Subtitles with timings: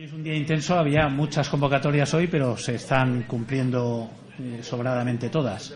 [0.00, 5.74] Es un día intenso, había muchas convocatorias hoy, pero se están cumpliendo eh, sobradamente todas.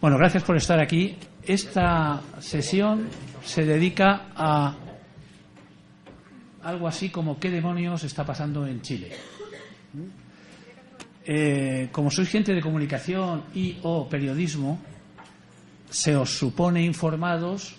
[0.00, 1.14] Bueno, gracias por estar aquí.
[1.42, 3.08] Esta sesión
[3.44, 4.74] se dedica a
[6.62, 9.10] algo así como qué demonios está pasando en Chile.
[11.26, 14.80] Eh, como sois gente de comunicación y o periodismo,
[15.90, 17.76] se os supone informados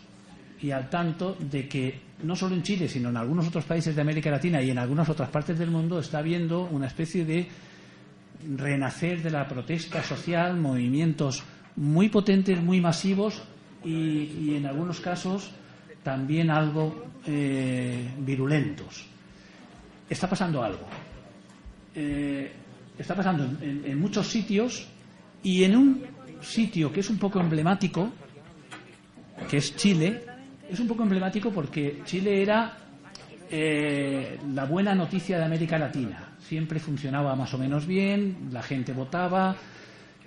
[0.61, 4.01] y al tanto de que no solo en Chile, sino en algunos otros países de
[4.01, 7.47] América Latina y en algunas otras partes del mundo está habiendo una especie de
[8.55, 11.43] renacer de la protesta social, movimientos
[11.75, 13.41] muy potentes, muy masivos
[13.83, 15.51] y, en algunos casos
[16.03, 19.05] también algo eh, virulentos.
[20.09, 20.87] Está pasando algo.
[21.93, 22.51] Eh,
[22.97, 24.87] está pasando en muchos sitios
[25.43, 26.03] y en un
[26.41, 28.11] sitio que es un poco emblemático,
[29.49, 30.25] que es Chile,
[30.71, 32.77] es un poco emblemático porque Chile era
[33.49, 36.29] eh, la buena noticia de América Latina.
[36.39, 39.55] Siempre funcionaba más o menos bien, la gente votaba,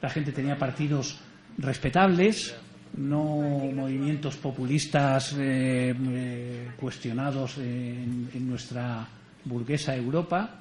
[0.03, 1.19] la gente tenía partidos
[1.57, 2.55] respetables,
[2.99, 9.07] no movimientos populistas eh, eh, cuestionados en, nuestra
[9.45, 10.61] burguesa Europa.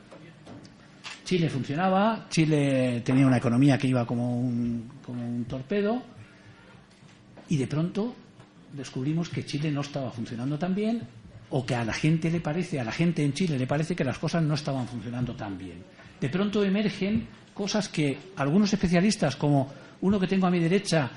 [1.25, 6.01] Chile funcionaba, Chile tenía una economía que iba como un, como un torpedo
[7.49, 8.15] y de pronto
[8.73, 11.01] descubrimos que Chile no estaba funcionando tan bien
[11.49, 14.03] o que a la gente le parece, a la gente en Chile le parece que
[14.03, 15.83] las cosas no estaban funcionando tan bien.
[16.19, 21.11] De pronto emergen cosas que algunos especialistas, como uno que tengo a mi derecha,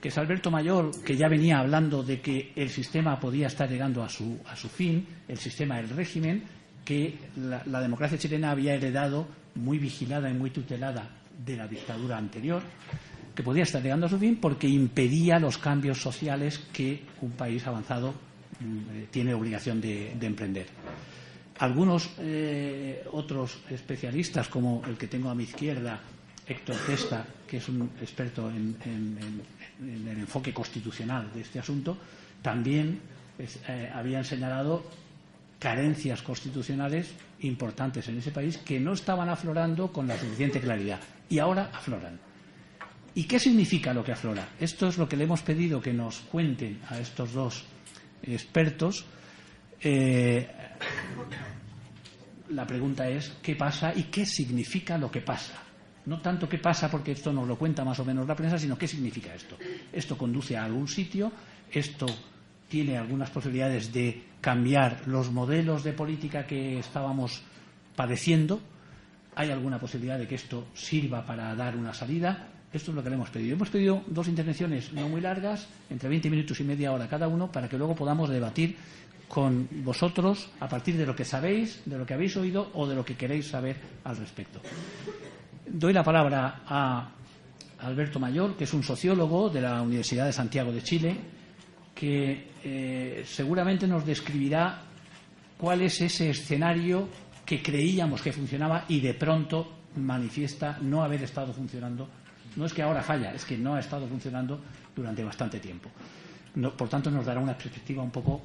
[0.00, 4.02] que es Alberto Mayor, que ya venía hablando de que el sistema podía estar llegando
[4.02, 6.42] a su, a su fin, el sistema del régimen,
[6.84, 11.10] que la, la democracia chilena había heredado muy vigilada y muy tutelada
[11.44, 12.62] de la dictadura anterior
[13.36, 17.64] que podía estar llegando a su fin porque impedía los cambios sociales que un país
[17.66, 18.14] avanzado
[18.60, 20.66] eh, tiene obligación de, emprender.
[21.58, 26.00] Algunos eh, otros especialistas, como el que tengo a mi izquierda,
[26.46, 28.76] Héctor Testa, que es un experto en,
[29.80, 31.96] el enfoque constitucional de este asunto,
[32.40, 33.00] también
[33.38, 34.84] eh, habían señalado
[35.58, 41.38] carencias constitucionales importantes en ese país que no estaban aflorando con la suficiente claridad y
[41.38, 42.25] ahora afloran.
[43.16, 44.46] ¿Y qué significa lo que aflora?
[44.60, 47.64] Esto es lo que le hemos pedido que nos cuenten a estos dos
[48.22, 49.06] expertos.
[49.80, 50.46] Eh,
[52.50, 55.54] la pregunta es qué pasa y qué significa lo que pasa.
[56.04, 58.76] No tanto qué pasa porque esto nos lo cuenta más o menos la prensa, sino
[58.76, 59.56] qué significa esto.
[59.94, 61.32] Esto conduce a algún sitio,
[61.72, 62.04] esto
[62.68, 67.40] tiene algunas posibilidades de cambiar los modelos de política que estábamos
[67.96, 68.60] padeciendo.
[69.34, 73.10] Hay alguna posibilidad de que esto sirva para dar una salida esto es lo que
[73.10, 73.54] le hemos pedido.
[73.54, 77.50] Hemos pedido dos intervenciones no muy largas, entre 20 minutos y media hora cada uno,
[77.50, 78.76] para que luego podamos debatir
[79.28, 82.94] con vosotros a partir de lo que sabéis, de lo que habéis oído o de
[82.94, 84.60] lo que queréis saber al respecto.
[85.66, 87.10] Doy la palabra a
[87.80, 91.16] Alberto Mayor, que es un sociólogo de la Universidad de Santiago de Chile,
[91.94, 94.82] que eh, seguramente nos describirá
[95.58, 97.08] cuál es ese escenario
[97.44, 102.08] que creíamos que funcionaba y de pronto manifiesta no haber estado funcionando
[102.56, 104.60] no es que ahora falla, es que no ha estado funcionando
[104.94, 105.90] durante bastante tiempo.
[106.76, 108.40] por tanto, nos dará una perspectiva un poco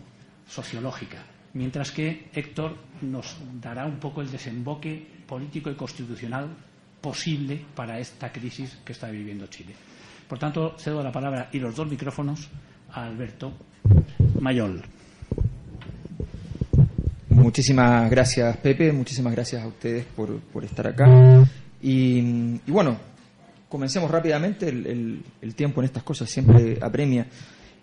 [0.47, 1.17] sociológica,
[1.53, 6.49] mientras que Héctor nos dará un poco el desemboque político y constitucional
[6.99, 9.73] posible para esta crisis que está viviendo Chile.
[10.27, 12.49] Por tanto, cedo la palabra y los dos micrófonos
[12.93, 13.53] a Alberto
[14.39, 14.81] Mayol.
[17.29, 18.91] Muchísimas gracias, Pepe.
[18.91, 21.07] Muchísimas gracias a ustedes por, estar acá.
[21.81, 22.97] y, bueno,
[23.71, 27.25] comencemos rápidamente, el, tiempo en estas cosas siempre apremia.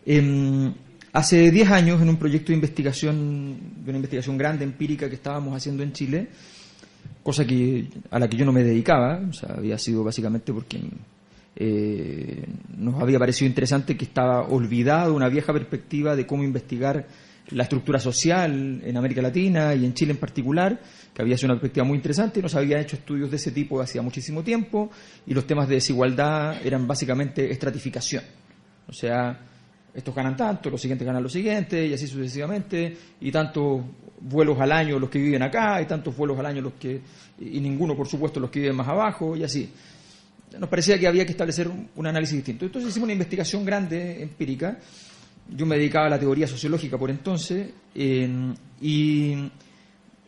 [0.04, 0.71] Em,
[1.15, 5.56] hace 10 años, en un proyecto de investigación, de una investigación grande, empírica que estábamos
[5.56, 6.28] haciendo en Chile,
[7.22, 10.78] cosa que, a la que yo no me dedicaba, o sea, había sido básicamente porque
[11.56, 12.44] eh,
[12.76, 17.06] nos había parecido interesante que estaba olvidada una vieja perspectiva de cómo investigar
[17.50, 20.78] la estructura social en América Latina y en Chile en particular,
[21.14, 23.81] que había sido una perspectiva muy interesante, no se habían hecho estudios de ese tipo
[23.81, 24.90] hacía muchísimo tiempo,
[25.26, 28.23] y los temas de desigualdad eran básicamente estratificación.
[28.87, 29.38] O sea,
[29.94, 33.82] estos ganan tanto, los siguientes ganan lo siguiente, y así sucesivamente, y tantos
[34.20, 37.00] vuelos al año los que viven acá, y tantos vuelos al año los que,
[37.40, 39.70] y ninguno, por supuesto, los que viven más abajo, y así.
[40.58, 42.64] Nos parecía que había que establecer un análisis distinto.
[42.64, 44.78] Entonces hicimos una investigación grande, empírica,
[45.49, 49.50] yo me dedicaba a la teoría sociológica por entonces y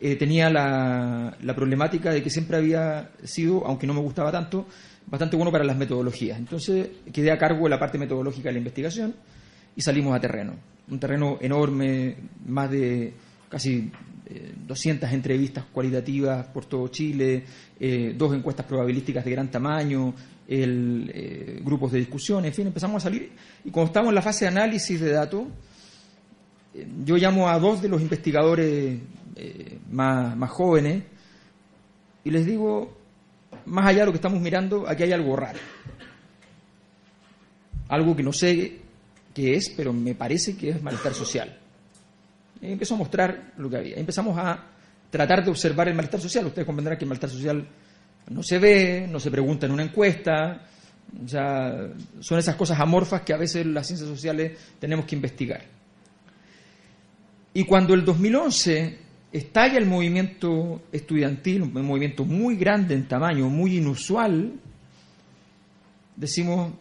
[0.01, 4.67] eh, tenía la, problemática de que siempre había sido, aunque no me gustaba tanto,
[5.07, 6.39] bastante bueno para las metodologías.
[6.39, 9.15] Entonces quedé a cargo de la parte metodológica de la investigación
[9.77, 10.55] y salimos a terreno.
[10.89, 13.13] Un terreno enorme, más de
[13.49, 13.93] casi
[14.67, 17.45] 200 entrevistas cualitativas por todo Chile,
[18.17, 20.15] dos encuestas probabilísticas de gran tamaño,
[20.47, 23.33] el, grupos de discusión, en fin, empezamos a salir.
[23.65, 25.45] Y cuando estamos en la fase de análisis de datos,
[27.05, 28.99] yo llamo a dos de los investigadores
[29.91, 31.03] más, más jóvenes
[32.25, 32.97] y les digo,
[33.67, 35.59] más allá de lo que estamos mirando, aquí hay algo raro.
[37.89, 38.79] Algo que no sé
[39.35, 41.60] qué es, pero me parece que es malestar social.
[42.61, 43.97] Y empezó a mostrar lo que había.
[43.97, 44.65] Empezamos a
[45.11, 46.47] tratar de observar el malestar social.
[46.47, 47.67] Ustedes comprenderán que el malestar social
[48.29, 50.63] no se ve, no se pregunta en una encuesta.
[51.25, 51.89] O sea,
[52.21, 55.63] son esas cosas amorfas que a veces las ciencias sociales tenemos que investigar.
[57.53, 58.99] Y cuando el 2011
[59.33, 64.53] estalla el movimiento estudiantil, un movimiento muy grande en tamaño, muy inusual,
[66.15, 66.73] decimos,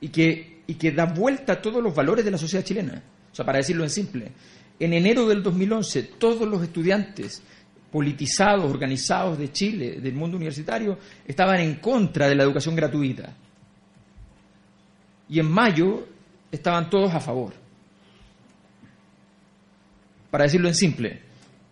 [0.00, 3.02] y que, y que da vuelta a todos los valores de la sociedad chilena.
[3.32, 4.32] O sea, para decirlo en simple,
[4.78, 7.42] en enero del 2011 todos los estudiantes
[7.90, 13.32] politizados, organizados de Chile, del mundo universitario, estaban en contra de la educación gratuita.
[15.28, 16.06] Y en mayo
[16.52, 17.54] estaban todos a favor.
[20.30, 21.22] Para decirlo en simple,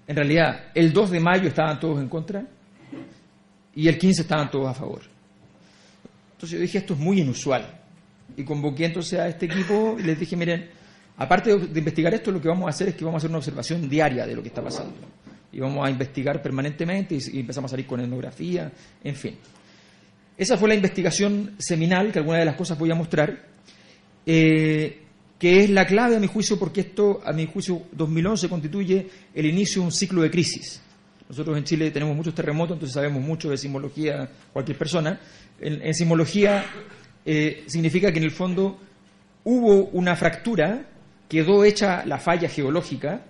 [0.07, 2.47] en realidad, el 2 de mayo estaban todos en contra
[3.75, 5.03] y el 15 estaban todos a favor.
[6.33, 7.81] Entonces yo dije, esto es muy inusual.
[8.37, 10.71] Y convoqué entonces a este equipo y les dije, miren,
[11.17, 13.39] aparte de, investigar esto, lo que vamos a hacer es que vamos a hacer una
[13.39, 14.95] observación diaria de lo que está pasando.
[15.53, 18.73] Y vamos a investigar permanentemente y, empezamos a salir con etnografía,
[19.03, 19.37] en fin.
[20.37, 23.55] Esa fue la investigación seminal, que algunas de las cosas voy a mostrar.
[24.27, 25.01] Eh,
[25.39, 29.47] que es la clave a mi juicio porque esto, a mi juicio, 2011 constituye el
[29.47, 30.81] inicio de un ciclo de crisis.
[31.29, 35.21] Nosotros en Chile tenemos muchos terremotos, entonces sabemos mucho de sismología, cualquier persona.
[35.61, 36.65] En, sismología
[37.25, 38.79] eh, significa que en el fondo
[39.45, 40.87] hubo una fractura,
[41.35, 43.21] quedó hecha la falla geológica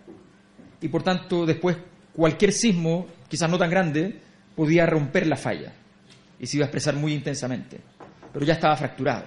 [0.79, 1.79] y por tanto después
[2.13, 4.21] cualquier sismo, quizás no tan grande,
[4.55, 5.73] podía romper la falla
[6.39, 7.81] y se iba a expresar muy intensamente,
[8.31, 9.25] pero ya estaba fracturado.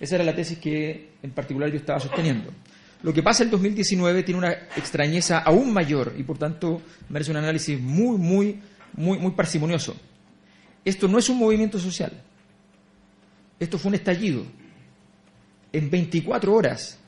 [0.00, 2.50] Esa era la tesis que en particular yo estaba sosteniendo.
[3.04, 7.36] Lo que pasa en 2019 tiene una extrañeza aún mayor y por tanto merece un
[7.36, 8.60] análisis muy, muy,
[8.94, 9.94] muy, muy parsimonioso.
[10.84, 12.12] Esto no es un movimiento social.
[13.60, 14.42] Esto fue un estallido.
[15.72, 16.98] En 24 horas,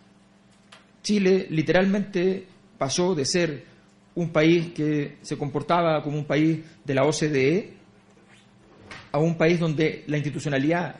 [1.09, 2.45] Chile literalmente
[2.77, 3.65] pasó de ser
[4.17, 7.73] un país que se comportaba como un país de la OCDE
[9.13, 10.97] a un país donde la institucionalidad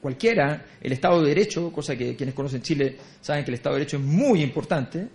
[0.00, 3.80] cualquiera, el Estado de Derecho, cosa que quienes conocen Chile saben que el Estado de
[3.80, 5.06] Derecho es muy importante,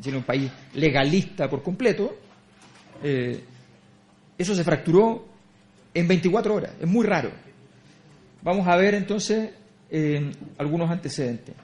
[0.00, 2.18] Chile es un país legalista por completo,
[3.02, 3.40] eh,
[4.38, 5.26] eso se fracturó
[5.92, 7.32] en 24 horas, es muy raro.
[8.42, 9.50] Vamos a ver entonces
[9.90, 11.56] eh, algunos antecedentes.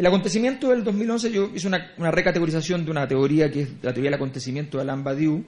[0.00, 4.10] El acontecimiento del 2011, yo hice una, recategorización de una teoría que es la teoría
[4.10, 5.44] del acontecimiento de Alain Badiou,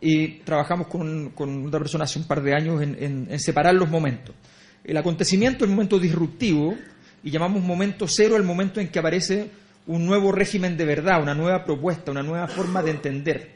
[0.00, 4.34] y trabajamos con, otra persona hace un par de años en separar los momentos.
[4.82, 6.76] El acontecimiento es un momento disruptivo
[7.22, 9.50] y llamamos momento cero el momento en que aparece
[9.86, 13.50] un nuevo régimen de verdad, una nueva propuesta, una nueva forma de entender.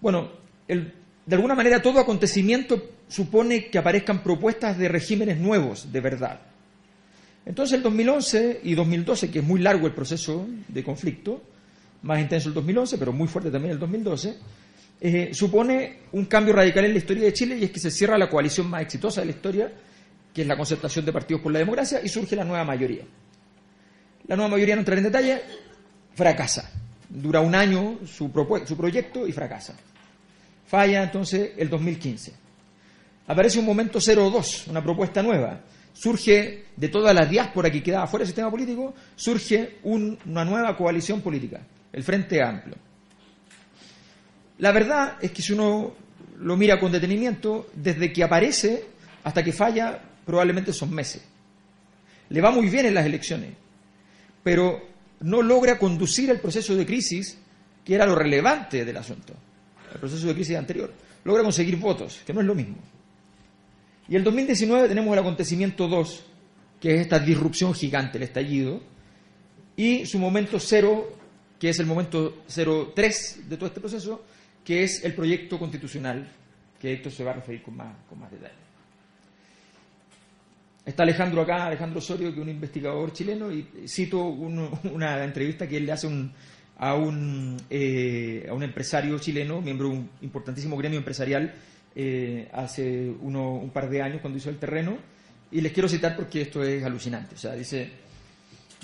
[0.00, 0.30] Bueno,
[0.66, 6.40] de alguna manera todo acontecimiento supone que aparezcan propuestas de regímenes nuevos de verdad.
[7.48, 11.42] Entonces el 2011 y 2012, que es muy largo el proceso de conflicto,
[12.02, 14.36] más intenso el 2011, pero muy fuerte también el 2012,
[15.00, 18.18] eh, supone un cambio radical en la historia de Chile y es que se cierra
[18.18, 19.72] la coalición más exitosa de la historia,
[20.34, 23.04] que es la concertación de partidos por la democracia, y surge la nueva mayoría.
[24.26, 25.40] La nueva mayoría, no entraré en detalle,
[26.14, 26.70] fracasa.
[27.08, 28.30] Dura un año su,
[28.66, 29.74] su proyecto y fracasa.
[30.66, 32.30] Falla entonces el 2015.
[33.26, 35.62] Aparece un momento 02, una propuesta nueva.
[35.98, 41.20] Surge de toda la diáspora que quedaba fuera del sistema político, surge una nueva coalición
[41.20, 41.60] política,
[41.92, 42.76] el Frente Amplio
[44.58, 45.94] la verdad es que si uno
[46.40, 48.84] lo mira con detenimiento, desde que aparece
[49.24, 51.22] hasta que falla, probablemente son meses.
[52.28, 53.50] Le va muy bien en las elecciones,
[54.42, 54.80] pero
[55.20, 57.38] no logra conducir el proceso de crisis,
[57.84, 59.32] que era lo relevante del asunto,
[59.92, 60.92] el proceso de crisis anterior.
[61.24, 62.76] Logra conseguir votos, que no es lo mismo.
[64.08, 66.24] Y el 2019 tenemos el acontecimiento 2,
[66.80, 68.80] que es esta disrupción gigante, el estallido,
[69.76, 71.14] y su momento cero,
[71.58, 74.24] que es el momento 03 de todo este proceso,
[74.64, 76.26] que es el proyecto constitucional,
[76.80, 78.54] que esto se va a referir con más, con más detalle.
[80.86, 85.76] Está Alejandro acá, Alejandro Osorio, que es un investigador chileno, y cito una entrevista que
[85.76, 86.08] él le hace
[86.78, 91.54] a, un, eh, a un empresario chileno, miembro de un importantísimo gremio empresarial,
[92.00, 94.96] eh, hace un par de años cuando hizo el terreno,
[95.50, 97.34] y les quiero citar porque esto es alucinante.
[97.34, 97.90] O sea, dice,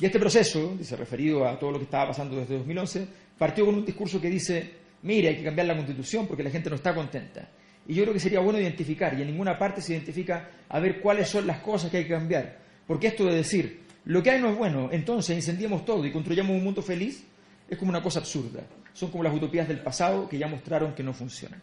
[0.01, 3.07] y este proceso, dice, referido a todo lo que estaba pasando desde 2011,
[3.39, 4.69] partió con un discurso que dice,
[5.03, 7.49] mire, hay que cambiar la constitución porque la gente no está contenta.
[7.87, 11.01] Y yo creo que sería bueno identificar, y en ninguna parte se identifica a ver
[11.01, 12.59] cuáles son las cosas que hay que cambiar.
[12.85, 16.57] Porque esto de decir, lo que hay no es bueno, entonces incendiemos todo y construyamos
[16.57, 17.23] un mundo feliz,
[17.69, 18.65] es como una cosa absurda.
[18.93, 21.63] Son como las utopías del pasado que ya mostraron que no funcionan.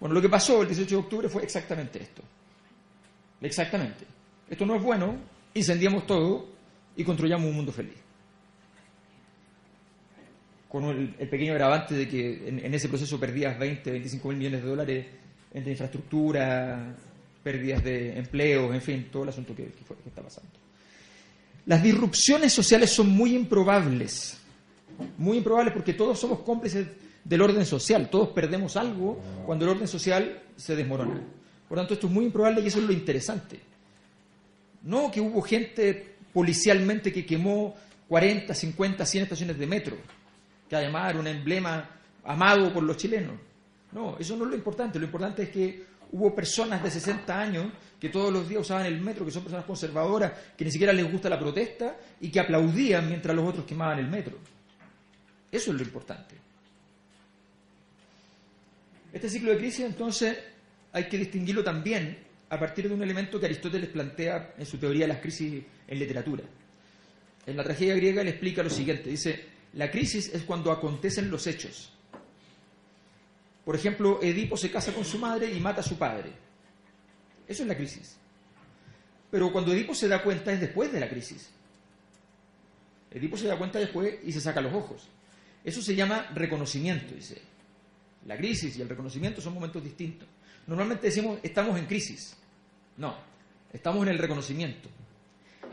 [0.00, 2.22] Bueno, lo que pasó el 18 de octubre fue exactamente esto.
[3.40, 4.04] Exactamente.
[4.48, 5.16] Esto no es bueno,
[5.54, 6.46] incendiamos todo
[6.96, 7.96] y construyamos un mundo feliz.
[10.68, 14.68] Con el, pequeño agravante de que en, ese proceso perdías 20, 25 mil millones de
[14.68, 15.06] dólares
[15.52, 16.94] entre infraestructura,
[17.42, 20.50] pérdidas de empleos, en fin, todo el asunto que, que está pasando.
[21.66, 24.38] Las disrupciones sociales son muy improbables,
[25.16, 26.86] muy improbables porque todos somos cómplices
[27.28, 31.20] del orden social, todos perdemos algo cuando el orden social se desmorona.
[31.68, 33.60] Por lo tanto, esto es muy improbable y eso es lo interesante.
[34.82, 37.76] No que hubo gente policialmente que quemó
[38.08, 39.96] 40, 50, 100 estaciones de metro,
[40.70, 41.90] que además era un emblema
[42.24, 43.34] amado por los chilenos.
[43.92, 44.98] No, eso no es lo importante.
[44.98, 47.66] Lo importante es que hubo personas de 60 años
[48.00, 51.10] que todos los días usaban el metro, que son personas conservadoras, que ni siquiera les
[51.10, 54.38] gusta la protesta y que aplaudían mientras los otros quemaban el metro.
[55.52, 56.47] Eso es lo importante.
[59.12, 60.38] Este ciclo de crisis, entonces,
[60.92, 62.18] hay que distinguirlo también
[62.50, 65.98] a partir de un elemento que Aristóteles plantea en su teoría de las crisis en
[65.98, 66.44] literatura.
[67.46, 71.46] En la tragedia griega le explica lo siguiente, dice, la crisis es cuando acontecen los
[71.46, 71.92] hechos.
[73.64, 76.30] Por ejemplo, Edipo se casa con su madre y mata a su padre.
[77.46, 78.16] Eso es la crisis.
[79.30, 81.50] Pero cuando Edipo se da cuenta es después de la crisis.
[83.10, 85.08] Edipo se da cuenta después y se saca los ojos.
[85.64, 87.42] Eso se llama reconocimiento, dice.
[88.26, 90.28] La crisis y el reconocimiento son momentos distintos.
[90.66, 92.36] Normalmente decimos estamos en crisis.
[92.96, 93.16] No,
[93.72, 94.88] estamos en el reconocimiento.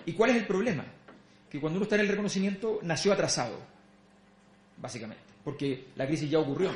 [0.06, 0.86] ¿Y cuál es el problema?
[1.50, 3.60] Que cuando uno está en el reconocimiento nació atrasado,
[4.78, 6.72] básicamente, porque la crisis ya ocurrió.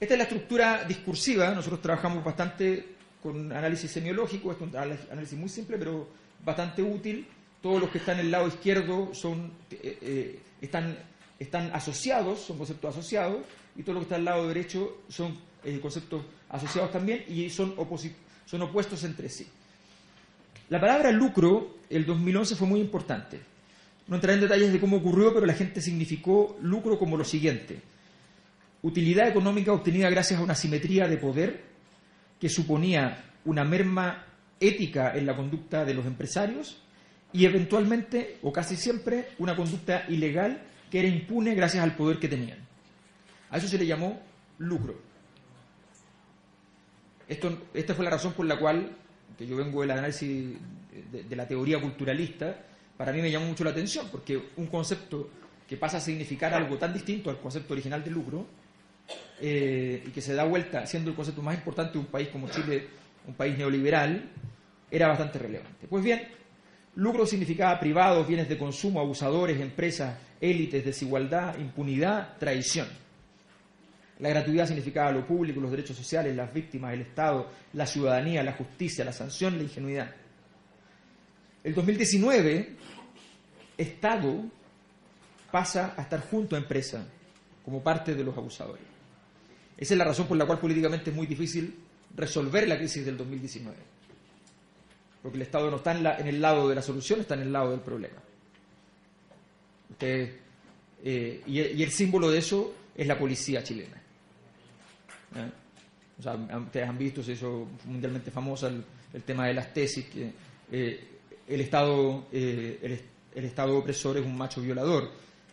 [0.00, 5.48] Esta es la estructura discursiva, nosotros trabajamos bastante con análisis semiológico, es un análisis muy
[5.48, 6.08] simple pero
[6.44, 7.26] bastante útil.
[7.60, 10.96] Todos los que están en el lado izquierdo son, eh, eh, están,
[11.38, 13.38] están asociados, son conceptos asociados,
[13.78, 17.74] y todos los que están al lado derecho son eh, conceptos asociados también y son
[17.78, 19.46] opuestos entre sí.
[20.68, 23.40] La palabra lucro, el 2011 fue muy importante.
[24.08, 27.80] No entraré en detalles de cómo ocurrió, pero la gente significó lucro como lo siguiente.
[28.82, 31.64] Utilidad económica obtenida gracias a una simetría de poder
[32.40, 34.26] que suponía una merma
[34.60, 36.82] ética en la conducta de los empresarios
[37.32, 42.28] y eventualmente, o casi siempre, una conducta ilegal que era impune gracias al poder que
[42.28, 42.67] tenían.
[43.50, 44.20] A eso se le llamó
[44.58, 44.94] lucro.
[47.28, 48.96] Esta fue la razón por la cual,
[49.36, 50.56] que yo vengo del análisis
[51.12, 52.56] de, la teoría culturalista,
[52.96, 55.28] para mí me llamó mucho la atención, porque un concepto
[55.68, 58.46] que pasa a significar algo tan distinto al concepto original de lucro,
[59.40, 62.48] eh, y que se da vuelta siendo el concepto más importante de un país como
[62.48, 62.88] Chile,
[63.26, 64.30] un país neoliberal,
[64.90, 65.86] era bastante relevante.
[65.86, 66.26] Pues bien,
[66.96, 72.88] lucro significaba privados, bienes de consumo, abusadores, empresas, élites, desigualdad, impunidad, traición.
[74.20, 78.52] La gratuidad significaba lo público, los derechos sociales, las víctimas, el Estado, la ciudadanía, la
[78.52, 80.10] justicia, la sanción, la ingenuidad.
[81.62, 82.76] El 2019,
[83.76, 84.44] Estado
[85.52, 87.06] pasa a estar junto a empresa
[87.64, 88.82] como parte de los abusadores.
[89.76, 91.76] Esa es la razón por la cual políticamente es muy difícil
[92.16, 93.76] resolver la crisis del 2019.
[95.22, 97.70] Porque el Estado no está en, el lado de la solución, está en el lado
[97.70, 98.16] del problema.
[100.00, 103.97] Eh, y el símbolo de eso es la policía chilena.
[105.34, 105.50] ¿Eh?
[106.56, 110.32] ustedes han visto, se hizo mundialmente famosa el, tema de las tesis, que
[110.70, 111.08] eh,
[111.46, 113.00] el, Estado, eh,
[113.34, 115.10] el, Estado opresor es un macho violador.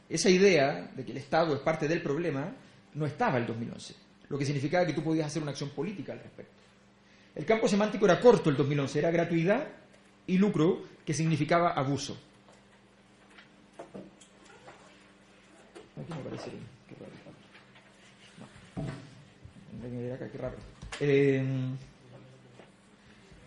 [0.10, 2.52] Esa idea de que el Estado es parte del problema
[2.94, 3.96] no estaba en el 2011,
[4.30, 6.54] lo que significaba que tú podías hacer una acción política al respecto.
[7.36, 9.68] El campo semántico era corto el 2011, era gratuidad
[10.28, 12.18] y lucro, que significaba abuso.
[16.02, 16.52] Aquí me parece
[21.00, 21.44] eh,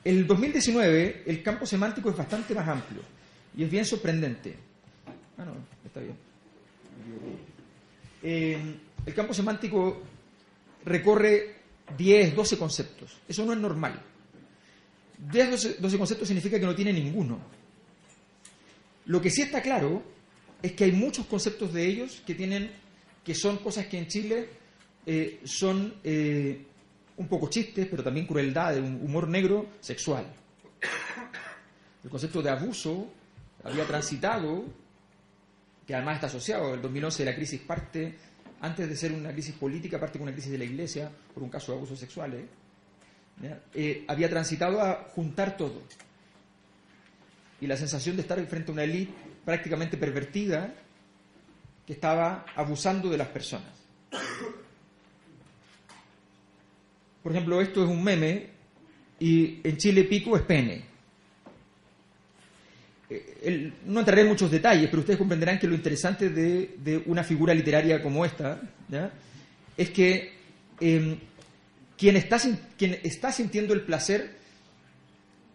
[0.04, 3.02] el 2019 el campo semántico es bastante más amplio
[3.56, 4.54] y es bien sorprendente.
[5.36, 5.54] Ah, no,
[5.84, 6.16] está bien.
[8.22, 8.58] Eh,
[9.06, 10.02] el campo semántico
[10.84, 11.56] recorre
[11.96, 13.16] 10, 12 conceptos.
[13.28, 14.00] Eso no es normal.
[15.30, 17.38] 10, 12, 12 conceptos significa que no tiene ninguno.
[19.06, 20.02] Lo que sí está claro
[20.62, 22.70] es que hay muchos conceptos de ellos que tienen
[23.24, 24.48] que son cosas que en Chile
[25.10, 26.66] eh, son eh,
[27.16, 30.26] un poco chistes, pero también crueldad, un humor negro sexual.
[32.04, 33.08] El concepto de abuso
[33.64, 34.66] había transitado
[35.86, 38.18] que además está asociado, el 2011 de la crisis parte,
[38.60, 41.48] antes de ser una crisis política, parte con una crisis de la Iglesia por un
[41.48, 42.44] caso de abusos sexuales,
[43.72, 45.82] eh, había transitado a juntar todo.
[47.62, 49.14] Y la sensación de estar frente a una élite
[49.46, 50.74] prácticamente pervertida
[51.86, 53.72] que estaba abusando de las personas.
[57.28, 58.46] Por ejemplo, esto es un meme
[59.20, 60.82] y en Chile pico es pene.
[63.10, 67.52] Eh, no entraré en muchos detalles, pero ustedes comprenderán que lo interesante de, una figura
[67.52, 68.62] literaria como esta
[69.76, 70.32] es que
[70.80, 71.18] em,
[71.98, 72.38] quien, está,
[72.78, 74.30] quien está sintiendo el placer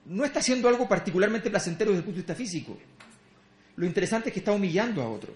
[0.06, 2.78] no está haciendo algo particularmente placentero desde el punto de vista físico.
[3.78, 5.34] Lo interesante es que está humillando a otro.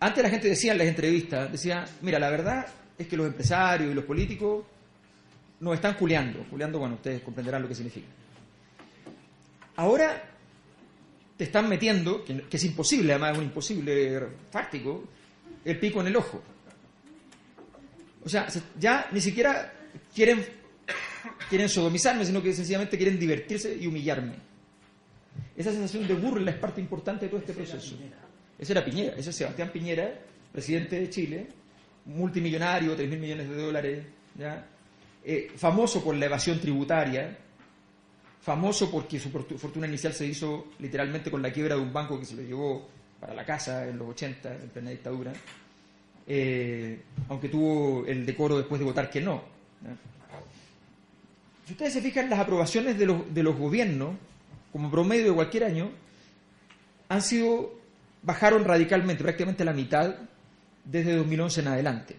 [0.00, 2.66] Antes la gente decía en las entrevistas, decía, mira, la verdad
[2.98, 4.64] es que los empresarios y los políticos
[5.60, 6.40] nos están culeando.
[6.50, 8.08] Culeando, bueno, ustedes comprenderán lo que significa.
[9.76, 10.22] Ahora
[11.36, 15.04] te están metiendo, que, es imposible, además es un imposible fáctico,
[15.64, 16.42] el pico en el ojo.
[18.24, 19.72] O sea, ya ni siquiera
[20.12, 20.44] quieren,
[21.48, 24.34] quieren sodomizarme, sino que sencillamente quieren divertirse y humillarme.
[25.56, 27.96] Esa sensación de burla es parte importante de todo este proceso.
[28.58, 30.12] Ese era Piñera, ese es Sebastián Piñera,
[30.52, 31.46] presidente de Chile,
[32.08, 34.06] multimillonario, 3 mil millones de dólares,
[35.24, 37.36] eh, famoso por la evasión tributaria,
[38.40, 42.24] famoso porque su fortuna inicial se hizo literalmente con la quiebra de un banco que
[42.24, 42.88] se lo llevó
[43.20, 45.32] para la casa en los 80, en plena dictadura,
[46.26, 49.42] eh, aunque tuvo el decoro después de votar que no.
[51.66, 54.16] Si ustedes se fijan, las aprobaciones de los, de los gobiernos,
[54.72, 55.90] como promedio de cualquier año,
[57.10, 57.78] han sido
[58.22, 60.14] bajaron radicalmente, prácticamente la mitad,
[60.90, 62.16] desde 2011 en adelante.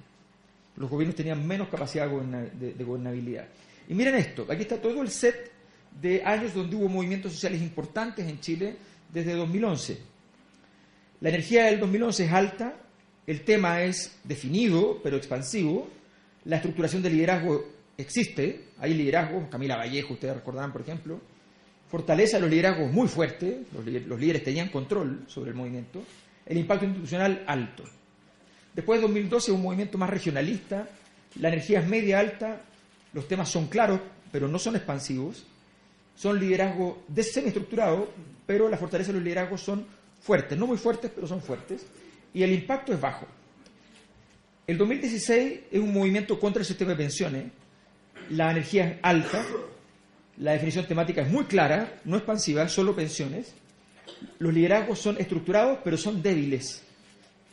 [0.78, 3.48] Los gobiernos tenían menos capacidad de, gobernabilidad.
[3.88, 5.52] Y miren esto, aquí está todo el set
[6.00, 8.76] de años donde hubo movimientos sociales importantes en Chile
[9.12, 9.98] desde 2011.
[11.22, 12.76] La energía del 2011 es alta,
[13.28, 15.90] el tema es definido pero expansivo,
[16.46, 17.66] la estructuración del liderazgo
[17.98, 21.20] existe, hay liderazgos, Camila Vallejo, ustedes recordarán por ejemplo,
[21.90, 26.02] fortaleza de los liderazgos muy fuerte, los, líderes tenían control sobre el movimiento,
[26.46, 27.84] el impacto institucional alto.
[28.74, 30.88] Después de 2012 un movimiento más regionalista,
[31.40, 32.62] la energía es media alta,
[33.14, 34.00] los temas son claros,
[34.32, 35.46] pero no son expansivos,
[36.16, 38.10] son liderazgos semiestructurados,
[38.46, 39.86] pero la fortaleza de los liderazgos son
[40.22, 41.86] fuertes, no muy fuertes, pero son fuertes,
[42.34, 43.26] y el impacto es bajo.
[44.68, 47.46] El 2016 es un movimiento contra el sistema de pensiones,
[48.32, 49.44] la energía es alta,
[50.38, 53.54] la definición temática es muy clara, no expansiva, solo pensiones.
[54.38, 56.84] Los liderazgos son estructurados, pero son débiles.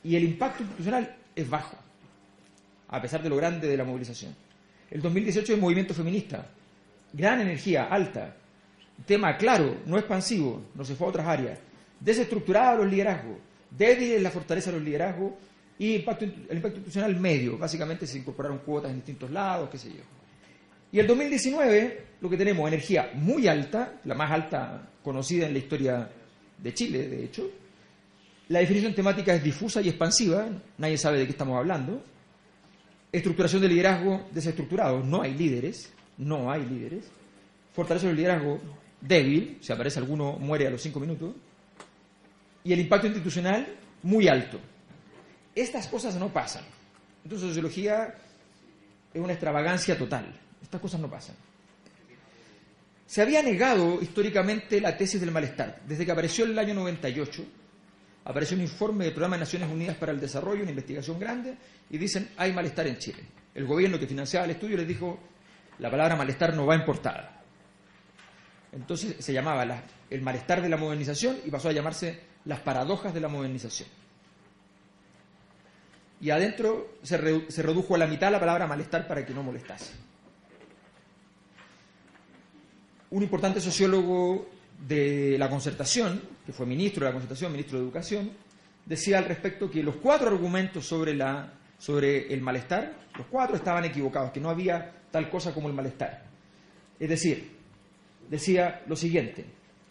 [0.06, 1.76] Y el impacto institucional es bajo,
[2.86, 4.36] a pesar de lo grande de la movilización.
[4.88, 6.46] El 2018 es movimiento feminista.
[7.12, 8.36] Gran energía, alta.
[9.04, 11.58] Tema claro, no expansivo, no se fue a otras áreas.
[11.98, 13.36] Desestructurado los liderazgos.
[13.68, 15.32] Débil la fortaleza de los liderazgos.
[15.76, 17.58] Y impacto, el impacto institucional medio.
[17.58, 20.04] Básicamente se incorporaron cuotas en distintos lados, qué sé yo.
[20.92, 25.58] Y el 2019, lo que tenemos, energía muy alta, la más alta conocida en la
[25.58, 26.08] historia
[26.58, 27.50] de Chile, de hecho.
[28.48, 32.02] La definición temática es difusa y expansiva, nadie sabe de qué estamos hablando.
[33.10, 37.06] Estructuración de liderazgo desestructurado, no hay líderes, no hay líderes.
[37.74, 38.60] Fortaleza del liderazgo
[39.00, 41.34] débil, si aparece alguno muere a los cinco minutos.
[42.62, 43.66] Y el impacto institucional
[44.02, 44.60] muy alto.
[45.54, 46.64] Estas cosas no pasan.
[47.24, 48.14] Entonces, sociología
[49.12, 50.32] es una extravagancia total.
[50.62, 51.34] Estas cosas no pasan.
[53.06, 55.80] Se había negado históricamente la tesis del malestar.
[55.86, 57.44] Desde que apareció en el año 98,
[58.26, 61.56] apareció un informe del Programa de Naciones Unidas para el Desarrollo, una investigación grande,
[61.88, 63.22] y dicen, hay malestar en Chile.
[63.54, 65.18] El gobierno que financiaba el estudio les dijo,
[65.78, 67.40] la palabra malestar no va importada.
[68.72, 69.64] Entonces se llamaba
[70.10, 73.88] el malestar de la modernización y pasó a llamarse las paradojas de la modernización.
[76.20, 79.92] Y adentro se redujo a la mitad la palabra malestar para que no molestase
[83.10, 84.48] un importante sociólogo
[84.86, 88.30] de la concertación, que fue ministro de la concertación, ministro de Educación,
[88.86, 93.84] decía al respecto que los cuatro argumentos sobre, la, sobre el malestar, los cuatro estaban
[93.84, 96.24] equivocados, que no había tal cosa como el malestar.
[97.00, 97.56] Es decir,
[98.30, 99.44] decía lo siguiente,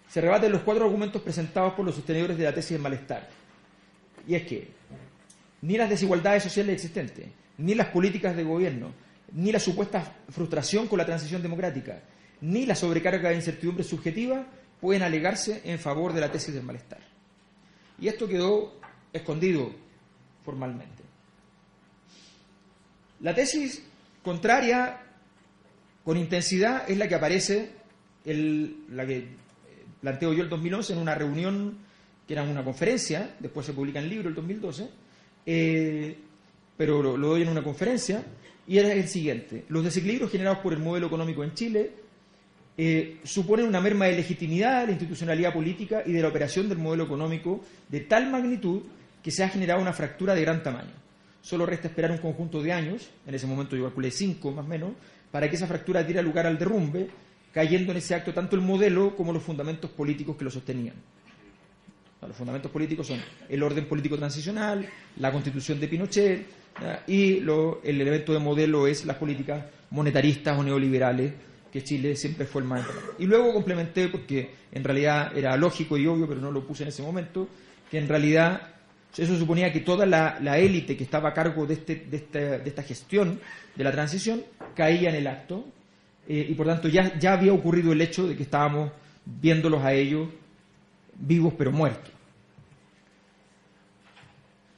[0.08, 3.28] se rebaten los cuatro argumentos presentados por los sostenedores de la tesis del malestar.
[4.28, 4.70] Y es que
[5.62, 8.94] ni las desigualdades sociales existentes, ni las políticas de gobierno,
[9.34, 12.02] ni la supuesta frustración con la transición democrática,
[12.41, 14.46] ni la sobrecarga de incertidumbre subjetiva
[14.79, 16.99] pueden alegarse en favor de la tesis del malestar.
[17.99, 18.73] Y esto quedó
[19.13, 19.71] escondido
[20.43, 21.03] formalmente.
[23.21, 23.81] La tesis
[24.23, 25.01] contraria
[26.03, 27.71] con intensidad es la que aparece,
[28.25, 29.27] la que
[30.01, 31.77] planteo yo el 2011 en una reunión
[32.27, 34.89] que era una conferencia, después se publica en libro el 2012,
[35.45, 36.17] eh,
[36.75, 38.23] pero lo doy en una conferencia,
[38.67, 39.65] y era el siguiente.
[39.69, 41.91] Los desequilibrios generados por el modelo económico en Chile
[42.77, 46.77] eh, suponen una merma de legitimidad de la institucionalidad política y de la operación del
[46.77, 48.81] modelo económico de tal magnitud
[49.23, 50.91] que se ha generado una fractura de gran tamaño.
[51.41, 54.67] Solo resta esperar un conjunto de años, en ese momento yo calculé cinco más o
[54.67, 54.91] menos,
[55.31, 57.07] para que esa fractura diera lugar al derrumbe,
[57.53, 60.95] cayendo en ese acto tanto el modelo como los fundamentos políticos que lo sostenían.
[62.27, 66.45] Los fundamentos políticos son el orden político transicional, la constitución de Pinochet,
[67.07, 71.33] y el elemento de modelo es las políticas monetaristas o neoliberales,
[71.75, 72.88] que Chile siempre fue el más
[73.19, 76.89] Y luego complementé, porque en realidad era lógico y obvio, pero no lo puse en
[76.89, 77.49] ese momento,
[77.91, 78.61] que en realidad
[79.17, 83.41] eso suponía que toda la, élite que estaba a cargo de, este, de, esta, gestión
[83.75, 85.65] de la transición caía en el acto,
[86.29, 88.93] eh, y por tanto ya, ya había ocurrido el hecho de que estábamos
[89.25, 90.29] viéndolos a ellos
[91.19, 92.14] vivos pero muertos.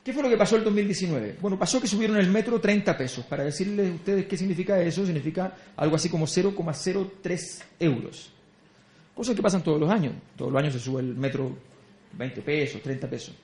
[0.08, 1.36] ¿Qué fue lo que pasó el 2019?
[1.42, 3.26] Bueno, pasó que subieron el metro 30 pesos.
[3.26, 8.32] Para decirles a ustedes qué significa eso, significa algo así como 0,03 euros.
[9.14, 10.14] Cosas que pasan todos los años.
[10.38, 11.58] Todos los años se sube el metro
[12.14, 13.36] 20 pesos, 30 pesos.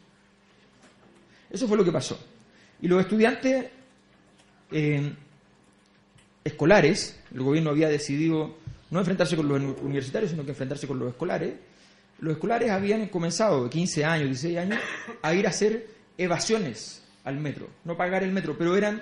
[1.51, 2.17] Eso fue lo que pasó.
[2.81, 3.65] Y los estudiantes
[4.71, 5.11] eh,
[6.45, 8.55] escolares, el gobierno había decidido
[8.89, 11.55] no enfrentarse con los universitarios, sino que enfrentarse con los escolares.
[12.19, 14.79] Los escolares habían comenzado de 15 años, 16 años,
[15.21, 19.01] a ir a hacer evasiones al metro, no pagar el metro, pero eran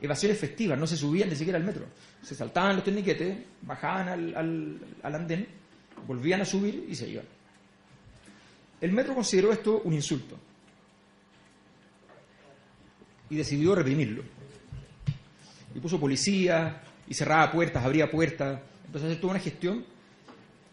[0.00, 1.86] evasiones festivas, no se subían ni siquiera al metro.
[2.22, 5.46] Se saltaban los torniquetes, bajaban al, al, andén,
[6.06, 7.24] volvían a subir y se iban.
[8.80, 10.38] El metro consideró esto un insulto
[13.30, 14.22] y decidió reprimirlo.
[15.74, 19.84] Y puso policía, y cerraba puertas, abría puertas, empezó a hacer toda una gestión,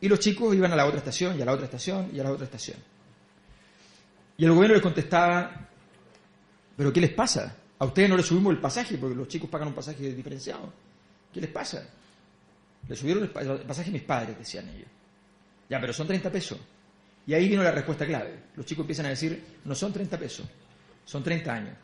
[0.02, 2.24] y los chicos iban a la otra estación, y a la otra estación, y a
[2.24, 2.78] la otra estación.
[4.38, 5.70] Y el gobierno les contestaba,
[6.76, 7.56] ¿Pero qué les pasa?
[7.80, 10.72] A ustedes no les subimos el pasaje porque los chicos pagan un pasaje diferenciado.
[11.34, 11.88] ¿Qué les pasa?
[12.88, 14.88] Le subieron el pasaje a mis padres, decían ellos.
[15.70, 16.60] Ya, pero son 30 pesos.
[17.28, 18.44] Y ahí vino la respuesta clave.
[18.56, 20.46] Los chicos empiezan a decir, no son 30 pesos,
[21.04, 21.76] son 30 años.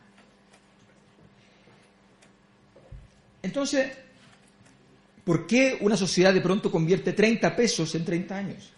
[3.42, 3.92] Entonces,
[5.24, 8.70] ¿por qué una sociedad de pronto convierte 30 pesos en 30 años?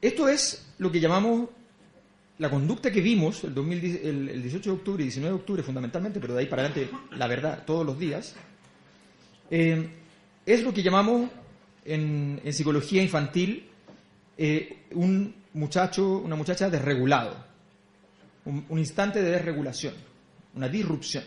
[0.00, 1.48] Esto es lo que llamamos
[2.38, 6.40] la conducta que vimos el, 18 de octubre y 19 de octubre fundamentalmente, pero de
[6.40, 8.36] ahí para adelante la verdad todos los días,
[9.50, 9.88] eh,
[10.46, 11.30] es lo que llamamos
[11.84, 13.68] en, psicología infantil
[14.36, 17.34] eh, un muchacho, una muchacha desregulado,
[18.44, 19.94] un, un instante de desregulación,
[20.54, 21.24] una disrupción,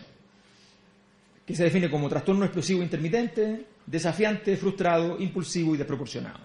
[1.44, 6.40] que se define como trastorno explosivo intermitente, desafiante, frustrado, impulsivo y desproporcionado.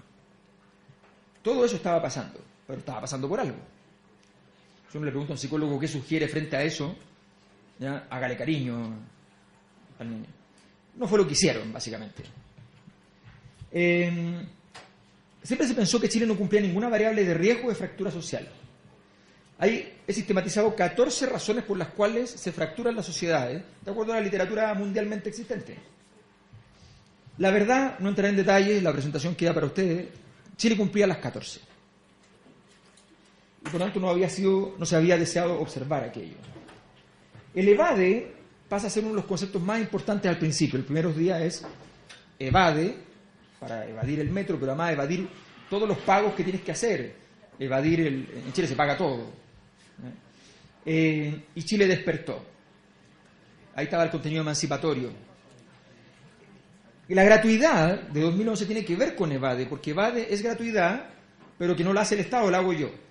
[1.42, 3.77] Todo eso estaba pasando, pero estaba pasando por algo.
[4.94, 6.96] Yo le pregunto a un psicólogo qué sugiere frente a eso,
[8.10, 8.96] hágale cariño
[10.00, 10.26] al niño.
[10.96, 12.24] No fue lo que hicieron, básicamente.
[13.72, 14.46] Em,
[15.44, 18.48] siempre se pensó que Chile no cumplía ninguna variable de riesgo de fractura social.
[19.60, 24.18] Ahí he sistematizado 14 razones por las cuales se fracturan las sociedades, de acuerdo a
[24.18, 25.76] la literatura mundialmente existente.
[27.40, 30.08] La verdad, no entraré en detalles, la presentación queda para ustedes.
[30.56, 31.67] Chile cumplía las 14
[33.68, 36.36] y por tanto no, había sido, no se había deseado observar aquello.
[37.54, 38.32] El evade
[38.70, 40.80] pasa a ser uno de los conceptos más importantes al principio.
[40.80, 41.66] El primer día es
[42.40, 42.96] evade,
[43.60, 45.28] para evadir el metro, pero además evadir
[45.70, 47.16] todos los pagos que tienes que hacer.
[47.60, 48.30] Evadir el.
[48.46, 49.32] En Chile se paga todo.
[50.86, 52.46] Eh, y Chile despertó.
[53.76, 55.10] Ahí estaba el contenido emancipatorio.
[57.10, 61.10] Y la gratuidad de 2011 tiene que ver con evade, porque evade es gratuidad,
[61.58, 63.07] pero que no la hace el Estado, la hago yo.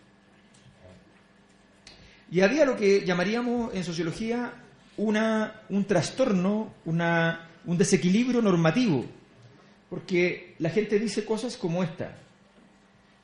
[2.31, 4.53] Y había lo que llamaríamos en sociología
[4.97, 9.05] una, un trastorno, una, un desequilibrio normativo,
[9.89, 12.17] porque la gente dice cosas como esta,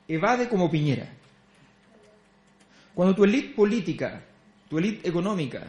[0.07, 1.09] evade como Piñera.
[2.93, 4.23] Cuando tu élite política,
[4.69, 5.63] tu élite económica,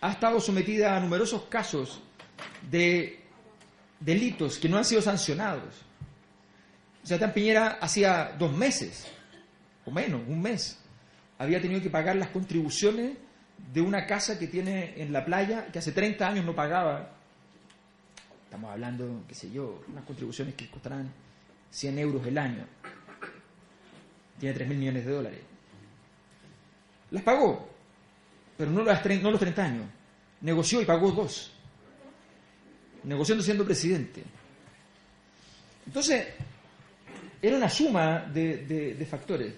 [0.00, 2.00] ha estado sometida a numerosos casos
[2.70, 3.20] de
[4.00, 5.84] delitos que no han sido sancionados,
[7.02, 9.06] o sea, Piñera hacía dos meses,
[9.84, 10.78] o menos, un mes,
[11.44, 13.16] había tenido que pagar las contribuciones
[13.72, 17.10] de una casa que tiene en la playa, que hace 30 años no pagaba.
[18.44, 21.10] Estamos hablando, qué sé yo, unas contribuciones que costarán
[21.70, 22.64] 100 euros el año.
[24.38, 25.40] Tiene 3 mil millones de dólares.
[27.10, 27.68] Las pagó,
[28.56, 29.86] pero no, las, no los 30 años.
[30.40, 31.52] Negoció y pagó dos.
[33.04, 34.22] Negociando siendo presidente.
[35.86, 36.26] Entonces,
[37.40, 39.52] era una suma de, factores.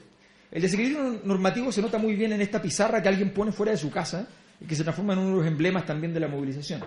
[0.56, 3.76] El desequilibrio normativo se nota muy bien en esta pizarra que alguien pone fuera de
[3.76, 4.26] su casa
[4.58, 6.80] y que se transforma en uno de los emblemas también de la movilización.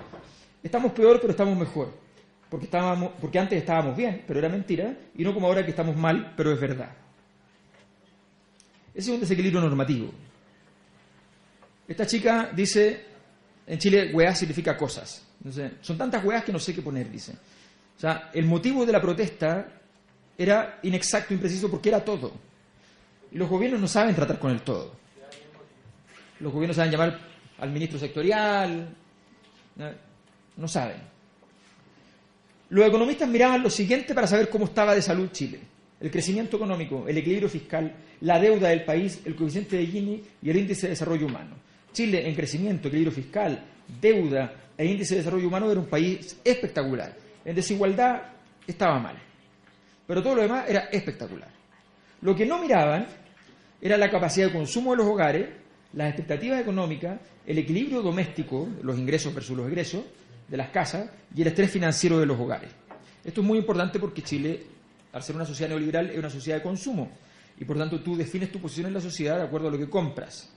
[0.64, 1.94] Estamos peor, pero estamos mejor.
[2.50, 5.96] Porque, estábamos, porque antes estábamos bien, pero era mentira, y no como ahora que estamos
[5.96, 6.90] mal, pero es verdad.
[8.92, 10.10] Ese es un desequilibrio normativo.
[11.88, 13.06] Esta chica dice,
[13.68, 15.24] en Chile, weá significa cosas.
[15.82, 17.34] son tantas weas que no sé qué poner, dice.
[17.96, 19.74] O sea, el motivo de la protesta
[20.36, 22.49] era inexacto, impreciso, porque era todo.
[23.32, 24.94] Y los gobiernos no saben tratar con el todo.
[26.40, 27.20] Los gobiernos saben llamar
[27.60, 28.90] al ministro sectorial,
[30.58, 30.98] no saben.
[32.70, 35.60] Los economistas miraban lo siguiente para saber cómo estaba de salud Chile.
[36.00, 40.50] El crecimiento económico, el equilibrio fiscal, la deuda del país, el coeficiente de Gini y
[40.50, 41.56] el índice de desarrollo humano.
[41.92, 43.60] Chile en crecimiento, equilibrio fiscal,
[44.00, 47.16] deuda e índice de desarrollo humano era un país espectacular.
[47.44, 48.22] En desigualdad
[48.66, 49.18] estaba mal.
[50.08, 51.50] Pero todo lo demás era espectacular.
[52.22, 53.08] Lo que no miraban
[53.82, 55.48] era la capacidad de consumo de los hogares,
[55.94, 60.04] las expectativas económicas, el equilibrio doméstico, los ingresos versus los egresos
[60.48, 62.72] de las casas y el estrés financiero de los hogares.
[63.24, 64.64] Esto es muy importante porque Chile,
[65.14, 67.10] al ser una sociedad neoliberal, es una sociedad de consumo
[67.60, 69.90] y por tanto tú defines tu posición en la sociedad de acuerdo a lo que
[69.90, 70.50] compras.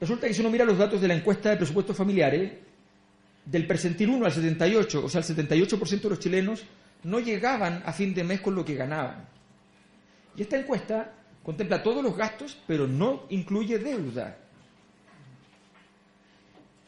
[0.00, 2.52] Resulta que si uno mira los datos de la encuesta de presupuestos familiares,
[3.44, 6.64] del percentil 1 al 78, o sea, el 78% de los chilenos
[7.04, 9.35] no llegaban a fin de mes con lo que ganaban.
[10.36, 14.36] Y esta encuesta contempla todos los gastos, pero no incluye deuda.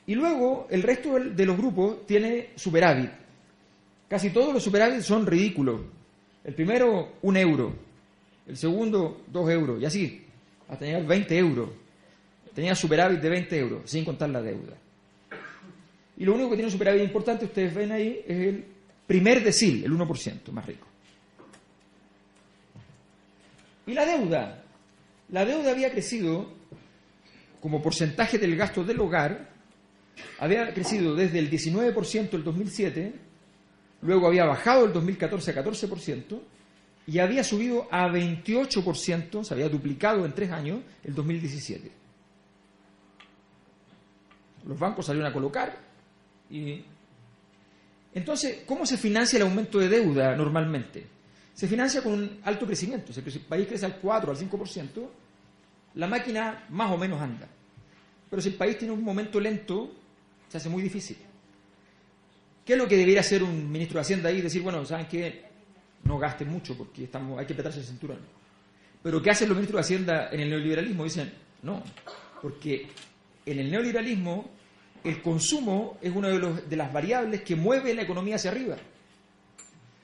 [0.07, 3.11] Y luego el resto de los grupos tiene superávit.
[4.09, 5.83] Casi todos los superávit son ridículos.
[6.43, 7.75] El primero, un euro.
[8.47, 9.81] El segundo, dos euros.
[9.83, 10.25] Y así,
[10.67, 11.69] hasta llegar 20 euros.
[12.55, 14.77] Tenía superávit de 20 euros, sin contar la deuda.
[16.17, 18.65] Y lo único que tiene superávit importante, ustedes ven ahí, es el
[19.07, 20.88] primer decil, el 1% más rico.
[23.89, 24.63] Y la deuda.
[25.31, 26.53] La deuda había crecido
[27.61, 29.49] como porcentaje del gasto del hogar,
[30.39, 33.15] había crecido desde el 19% el 2007,
[34.03, 36.41] luego había bajado el 2014 a 14%
[37.07, 41.91] y había subido a 28%, se había duplicado en tres años el 2017.
[44.67, 45.79] Los bancos salieron a colocar
[46.51, 46.85] y...
[48.15, 51.18] Entonces, ¿cómo se financia el aumento de deuda normalmente?
[51.59, 53.13] Se financia con un alto crecimiento.
[53.13, 55.09] Si el país crece al 4, al 5%,
[55.95, 57.49] la máquina más o menos anda.
[58.31, 59.91] Pero si el país tiene un momento lento,
[60.49, 61.17] se hace muy difícil.
[62.65, 64.41] ¿Qué es lo que debería hacer un ministro de Hacienda ahí?
[64.41, 65.47] Decir, bueno, ¿saben qué?
[66.05, 68.21] No gasten mucho porque estamos, hay que apretarse el cinturón.
[69.03, 71.03] Pero ¿qué hacen los ministros de Hacienda en el neoliberalismo?
[71.03, 71.33] Dicen,
[71.65, 71.83] no,
[72.41, 72.87] porque
[73.45, 74.49] en el neoliberalismo
[75.03, 78.77] el consumo es una de, las variables que mueve la economía hacia arriba.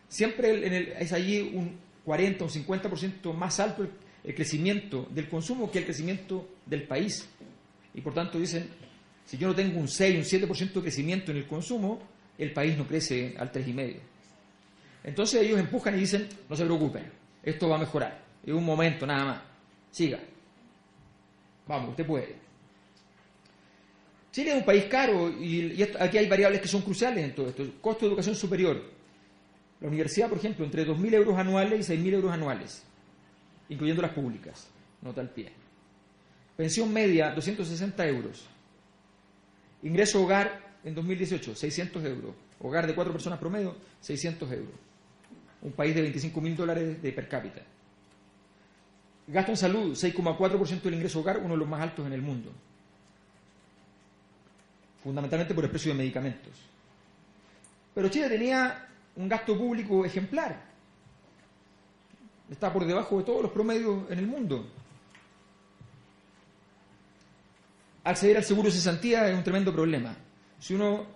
[0.09, 3.87] Siempre es allí un 40 o un 50% más alto
[4.23, 7.29] el, crecimiento del consumo que el crecimiento del país.
[7.95, 8.69] Y por tanto dicen,
[9.25, 12.01] si yo no tengo un 6, un 7% de crecimiento en el consumo,
[12.38, 13.97] el país no crece al 3,5%.
[15.05, 17.05] Entonces ellos empujan y dicen, no se preocupen,
[17.43, 18.25] esto va a mejorar.
[18.45, 19.40] Es un momento nada más.
[19.90, 20.19] Siga.
[21.67, 22.37] Vamos, usted puede.
[24.33, 27.64] Chile es un país caro y, aquí hay variables que son cruciales en todo esto.
[27.81, 28.94] costo de educación superior.
[29.81, 32.83] La universidad, por ejemplo, entre 2.000 euros anuales y 6.000 euros anuales,
[33.69, 34.69] incluyendo las públicas.
[35.03, 35.53] Nota al pie.
[36.57, 38.47] Pensión media, 260 euros.
[39.83, 42.35] Ingreso hogar en 2018, 600 euros.
[42.61, 44.75] Hogar de cuatro personas promedio, 600 euros.
[45.63, 47.61] Un país de 25.000 dólares de per cápita.
[49.27, 52.53] Gasto en salud, 6,4% del ingreso hogar, uno de los más altos en el mundo
[55.05, 56.53] fundamentalmente por el precio de medicamentos.
[57.95, 60.74] Pero Chile tenía un gasto público ejemplar.
[62.50, 64.66] Está por debajo de todos los promedios en el mundo.
[68.05, 70.14] Acceder al seguro de cesantía es un tremendo problema.
[70.59, 71.07] Si uno,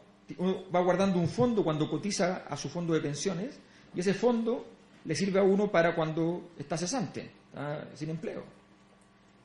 [0.74, 3.58] va guardando un fondo cuando cotiza a su fondo de pensiones,
[3.94, 4.66] y ese fondo
[5.04, 8.42] le sirve a uno para cuando está cesante, está sin empleo.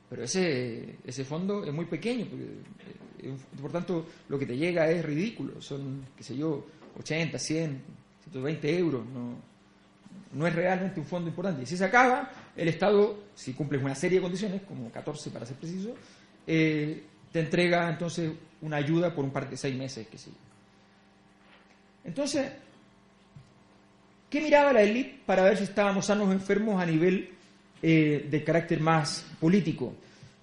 [0.08, 5.04] Pero ese, ese fondo es muy pequeño, eh, por tanto lo que te llega es
[5.04, 6.66] ridículo, son, qué sé yo,
[6.98, 7.82] 80, 100,
[8.24, 9.36] 120 euros, no,
[10.32, 11.62] no es realmente un fondo importante.
[11.62, 15.46] Y si se acaba, el Estado, si cumples una serie de condiciones, como 14 para
[15.46, 15.94] ser preciso,
[16.46, 20.36] eh, te entrega entonces una ayuda por un par de seis meses, sé yo.
[22.04, 22.50] Entonces,
[24.28, 27.34] ¿qué miraba la élite para ver si estábamos sanos o enfermos a nivel
[27.86, 29.92] eh, de carácter más político.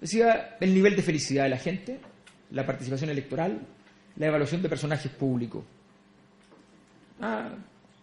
[0.00, 1.98] Decía el nivel de felicidad de la gente,
[2.52, 3.60] la participación electoral,
[4.14, 5.64] la evaluación de personajes públicos.
[7.20, 7.50] Ah,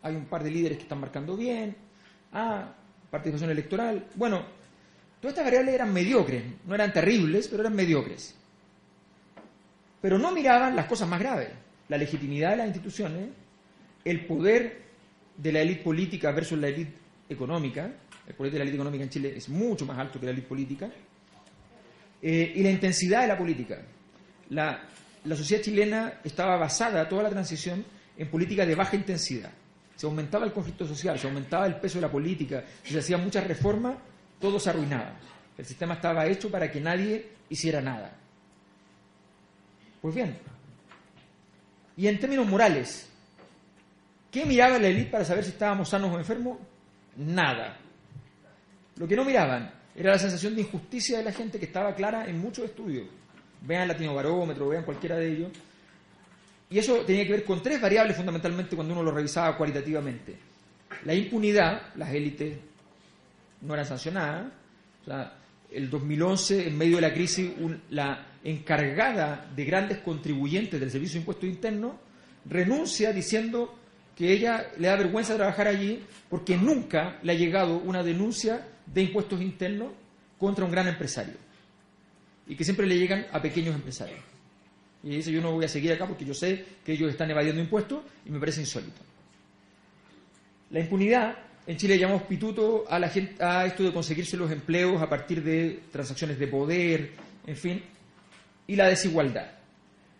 [0.01, 1.75] hay un par de líderes que están marcando bien,
[2.31, 2.73] Ah,
[3.09, 4.07] participación electoral.
[4.15, 4.43] Bueno,
[5.19, 8.35] todas estas variables eran mediocres, no eran terribles, pero eran mediocres.
[10.01, 11.49] Pero no miraban las cosas más graves,
[11.87, 13.29] la legitimidad de las instituciones,
[14.05, 14.83] el poder
[15.35, 16.93] de la élite política versus la élite
[17.27, 17.91] económica,
[18.27, 20.47] el poder de la élite económica en Chile es mucho más alto que la élite
[20.47, 20.89] política,
[22.21, 23.81] eh, y la intensidad de la política.
[24.49, 24.83] La,
[25.23, 27.83] la sociedad chilena estaba basada, toda la transición,
[28.17, 29.51] en política de baja intensidad.
[29.99, 33.45] Se aumentaba el conflicto social, se aumentaba el peso de la política, se hacían muchas
[33.45, 33.97] reformas,
[34.39, 35.11] todo se arruinaba.
[35.57, 38.15] El sistema estaba hecho para que nadie hiciera nada.
[40.01, 40.37] Pues bien,
[41.97, 43.09] y en términos morales,
[44.31, 46.59] ¿qué miraba la élite para saber si estábamos sanos o enfermos?
[47.17, 47.77] Nada.
[48.95, 52.25] Lo que no miraban era la sensación de injusticia de la gente que estaba clara
[52.25, 53.05] en muchos estudios.
[53.63, 55.51] Vean el Latino Barómetro, vean cualquiera de ellos.
[56.69, 60.35] Y eso tenía que ver con tres variables fundamentalmente cuando uno lo revisaba cualitativamente.
[61.05, 62.57] La impunidad, las élites
[63.61, 64.51] no eran sancionadas.
[65.01, 65.33] O sea,
[65.71, 67.51] el 2011, en medio de la crisis,
[67.89, 71.93] la encargada de grandes contribuyentes del Servicio de Impuestos Internos
[72.45, 73.75] renuncia diciendo
[74.15, 79.03] que ella le da vergüenza trabajar allí porque nunca le ha llegado una denuncia de
[79.03, 79.91] impuestos internos
[80.37, 81.35] contra un gran empresario
[82.47, 84.28] y que siempre le llegan a pequeños empresarios.
[85.03, 87.61] Y dice, yo no voy a seguir acá porque yo sé que ellos están evadiendo
[87.61, 89.01] impuestos y me parece insólito.
[90.71, 95.01] La impunidad, en Chile llamamos pituto a, la gente, a esto de conseguirse los empleos
[95.01, 97.11] a partir de transacciones de poder,
[97.47, 97.81] en fin,
[98.67, 99.51] y la desigualdad.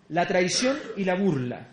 [0.10, 1.68] La traición y la burla.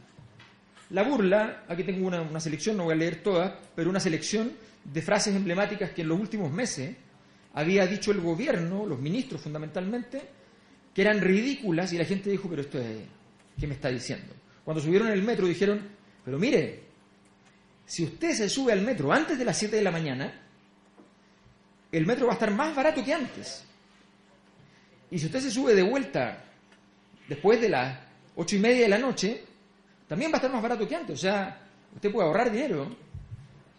[0.90, 4.52] La burla, aquí tengo una, una selección, no voy a leer todas, pero una selección
[4.84, 6.94] de frases emblemáticas que en los últimos meses
[7.54, 10.22] había dicho el gobierno, los ministros fundamentalmente,
[10.96, 13.00] que eran ridículas y la gente dijo, pero esto es,
[13.60, 14.32] ¿qué me está diciendo?
[14.64, 15.86] Cuando subieron el metro dijeron,
[16.24, 16.84] pero mire,
[17.84, 20.32] si usted se sube al metro antes de las 7 de la mañana,
[21.92, 23.62] el metro va a estar más barato que antes.
[25.10, 26.42] Y si usted se sube de vuelta
[27.28, 27.98] después de las
[28.34, 29.44] ocho y media de la noche,
[30.08, 31.18] también va a estar más barato que antes.
[31.18, 31.60] O sea,
[31.94, 32.96] usted puede ahorrar dinero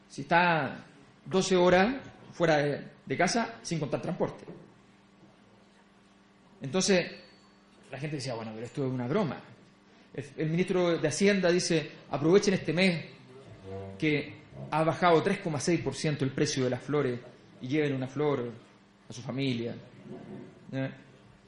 [0.07, 0.85] si está
[1.25, 1.95] 12 horas
[2.31, 4.45] fuera de casa sin contar transporte.
[6.61, 7.11] Entonces,
[7.91, 9.41] la gente decía, bueno, pero esto es una broma.
[10.13, 13.05] El, ministro de Hacienda dice, aprovechen este mes
[13.99, 14.33] que
[14.71, 17.19] ha bajado 3,6% el precio de las flores
[17.61, 18.51] y lleven una flor
[19.07, 19.75] a su familia.
[20.71, 20.89] ¿Eh?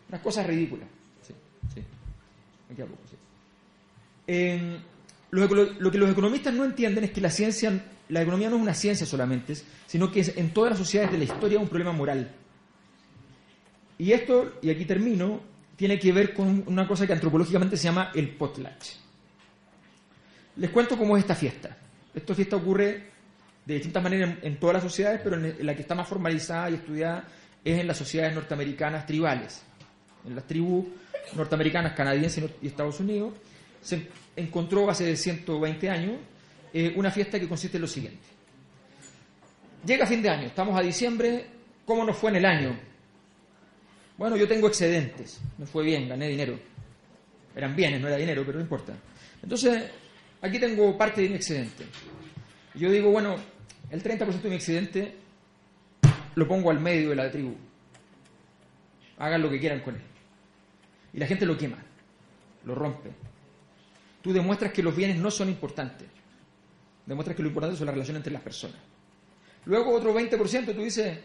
[0.10, 0.88] Unas cosas ridículas.
[5.32, 8.74] Lo, que los economistas no entienden es que la ciencia, la economía no es una
[8.74, 12.32] ciencia solamente, sino que es en todas las sociedades de la historia un problema moral.
[14.00, 15.42] Y esto, y aquí termino,
[15.76, 18.92] tiene que ver con una cosa que antropológicamente se llama el potlatch.
[20.56, 21.78] Les cuento cómo es esta fiesta.
[22.16, 23.04] Esta fiesta ocurre
[23.66, 26.76] de distintas maneras en, todas las sociedades, pero en la que está más formalizada y
[26.76, 27.28] estudiada
[27.64, 29.62] es en las sociedades norteamericanas tribales.
[30.26, 30.86] En las tribus
[31.36, 33.34] norteamericanas, canadienses y Estados Unidos,
[33.82, 36.16] se encontró hace 120 años
[36.74, 38.28] eh, una fiesta que consiste en lo siguiente.
[39.86, 41.48] Llega fin de año, estamos a diciembre,
[41.86, 42.89] ¿cómo nos fue en el año?
[44.20, 46.60] Bueno, yo tengo excedentes, me fue bien, gané dinero.
[47.56, 48.94] Eran bienes, no era dinero, pero no importa.
[49.42, 49.90] Entonces,
[50.42, 51.86] aquí tengo parte de mi excedente.
[52.76, 53.38] Yo digo, bueno,
[53.90, 55.16] el 30% de mi excedente
[56.36, 57.56] lo pongo al medio de la tribu.
[59.20, 60.02] Hagan lo que quieran con él.
[61.14, 61.78] Y la gente lo quema,
[62.66, 63.12] lo rompe.
[64.22, 66.10] Tú demuestras que los bienes no son importantes.
[67.06, 68.80] Demuestras que lo importante son las relaciones entre las personas.
[69.64, 71.20] Luego otro 20% tú dices,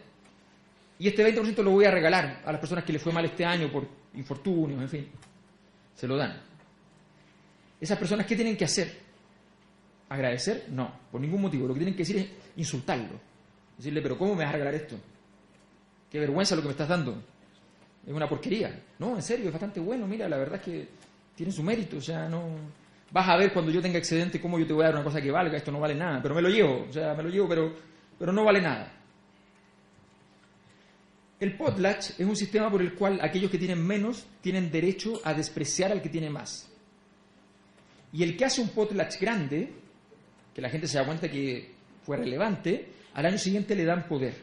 [0.99, 3.43] y este 20% lo voy a regalar a las personas que les fue mal este
[3.43, 5.07] año por infortunios, en fin.
[5.93, 6.41] Se lo dan.
[7.79, 9.05] Esas personas, ¿qué tienen que hacer?
[10.09, 10.65] ¿Agradecer?
[10.69, 11.67] No, por ningún motivo.
[11.67, 12.27] Lo que tienen que decir es
[12.57, 13.19] insultarlo.
[13.77, 14.95] Decirle, pero ¿cómo me vas a regalar esto?
[16.09, 17.21] Qué vergüenza lo que me estás dando.
[18.05, 18.83] Es una porquería.
[18.99, 20.07] No, en serio, es bastante bueno.
[20.07, 20.87] Mira, la verdad es que
[21.35, 21.97] tiene su mérito.
[21.97, 22.43] O sea, no.
[23.11, 25.21] Vas a ver cuando yo tenga excedente cómo yo te voy a dar una cosa
[25.21, 25.57] que valga.
[25.57, 26.21] Esto no vale nada.
[26.21, 26.85] Pero me lo llevo.
[26.87, 27.73] O sea, me lo llevo, pero,
[28.17, 28.91] pero no vale nada.
[31.39, 35.33] El potlatch es un sistema por el cual aquellos que tienen menos tienen derecho a
[35.33, 36.69] despreciar al que tiene más.
[38.13, 39.73] Y el que hace un potlatch grande,
[40.53, 41.73] que la gente se da cuenta que
[42.03, 44.33] fue relevante, al año siguiente le dan poder.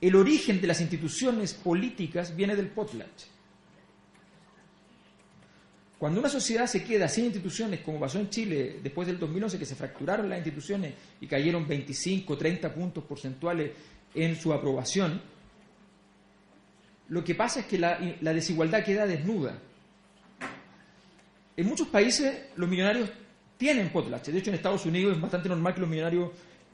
[0.00, 3.24] El origen de las instituciones políticas viene del potlatch.
[5.98, 9.64] Cuando una sociedad se queda sin instituciones, como pasó en Chile después del 2011, que
[9.64, 13.70] se fracturaron las instituciones y cayeron 25, 30 puntos porcentuales
[14.12, 15.22] en su aprobación,
[17.12, 17.98] lo que pasa es que la,
[18.32, 19.58] desigualdad queda desnuda.
[21.54, 23.10] En muchos países los millonarios
[23.58, 24.28] tienen potlatch.
[24.28, 26.30] De hecho, en Estados Unidos es bastante normal que los millonarios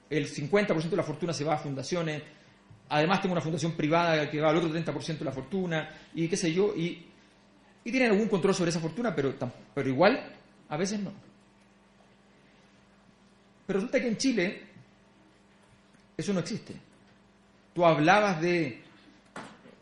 [0.08, 2.22] el 50% de la fortuna se va a fundaciones,
[2.88, 6.36] además tengo una fundación privada que va al otro 30% de la fortuna, y qué
[6.36, 7.04] sé yo, y,
[7.82, 9.34] y tienen algún control sobre esa fortuna, pero,
[9.74, 10.34] pero igual
[10.68, 11.12] a veces no.
[13.66, 14.62] Pero resulta que en Chile
[16.16, 16.74] eso no existe.
[17.74, 18.87] Tú hablabas de,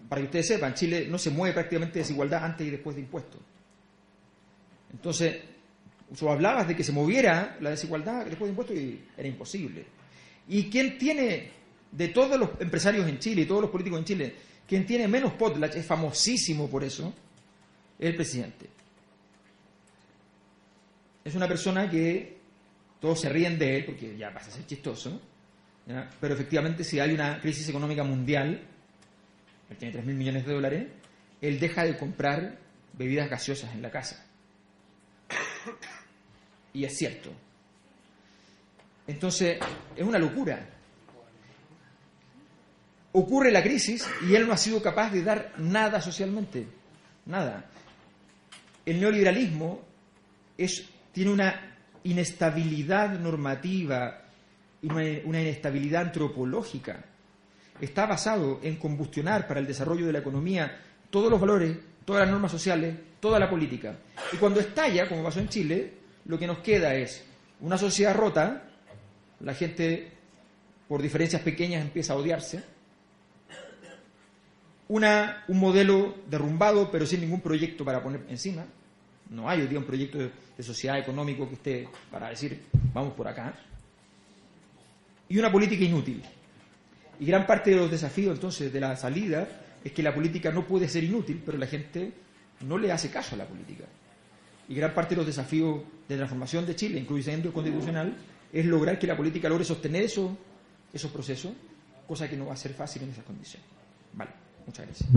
[0.09, 3.40] para que ustedes sepan, Chile no se mueve prácticamente desigualdad antes y después de impuestos.
[4.92, 5.36] Entonces,
[6.16, 9.84] tú hablabas de que se moviera la desigualdad después de impuestos y era imposible.
[10.48, 11.50] ¿Y quién tiene,
[11.90, 14.34] de todos los empresarios en Chile y todos los políticos en Chile,
[14.66, 17.12] quien tiene menos potlatch, es famosísimo por eso,
[17.98, 18.68] es el presidente.
[21.24, 22.36] Es una persona que
[23.00, 25.20] todos se ríen de él porque ya pasa a ser chistoso,
[26.20, 28.61] pero efectivamente si hay una crisis económica mundial,
[29.71, 30.87] él tiene 3.000 millones de dólares,
[31.41, 32.59] él deja de comprar
[32.93, 34.25] bebidas gaseosas en la casa.
[36.73, 37.31] Y es cierto.
[39.07, 39.59] Entonces,
[39.97, 40.69] es una locura.
[43.12, 46.67] Ocurre la crisis y él no ha sido capaz de dar nada socialmente.
[47.25, 47.64] Nada.
[48.85, 49.81] El neoliberalismo
[50.59, 54.23] es, tiene una inestabilidad normativa
[54.83, 57.05] y una, inestabilidad antropológica.
[57.81, 62.31] Está basado en combustionar para el desarrollo de la economía todos los valores, todas las
[62.31, 63.97] normas sociales, toda la política.
[64.33, 65.93] Y cuando estalla, como pasó en Chile,
[66.24, 67.24] lo que nos queda es
[67.61, 68.64] una sociedad rota,
[69.41, 70.12] la gente
[70.89, 72.62] por diferencias pequeñas empieza a odiarse,
[74.89, 78.64] una, un modelo derrumbado pero sin ningún proyecto para poner encima,
[79.31, 80.31] no hay hoy día un proyecto de,
[80.62, 82.62] sociedad económico que esté para decir,
[82.95, 83.55] vamos por acá.
[85.29, 86.22] Y una política inútil.
[87.19, 89.49] Y gran parte de los desafíos entonces de la salida
[89.83, 92.12] es que la política no puede ser inútil, pero la gente
[92.62, 93.85] no le hace caso a la política.
[94.69, 98.17] Y gran parte de los desafíos de transformación de Chile, incluyendo el constitucional,
[98.53, 100.37] es lograr que la política logre sostener eso,
[100.93, 101.53] esos procesos,
[102.07, 103.69] cosa que no va a ser fácil en esas condiciones.
[104.14, 104.31] Vale,
[104.67, 105.11] muchas gracias.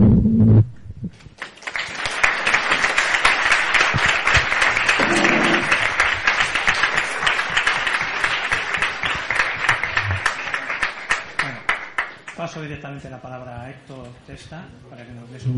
[12.49, 15.53] Paso directamente la palabra a Héctor Testa para que nos dé su,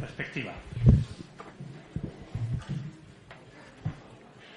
[0.00, 0.52] perspectiva.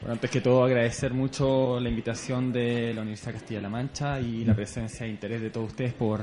[0.02, 4.56] Bueno, antes que todo agradecer mucho la invitación de la Universidad Castilla-La Mancha y la
[4.56, 6.22] presencia e interés de todos ustedes por,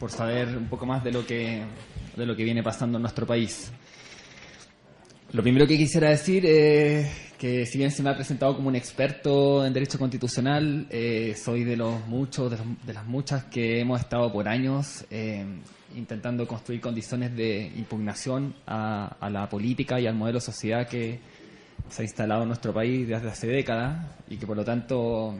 [0.00, 1.62] por saber un poco más de lo que
[2.16, 3.70] de lo que viene pasando en nuestro país.
[5.30, 8.76] Lo primero que quisiera decir es que si bien se me ha presentado como un
[8.76, 14.32] experto en derecho constitucional, eh, soy de los muchos, de, las muchas que hemos estado
[14.32, 15.44] por años eh,
[15.94, 21.20] intentando construir condiciones de impugnación a, la política y al modelo de sociedad que
[21.88, 25.34] se ha instalado en nuestro país desde hace décadas y que por lo tanto,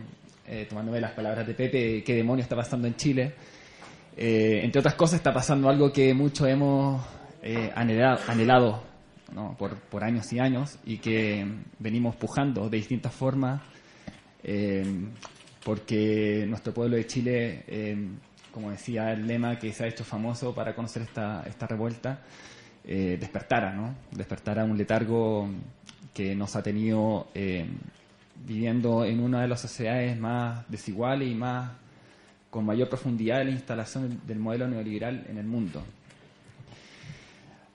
[0.47, 3.35] eh, tomándome las palabras de Pepe, ¿qué demonio está pasando en Chile?
[4.19, 7.05] entre otras cosas está pasando algo que muchos hemos
[7.75, 8.83] anhelado, anhelado
[9.91, 11.47] por, años y años y que
[11.79, 13.61] venimos pujando de distintas formas
[14.43, 14.85] eh,
[15.65, 17.97] porque nuestro pueblo de Chile, eh,
[18.53, 22.21] como decía el lema que se ha hecho famoso para conocer esta, esta revuelta,
[22.85, 23.95] eh, despertara, ¿no?
[24.13, 25.49] despertara un letargo
[26.15, 27.27] que nos ha tenido
[28.47, 31.73] viviendo en una de las sociedades más desiguales y más
[32.49, 35.83] con mayor profundidad de la instalación del modelo neoliberal en el mundo.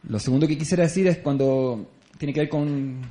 [0.08, 3.02] Lo segundo que quisiera decir es cuando tiene que ver con,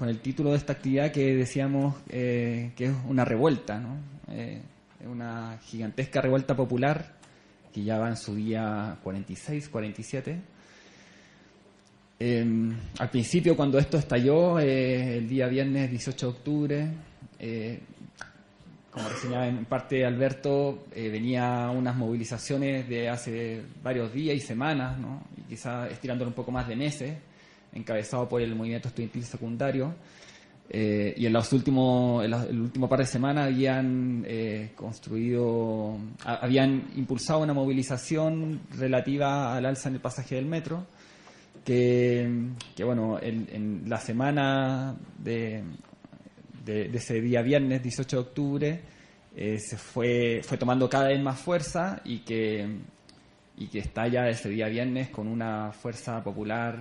[0.00, 3.96] el título de esta actividad que decíamos eh, que es una revuelta, ¿no?
[4.30, 4.60] Eh,
[5.06, 7.16] una gigantesca revuelta popular
[7.72, 10.40] que ya va en su día 46, 47.
[12.20, 16.88] Em, al principio, cuando esto estalló, eh, el día viernes 18 de octubre,
[18.98, 24.98] como reseñaba en parte Alberto, eh, venía unas movilizaciones de hace varios días y semanas,
[24.98, 25.22] ¿no?
[25.36, 27.16] y quizás estirándolo un poco más de meses,
[27.72, 29.94] encabezado por el movimiento estudiantil secundario.
[30.70, 37.40] Eh, y en los últimos, el último par de semanas habían eh, construido, habían impulsado
[37.40, 40.86] una movilización relativa al alza en el pasaje del metro,
[41.64, 42.28] que,
[42.74, 45.62] que bueno, en la semana de,
[46.68, 48.80] de, ese día viernes 18 de octubre
[49.34, 52.66] eh, se fue, fue tomando cada vez más fuerza y que,
[53.56, 56.78] y que estalla ese día viernes con una fuerza popular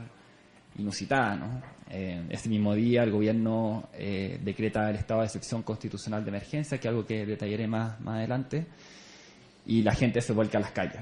[0.77, 1.35] inusitada.
[1.35, 1.61] ¿no?
[1.89, 6.77] Eh, ese mismo día el gobierno eh, decreta el estado de excepción constitucional de emergencia,
[6.79, 8.65] que es algo que detallaré más, más adelante,
[9.65, 11.01] y la gente se vuelca a las calles.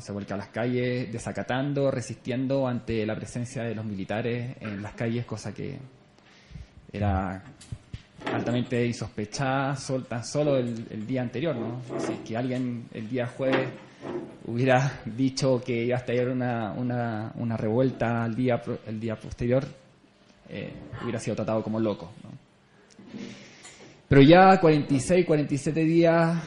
[0.00, 4.94] Se vuelca a las calles desacatando, resistiendo ante la presencia de los militares en las
[4.94, 5.78] calles, cosa que
[6.92, 7.44] era
[8.24, 9.76] altamente insospechada
[10.08, 11.80] tan solo el, día anterior, ¿no?
[11.98, 13.68] Si que alguien el día jueves
[14.46, 19.66] hubiera dicho que iba a estallar una, una, una revuelta el día, el día posterior,
[20.48, 22.10] eh, hubiera sido tratado como loco.
[24.08, 26.38] Pero ya 46, 47 días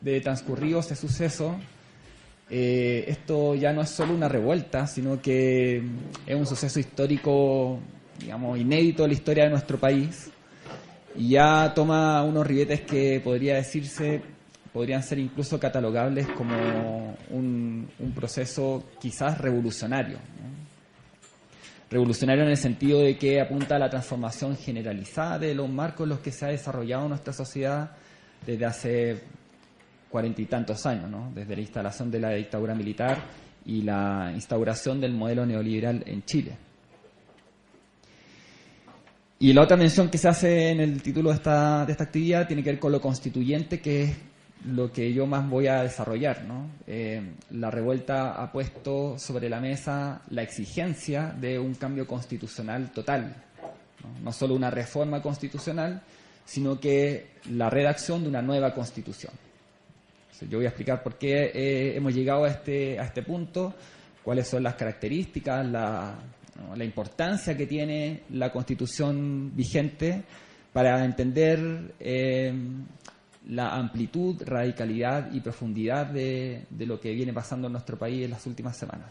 [0.00, 1.56] de transcurrido este suceso,
[2.50, 5.82] eh, esto ya no es solo una revuelta, sino que
[6.26, 7.78] es un suceso histórico,
[8.18, 10.30] digamos, inédito en la historia de nuestro país.
[11.16, 14.20] Y ya toma unos ribetes que podría decirse,
[14.72, 20.18] podrían ser incluso catalogables como un, proceso quizás revolucionario.
[21.90, 26.10] Revolucionario en el sentido de que apunta a la transformación generalizada de los marcos en
[26.10, 27.92] los que se ha desarrollado nuestra sociedad
[28.44, 29.22] desde hace
[30.10, 31.30] cuarenta y tantos años, ¿no?
[31.34, 33.18] desde la instalación de la dictadura militar
[33.64, 36.56] y la instauración del modelo neoliberal en Chile.
[39.44, 42.46] Y la otra mención que se hace en el título de esta, de esta actividad
[42.46, 44.16] tiene que ver con lo constituyente, que es
[44.64, 46.40] lo que yo más voy a desarrollar.
[46.86, 47.20] Eh,
[47.50, 53.36] la revuelta ha puesto sobre la mesa la exigencia de un cambio constitucional total,
[54.02, 56.00] no, no solo una reforma constitucional,
[56.46, 59.34] sino que la redacción de una nueva constitución.
[60.48, 63.74] Yo voy a explicar por qué eh, hemos llegado a este, a este punto,
[64.22, 66.14] cuáles son las características, la,
[66.84, 70.24] importancia que tiene la constitución vigente
[70.72, 72.52] para entender eh,
[73.48, 78.46] la amplitud, radicalidad y profundidad de, lo que viene pasando en nuestro país en las
[78.46, 79.10] últimas semanas.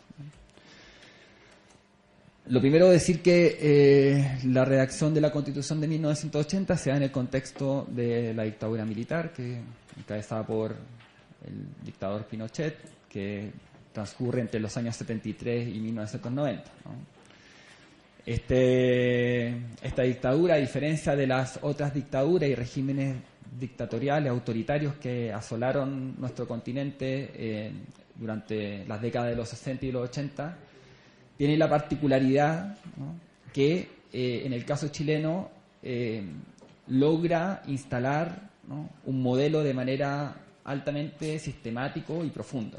[2.48, 7.04] Lo primero decir que eh, la redacción de la Constitución de 1980 se da en
[7.04, 9.62] el contexto de la dictadura militar, que
[9.98, 13.52] encabezada por el dictador Pinochet, que
[13.94, 16.72] transcurre entre los años 73 y 1990.
[18.26, 19.50] Este,
[19.82, 23.18] esta dictadura, a diferencia de las otras dictaduras y regímenes
[23.60, 27.72] dictatoriales, autoritarios que asolaron nuestro continente eh,
[28.16, 30.58] durante las décadas de los 60 y los 80,
[31.38, 32.78] tiene la particularidad
[33.52, 35.50] que eh, en el caso chileno
[35.82, 36.24] eh,
[36.88, 38.52] logra instalar
[39.06, 42.78] un modelo de manera altamente sistemático y profundo.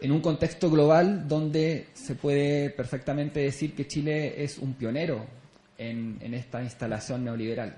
[0.00, 5.24] En un contexto global donde se puede perfectamente decir que Chile es un pionero
[5.78, 7.76] en, esta instalación neoliberal.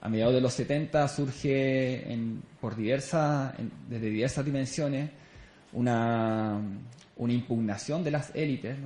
[0.00, 2.18] A mediados de los 70 surge
[2.60, 3.54] por diversas,
[3.88, 5.10] desde diversas dimensiones
[5.72, 6.60] una,
[7.16, 8.76] una impugnación de las élites,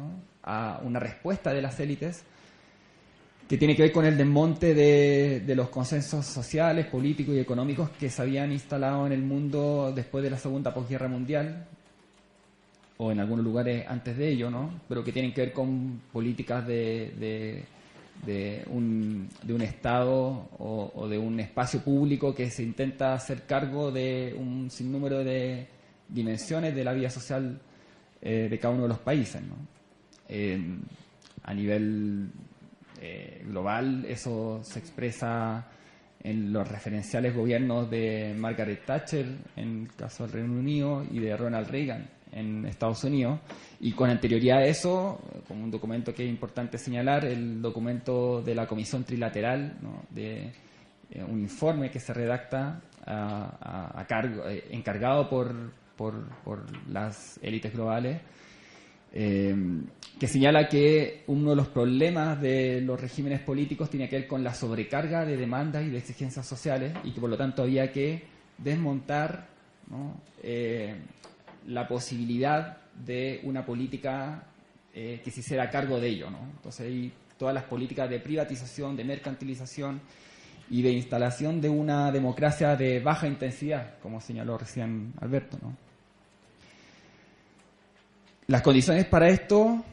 [0.43, 2.25] a una respuesta de las élites
[3.49, 8.11] que tiene que ver con el desmonte de, los consensos sociales, políticos y económicos que
[8.11, 11.67] se habían instalado en el mundo después de la Segunda Posguerra Mundial,
[12.99, 14.81] o en algunos lugares antes de ello, ¿no?
[14.89, 17.65] pero que tienen que ver con políticas de,
[18.71, 24.69] un, de Estado o, de un espacio público que se intenta hacer cargo de un
[24.71, 25.69] sinnúmero de
[26.09, 27.61] dimensiones de la vida social
[28.21, 29.41] eh, de cada uno de los países.
[29.43, 29.79] ¿no?
[31.45, 32.31] a nivel
[33.01, 35.67] eh, global, eso se expresa
[36.23, 39.25] en los referenciales gobiernos de Margaret Thatcher
[39.57, 43.41] en el caso del Reino Unido y de Ronald Reagan en Estados Unidos.
[43.81, 48.55] Y con anterioridad a eso, como un documento que es importante señalar, el documento de
[48.55, 49.79] la Comisión Trilateral,
[50.11, 50.53] de
[51.11, 57.73] eh, un informe que se redacta a, cargo, eh, encargado por, por, por las élites
[57.73, 58.21] globales
[59.13, 59.55] eh,
[60.21, 64.45] que señala que uno de los problemas de los regímenes políticos tiene que ver con
[64.45, 68.25] la sobrecarga de demandas y de exigencias sociales y que por lo tanto había que
[68.59, 69.47] desmontar
[70.43, 70.97] eh,
[71.69, 74.43] la posibilidad de una política
[74.93, 76.31] eh, que se hiciera cargo de ello.
[76.31, 76.39] ¿no?
[76.57, 80.01] Entonces hay todas las políticas de privatización, de mercantilización
[80.71, 85.59] y de instalación de una democracia de baja intensidad, como señaló recién Alberto.
[85.63, 85.77] ¿no?
[88.47, 89.85] Las condiciones para esto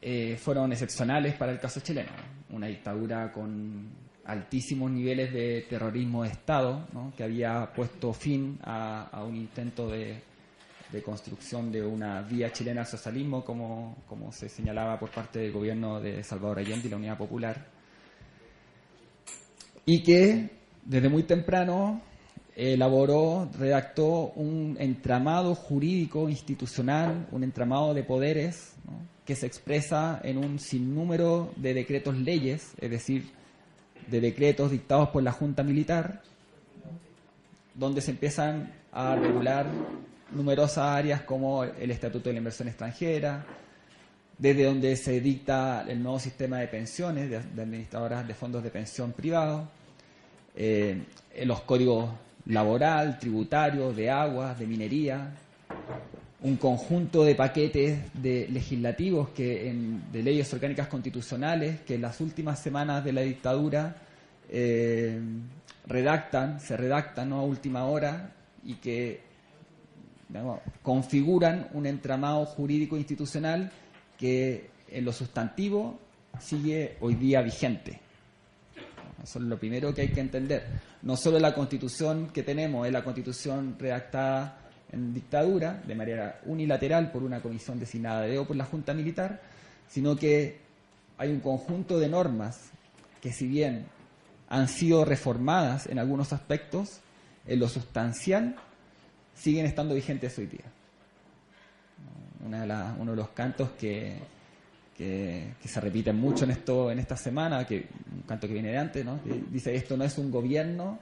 [0.00, 2.10] eh, fueron excepcionales para el caso chileno.
[2.50, 3.90] Una dictadura con
[4.24, 6.86] altísimos niveles de terrorismo de Estado,
[7.16, 10.22] que había puesto fin a, un intento de,
[11.00, 16.00] construcción de una vía chilena al socialismo, como, como se señalaba por parte del gobierno
[16.00, 17.64] de Salvador Allende y la Unidad Popular.
[19.86, 20.50] Y que
[20.84, 22.02] desde muy temprano
[22.56, 28.74] elaboró, redactó un entramado jurídico institucional, un entramado de poderes
[29.24, 33.30] que se expresa en un sinnúmero de decretos leyes, es decir,
[34.10, 36.22] de decretos dictados por la Junta Militar,
[37.74, 39.66] donde se empiezan a regular
[40.34, 43.44] numerosas áreas como el Estatuto de la Inversión Extranjera,
[44.38, 49.12] desde donde se dicta el nuevo sistema de pensiones de, administradoras de fondos de pensión
[49.12, 49.68] privados,
[50.56, 51.02] eh,
[51.44, 52.10] los códigos
[52.46, 55.30] laboral, tributario, de agua, de minería,
[56.42, 59.72] un conjunto de paquetes de legislativos que
[60.10, 63.94] de leyes orgánicas constitucionales que en las últimas semanas de la dictadura
[64.50, 65.20] eh,
[65.86, 68.32] redactan, se redactan a última hora
[68.64, 69.31] y que
[70.82, 73.70] configuran un entramado jurídico institucional
[74.18, 75.98] que en lo sustantivo
[76.40, 78.00] sigue hoy día vigente.
[79.22, 80.64] Eso es lo primero que hay que entender.
[81.02, 84.58] No solo la constitución que tenemos es la constitución redactada
[84.90, 89.40] en dictadura, de manera unilateral por una comisión designada de o por la Junta Militar,
[89.88, 90.60] sino que
[91.18, 92.70] hay un conjunto de normas
[93.20, 93.86] que si bien
[94.48, 97.00] han sido reformadas en algunos aspectos,
[97.46, 98.56] en lo sustancial
[99.34, 100.64] siguen estando vigentes hoy día.
[102.44, 104.20] uno de los cantos que,
[104.96, 109.06] se repiten mucho en esta semana, que un canto que viene de antes,
[109.50, 110.98] dice esto no es un gobierno,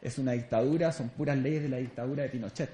[0.00, 2.70] es una dictadura, son puras leyes de la dictadura de Pinochet.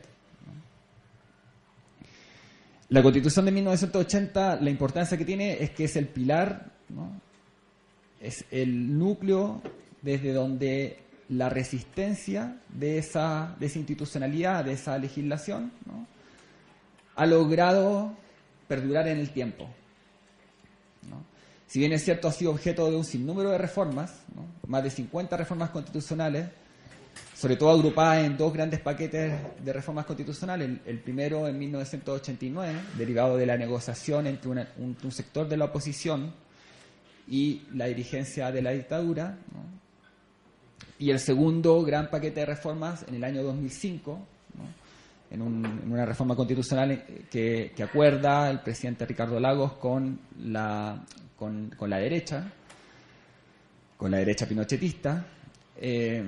[2.89, 6.71] La Constitución de 1980, la importancia que tiene es que es el pilar,
[8.21, 9.61] es el núcleo
[10.03, 15.73] desde donde la resistencia de esa, de esa institucionalidad, de esa legislación,
[17.17, 18.13] ha logrado
[18.69, 19.69] perdurar en el tiempo.
[21.67, 24.23] Si bien es cierto, ha sido objeto de un sinnúmero de reformas,
[24.67, 26.49] más de 50 reformas constitucionales,
[27.35, 30.79] sobre todo agrupadas en dos grandes paquetes de reformas constitucionales.
[30.87, 36.33] El, primero en 1989, derivado de la negociación entre un, sector de la oposición
[37.29, 39.37] y la dirigencia de la dictadura,
[40.99, 44.19] y el segundo gran paquete de reformas en el año 2005,
[45.31, 51.05] en, una reforma constitucional que, acuerda el presidente Ricardo Lagos con la,
[51.37, 52.51] con, la derecha,
[53.97, 55.27] con la derecha pinochetista,
[55.79, 56.25] eh,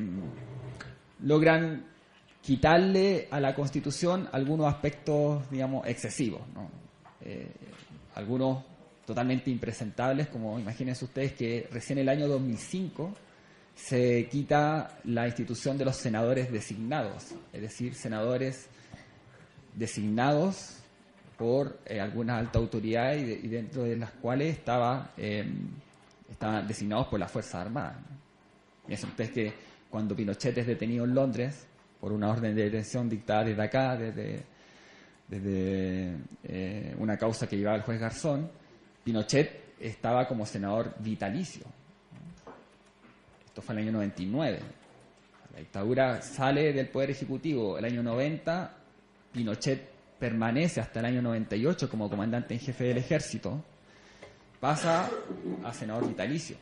[1.25, 1.85] logran
[2.43, 6.43] quitarle a la Constitución algunos aspectos, digamos, excesivos,
[7.23, 7.51] eh,
[8.15, 8.65] algunos
[9.07, 13.15] totalmente impresentables, como imagínense ustedes que recién en el año 2005
[13.79, 18.67] se quita la institución de los senadores designados, es decir, senadores
[19.75, 20.79] designados
[21.37, 25.47] por eh, algunas alta autoridad y, dentro de las cuales estaba, eh,
[26.29, 27.97] estaban designados por las Fuerzas Armadas.
[28.85, 29.53] Piensen ustedes que
[29.89, 31.67] cuando Pinochet es detenido en Londres
[32.01, 34.43] por una orden de detención dictada desde acá, desde,
[35.29, 38.51] desde eh, una causa que llevaba el juez Garzón,
[39.05, 41.78] Pinochet estaba como senador vitalicio.
[43.59, 44.59] Esto fue en el año 99.
[45.53, 48.73] La dictadura sale del Poder Ejecutivo el año 90,
[49.33, 49.83] Pinochet
[50.17, 53.61] permanece hasta el año 98 como comandante en jefe del ejército,
[54.61, 55.11] pasa
[55.65, 56.57] a senador vitalicio.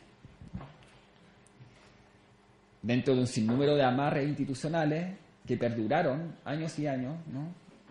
[2.81, 7.15] Dentro de un sinnúmero de amarres institucionales que perduraron años y años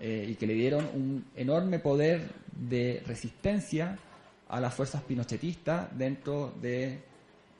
[0.00, 3.96] eh, y que le dieron un enorme poder de resistencia
[4.48, 7.14] a las fuerzas pinochetistas dentro de,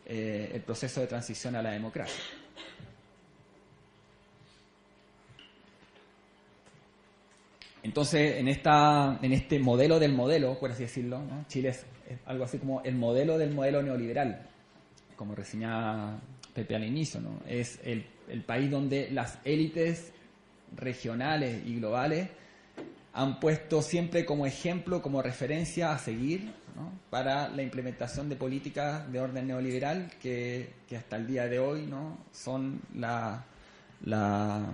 [0.07, 2.23] eh, proceso de transición a la democracia.
[7.87, 11.87] Entonces, en, esta, en este modelo del modelo, por así decirlo, Chile es,
[12.27, 14.49] algo así como el modelo del modelo neoliberal,
[15.15, 16.19] como reseñaba
[16.53, 17.41] Pepe al inicio, ¿no?
[17.49, 18.05] es el,
[18.45, 20.13] país donde las élites
[20.75, 22.29] regionales y globales
[23.13, 26.53] han puesto siempre como ejemplo, como referencia a seguir
[27.11, 32.19] para la implementación de políticas de orden neoliberal que, hasta el día de hoy ¿no?
[32.33, 33.45] son la,
[34.05, 34.67] la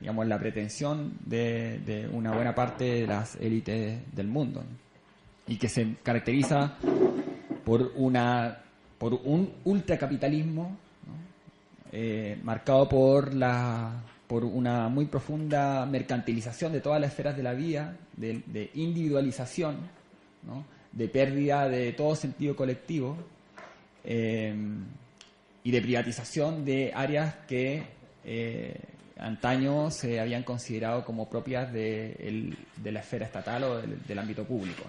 [0.00, 4.64] digamos, la pretensión de, una buena parte de las élites del mundo
[5.46, 6.74] y que se caracteriza
[7.64, 8.62] por una
[8.98, 10.76] por un ultracapitalismo
[11.92, 17.52] eh, marcado por la por una muy profunda mercantilización de todas las esferas de la
[17.52, 19.76] vida, de, individualización,
[20.96, 23.16] de pérdida de todo sentido colectivo
[24.02, 24.54] eh,
[25.62, 27.82] y de privatización de áreas que
[28.24, 28.80] eh,
[29.18, 34.84] antaño se habían considerado como propias de, la esfera estatal o del, ámbito público.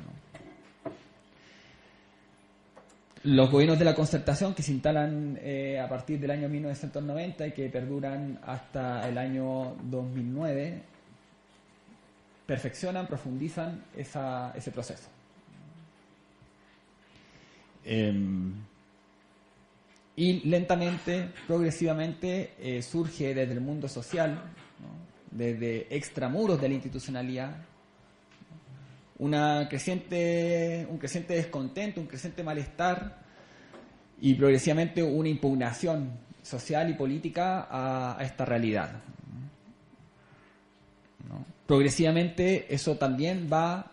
[3.23, 7.51] Los gobiernos de la concertación que se instalan eh, a partir del año 1990 y
[7.51, 10.81] que perduran hasta el año 2009
[12.45, 15.16] perfeccionan, profundizan ese proceso.
[17.89, 18.53] Em,
[20.17, 24.41] y lentamente, progresivamente, eh, surge desde el mundo social,
[25.31, 27.55] desde extramuros de la institucionalidad,
[29.19, 29.67] una un
[30.97, 33.19] creciente descontento, un creciente malestar
[34.19, 36.11] y progresivamente una impugnación
[36.43, 38.99] social y política a, esta realidad.
[41.65, 43.91] Progresivamente eso también va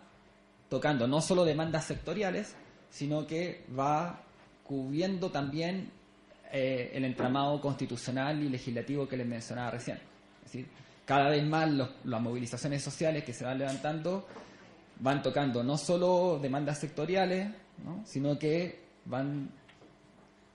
[0.69, 2.55] tocando no solo demandas sectoriales,
[2.95, 4.21] sino que va
[4.63, 5.91] cubriendo también
[6.49, 9.97] eh, el entramado constitucional y legislativo que les mencionaba recién.
[10.37, 10.67] Es decir,
[11.03, 14.25] cada vez más las movilizaciones sociales que se van levantando
[15.01, 17.49] van tocando no solo demandas sectoriales,
[18.05, 19.49] sino que van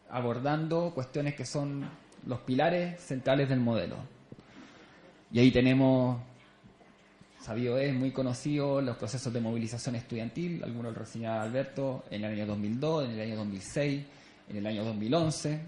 [0.09, 1.91] abordando cuestiones que son
[2.25, 3.97] los pilares centrales del modelo.
[5.31, 6.19] Y ahí tenemos,
[7.41, 12.33] sabido es, muy conocido, los procesos de movilización estudiantil, algunos lo reseñaba Alberto, en el
[12.33, 14.05] año 2002, en el año 2006,
[14.51, 15.61] en el año 2011,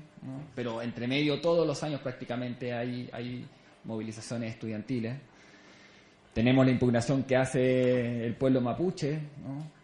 [0.55, 3.47] pero entre medio todos los años prácticamente hay,
[3.85, 5.16] movilizaciones estudiantiles.
[6.33, 9.18] Tenemos la impugnación que hace el pueblo mapuche,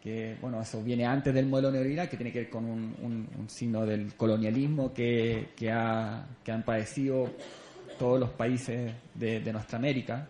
[0.00, 3.84] que bueno, eso viene antes del modelo neoliberal, que tiene que ver con un, signo
[3.84, 7.28] del colonialismo que, ha, que, han padecido
[7.98, 10.28] todos los países de, nuestra América.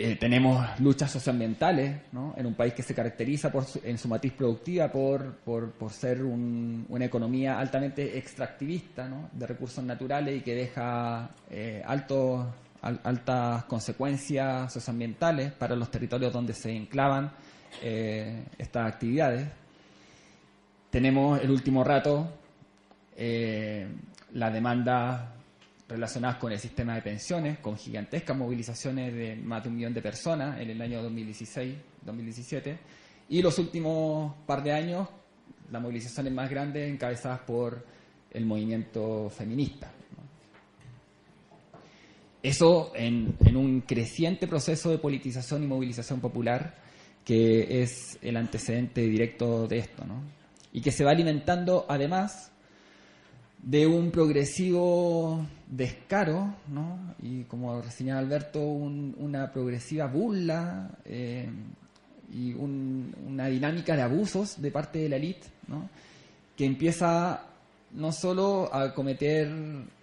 [0.00, 2.02] Eh, tenemos luchas socioambientales
[2.36, 7.04] en un país que se caracteriza por en su matiz productiva por, por, ser una
[7.04, 12.46] economía altamente extractivista de recursos naturales y que deja eh, altos
[12.80, 17.32] altas consecuencias socioambientales para los territorios donde se enclavan
[17.82, 19.48] eh, estas actividades.
[20.90, 22.34] Tenemos el último rato
[24.32, 25.22] las demandas
[25.88, 30.02] relacionadas con el sistema de pensiones, con gigantescas movilizaciones de más de un millón de
[30.02, 32.78] personas en el año 2016-2017,
[33.30, 35.08] y los últimos par de años
[35.70, 37.84] las movilizaciones más grandes encabezadas por
[38.30, 39.90] el movimiento feminista.
[42.42, 46.76] Eso en, un creciente proceso de politización y movilización popular
[47.24, 50.22] que es el antecedente directo de esto, ¿no?
[50.72, 52.52] Y que se va alimentando además
[53.62, 57.14] de un progresivo descaro, ¿no?
[57.22, 61.48] Y como reseñaba Alberto, una progresiva burla eh,
[62.32, 65.88] y una dinámica de abusos de parte de la élite, ¿no?
[66.56, 67.44] Que empieza
[67.92, 69.50] no solo a cometer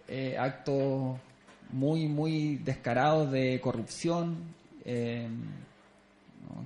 [0.07, 1.17] eh, actos
[1.71, 4.37] muy, muy descarados de corrupción,
[4.83, 5.27] eh,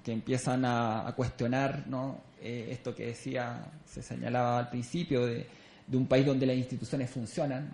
[0.04, 2.22] que empiezan a, cuestionar ¿no?
[2.42, 5.46] Esto que decía, se señalaba al principio, de,
[5.98, 7.70] un país donde las instituciones funcionan.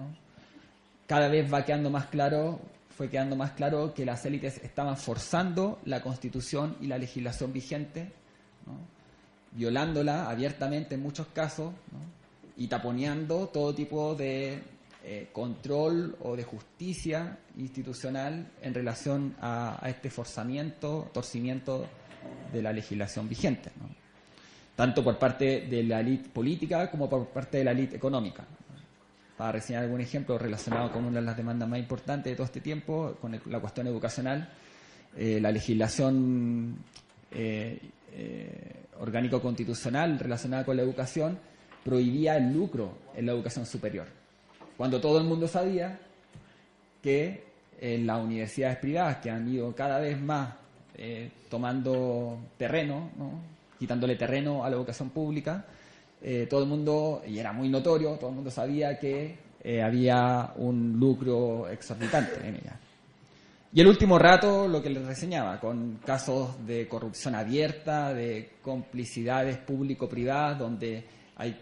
[1.07, 2.59] Cada vez va quedando más claro,
[2.89, 8.11] fue quedando más claro que las élites estaban forzando la constitución y la legislación vigente,
[9.51, 11.73] violándola abiertamente en muchos casos
[12.57, 14.61] y taponeando todo tipo de
[15.03, 21.85] eh, control o de justicia institucional en relación a, este forzamiento, torcimiento
[22.51, 23.71] de la legislación vigente,
[24.75, 28.43] tanto por parte de la élite política como por parte de la élite económica.
[29.37, 32.61] Para reseñar algún ejemplo relacionado con una de las demandas más importantes de todo este
[32.61, 34.49] tiempo, con la cuestión educacional,
[35.17, 36.77] eh, la legislación
[37.31, 37.79] eh,
[38.99, 41.37] orgánico-constitucional relacionada con la educación
[41.83, 44.07] prohibía el lucro en la educación superior
[44.77, 45.99] cuando todo el mundo sabía
[47.01, 47.43] que
[47.79, 50.53] en las universidades privadas, que han ido cada vez más
[50.97, 53.09] eh, tomando terreno,
[53.77, 55.65] quitándole terreno a la educación pública,
[56.21, 60.53] eh, todo el mundo, y era muy notorio, todo el mundo sabía que eh, había
[60.57, 62.79] un lucro exorbitante en ella.
[63.73, 69.57] Y el último rato, lo que les reseñaba, con casos de corrupción abierta, de complicidades
[69.57, 71.03] público-privadas, donde
[71.35, 71.59] hay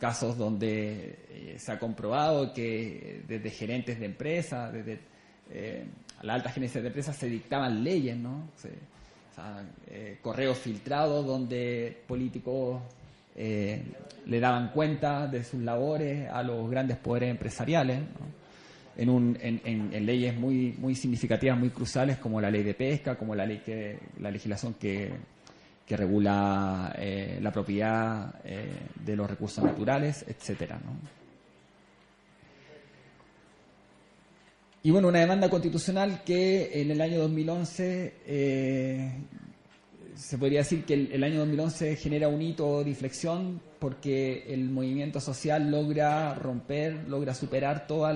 [0.00, 4.98] casos donde eh, se ha comprobado que desde gerentes de empresas, desde
[5.48, 5.86] eh,
[6.22, 8.48] las altas gerencias de empresas se dictaban leyes, ¿no?
[9.88, 12.82] Eh, correos filtrados donde políticos
[13.34, 18.00] le daban cuenta de sus labores a los grandes poderes empresariales,
[18.94, 23.34] en, un, en, en, leyes muy, significativas, muy cruciales, como la ley de pesca, como
[23.34, 25.12] la ley que, la legislación que
[25.86, 28.70] que regula eh, la propiedad eh,
[29.04, 30.80] de los recursos naturales, etcétera.
[34.82, 39.12] Y bueno, una demanda constitucional que en el año 2011 eh,
[40.16, 45.20] se podría decir que el, año 2011 genera un hito de inflexión porque el movimiento
[45.20, 48.08] social logra romper, logra superar todo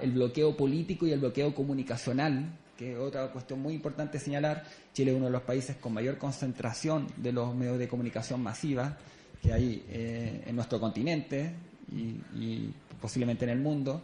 [0.00, 5.16] el bloqueo político y el bloqueo comunicacional que otra cuestión muy importante señalar, Chile es
[5.16, 8.96] uno de los países con mayor concentración de los medios de comunicación masiva
[9.42, 11.52] que hay eh, en nuestro continente
[11.92, 12.70] y,
[13.00, 14.00] posiblemente en el mundo.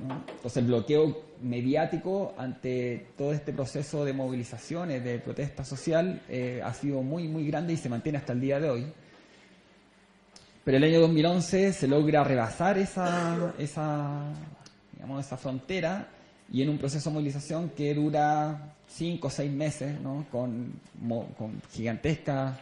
[0.00, 6.72] Entonces el bloqueo mediático ante todo este proceso de movilizaciones, de protesta social, eh, ha
[6.74, 8.86] sido muy, muy grande y se mantiene hasta el día de hoy.
[10.64, 14.24] Pero el año 2011 se logra rebasar esa, esa,
[14.92, 16.08] digamos, esa frontera
[16.52, 20.26] y en un proceso de movilización que dura cinco o seis meses, ¿no?
[20.30, 20.72] con,
[21.36, 22.58] con gigantescas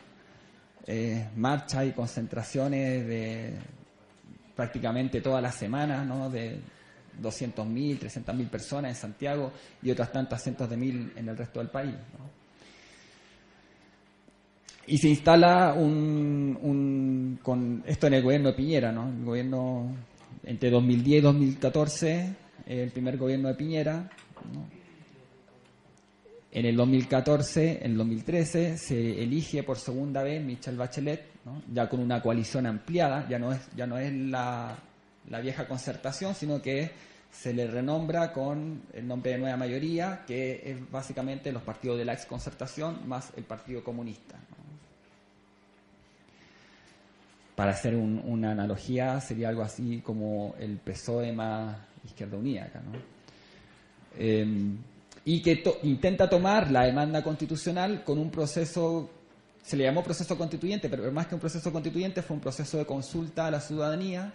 [0.87, 3.55] eh, marchas y concentraciones de
[4.55, 6.30] prácticamente todas las semanas, ¿no?
[6.30, 6.61] de
[7.23, 9.53] 200.000, 300.000 personas en Santiago
[9.83, 11.95] y otras tantas cientos de mil en el resto del país.
[14.89, 19.09] Y se instala un, con esto en el gobierno de Piñera, ¿no?
[19.09, 19.97] el gobierno
[20.45, 22.37] entre 2010 y 2014,
[22.67, 24.09] el primer gobierno de Piñera.
[26.53, 31.23] En el 2014, en el 2013, se elige por segunda vez Michelle Bachelet,
[31.73, 34.79] ya con una coalición ampliada, ya no es, ya no es la,
[35.31, 36.91] la vieja concertación, sino que
[37.31, 42.05] se le renombra con el nombre de nueva mayoría, que es básicamente los partidos de
[42.05, 44.37] la ex concertación más el Partido Comunista.
[47.55, 52.70] Para hacer una analogía, sería algo así como el PSOE más Izquierda Unida
[54.18, 54.77] em,
[55.24, 59.11] y que intenta tomar la demanda constitucional con un proceso,
[59.62, 62.87] se le llamó proceso constituyente, pero más que un proceso constituyente fue un proceso de
[62.87, 64.33] consulta a la ciudadanía,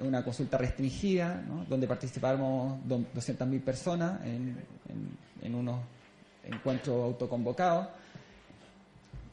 [0.00, 5.80] una consulta restringida, donde participamos 200.000 personas en, unos
[6.44, 7.88] encuentros autoconvocados,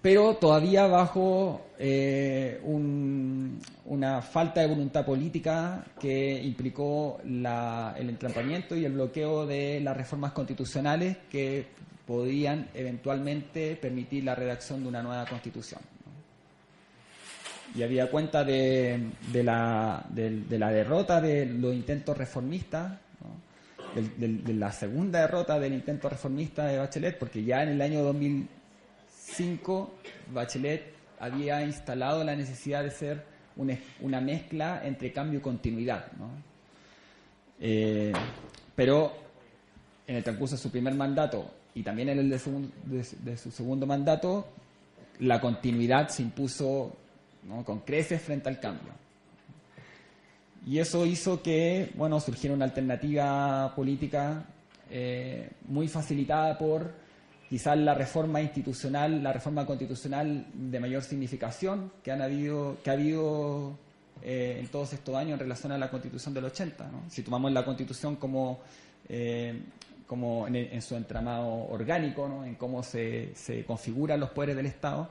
[0.02, 8.94] pero todavía bajo eh, una falta de voluntad política que implicó el entrampamiento y el
[8.94, 11.68] bloqueo de las reformas constitucionales que
[12.06, 15.91] podían eventualmente permitir la redacción de una nueva constitución
[17.76, 23.00] y había cuenta de, de, la, de, la, derrota de los intentos reformistas,
[23.96, 29.94] de, la segunda derrota del intento reformista de Bachelet, porque ya en el año 2005
[30.34, 33.24] Bachelet había instalado la necesidad de ser
[33.56, 36.08] una, una mezcla entre cambio y continuidad.
[37.60, 38.12] Eh,
[38.76, 39.14] pero
[40.08, 43.52] en el transcurso de su primer mandato y también en el de su, de su
[43.52, 44.48] segundo mandato,
[45.20, 46.98] la continuidad se impuso
[47.66, 48.94] con creces frente al cambio.
[50.66, 54.46] Y eso hizo que bueno, surgiera una alternativa política
[54.90, 56.92] eh, muy facilitada por
[57.50, 62.94] quizás la reforma institucional, la reforma constitucional de mayor significación que, han habido, que ha
[62.94, 63.78] habido
[64.22, 66.90] eh, en todos estos años en relación a la constitución del 80.
[67.10, 68.60] Si tomamos la constitución como,
[69.10, 69.60] eh,
[70.08, 75.10] como en, su entramado orgánico, en cómo se, se configuran los poderes del Estado,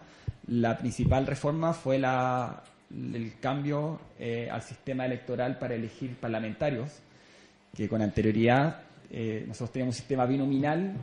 [0.50, 6.90] la principal reforma fue la, el cambio eh, al sistema electoral para elegir parlamentarios,
[7.74, 10.94] que con anterioridad eh, nosotros teníamos un sistema binominal,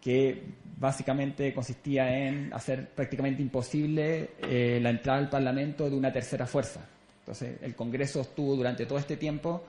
[0.00, 0.44] que
[0.78, 6.80] básicamente consistía en hacer prácticamente imposible eh, la entrada al Parlamento de una tercera fuerza.
[7.20, 9.62] Entonces, el Congreso estuvo durante todo este tiempo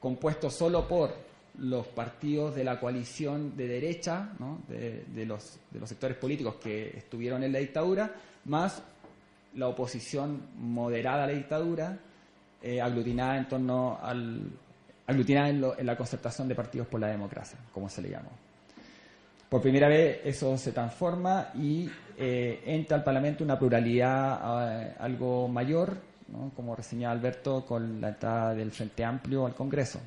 [0.00, 1.14] compuesto solo por
[1.58, 4.30] los partidos de la coalición de derecha,
[4.68, 8.82] de, los, de, los, sectores políticos que estuvieron en la dictadura, más
[9.54, 11.98] la oposición moderada a la dictadura,
[12.62, 14.42] eh, aglutinada en torno al
[15.06, 18.30] aglutinada en, la concertación de partidos por la democracia, como se le llamó.
[19.48, 25.48] Por primera vez eso se transforma y eh, entra al Parlamento una pluralidad eh, algo
[25.48, 25.96] mayor,
[26.54, 30.00] como reseñaba Alberto, con la entrada del Frente Amplio al Congreso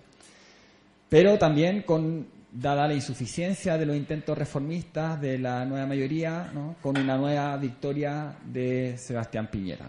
[1.14, 6.51] pero también con, dada la insuficiencia de los intentos reformistas de la nueva mayoría,
[6.82, 9.88] con una nueva victoria de Sebastián Piñera.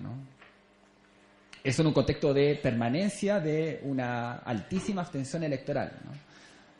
[1.63, 5.93] Eso en un contexto de permanencia de una altísima abstención electoral.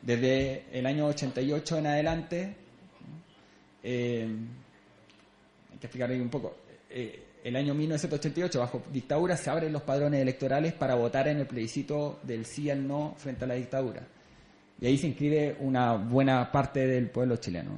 [0.03, 2.57] Desde el año 88 en adelante,
[3.83, 4.29] eh,
[5.73, 6.55] hay que explicar ahí un poco,
[6.91, 11.47] eh, el año 1988, bajo dictadura, se abren los padrones electorales para votar en el
[11.47, 14.07] plebiscito del sí al no frente a la dictadura
[14.81, 17.71] y ahí se inscribe una buena parte del pueblo chileno.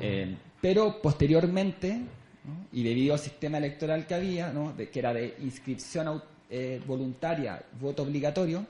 [0.00, 2.00] Eh, pero posteriormente,
[2.72, 8.66] y debido al sistema electoral que había, que era de inscripción eh, voluntaria, voto obligatorio,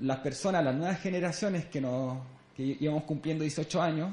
[0.00, 2.18] las personas, las nuevas generaciones que, nos,
[2.56, 4.10] que íbamos cumpliendo 18 años,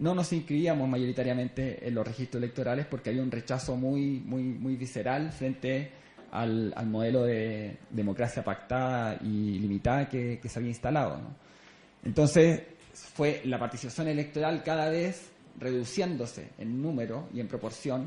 [0.00, 4.76] no nos inscribíamos mayoritariamente en los registros electorales porque había un rechazo muy, muy, muy
[4.76, 5.90] visceral frente
[6.30, 11.20] al, modelo de democracia pactada y limitada que, que se había instalado.
[12.04, 12.62] Entonces
[12.92, 18.06] fue la participación electoral cada vez reduciéndose en número y en proporción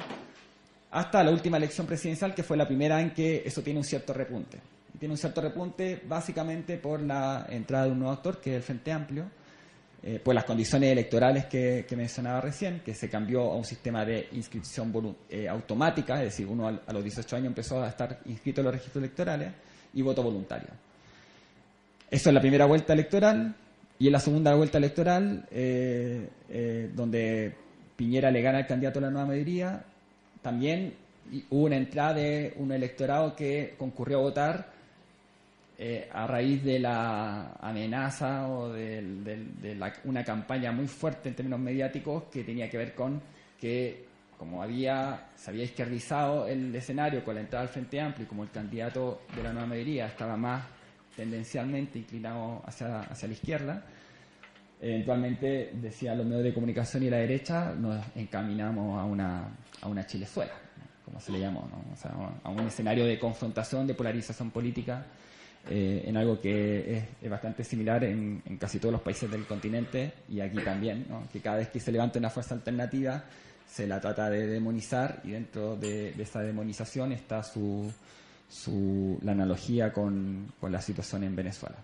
[0.92, 4.14] hasta la última elección presidencial, que fue la primera en que eso tiene un cierto
[4.14, 4.60] repunte.
[4.98, 8.64] tiene un cierto repunte básicamente por la entrada de un nuevo actor, que es el
[8.64, 9.26] Frente Amplio,
[10.02, 14.30] eh, por las condiciones electorales que, mencionaba recién, que se cambió a un sistema de
[14.32, 18.66] inscripción eh, automática, es decir, uno a, los 18 años empezó a estar inscrito en
[18.66, 19.52] los registros electorales,
[19.94, 20.70] y voto voluntario.
[22.10, 23.54] Eso es la primera vuelta electoral,
[23.98, 26.30] y en la segunda vuelta electoral, eh,
[26.96, 27.54] donde
[27.98, 29.84] Piñera le gana al candidato a la nueva mayoría,
[30.42, 30.94] también
[31.50, 34.79] hubo una entrada de un electorado que concurrió a votar
[35.82, 42.24] eh, a raíz de la amenaza o de, una campaña muy fuerte en términos mediáticos
[42.24, 43.22] que tenía que ver con
[43.58, 44.06] que
[44.38, 48.44] como había, se había izquierdizado el escenario con la entrada al Frente Amplio y como
[48.44, 50.66] el candidato de la nueva mayoría estaba más
[51.16, 53.82] tendencialmente inclinado hacia, la izquierda,
[54.82, 59.48] eventualmente, decía los medios de comunicación y la derecha, nos encaminamos a una,
[59.82, 60.56] a una Chilezuela,
[61.06, 61.70] como se le llamó,
[62.44, 65.06] a un escenario de confrontación, de polarización política
[65.68, 70.40] eh, en algo que es, bastante similar en, casi todos los países del continente y
[70.40, 73.24] aquí también, que cada vez que se levanta una fuerza alternativa
[73.68, 77.92] se la trata de demonizar y dentro de, esa demonización está su,
[78.50, 81.78] su, la analogía con, con la situación en Venezuela.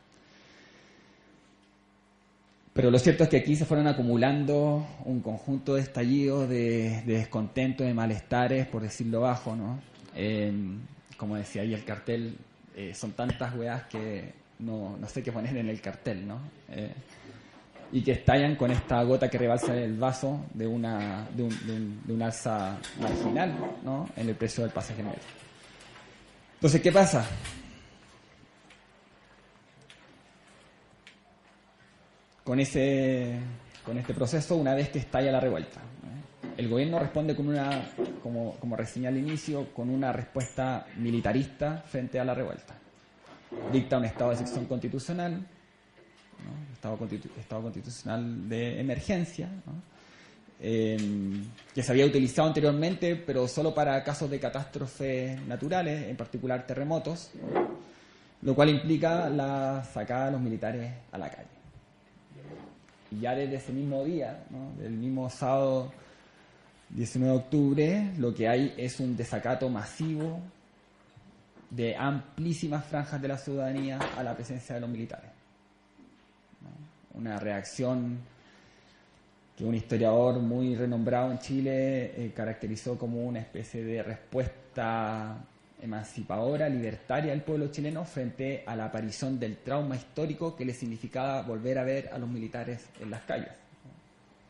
[2.75, 7.85] Pero lo cierto es que aquí se fueron acumulando un conjunto de estallidos, de, descontento,
[7.85, 9.79] de malestares, por decirlo bajo, ¿no?
[10.13, 10.51] Eh,
[11.15, 12.35] como decía ahí el cartel,
[12.75, 16.39] eh, son tantas weas que no, sé qué poner en el cartel, ¿no?
[16.69, 16.93] Eh,
[17.91, 22.13] y que estallan con esta gota que rebalsa el vaso de una, de un, de
[22.13, 24.09] un, alza marginal, ¿no?
[24.17, 25.19] En el precio del pasaje medio.
[26.55, 27.25] Entonces, ¿qué pasa?
[32.43, 33.39] Con ese,
[33.85, 35.79] con este proceso, una vez que estalla la revuelta,
[36.57, 37.91] el gobierno responde con una,
[38.23, 42.75] como, como reseñé al inicio, con una respuesta militarista frente a la revuelta.
[43.71, 45.45] Dicta un estado de excepción constitucional,
[46.73, 46.97] estado,
[47.61, 49.49] constitucional de emergencia,
[50.59, 50.97] eh,
[51.73, 57.31] que se había utilizado anteriormente, pero solo para casos de catástrofes naturales, en particular terremotos,
[58.41, 61.49] lo cual implica la sacada de los militares a la calle.
[63.11, 64.43] Y ya desde ese mismo día,
[64.77, 65.91] del mismo sábado
[66.89, 70.39] 19 de octubre, lo que hay es un desacato masivo
[71.69, 75.31] de amplísimas franjas de la ciudadanía a la presencia de los militares.
[77.13, 78.19] Una reacción
[79.57, 85.37] que un historiador muy renombrado en Chile eh, caracterizó como una especie de respuesta
[85.81, 91.41] emancipadora, libertaria del pueblo chileno frente a la aparición del trauma histórico que le significaba
[91.41, 93.51] volver a ver a los militares en las calles.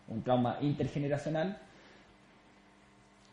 [0.07, 1.59] Un trauma intergeneracional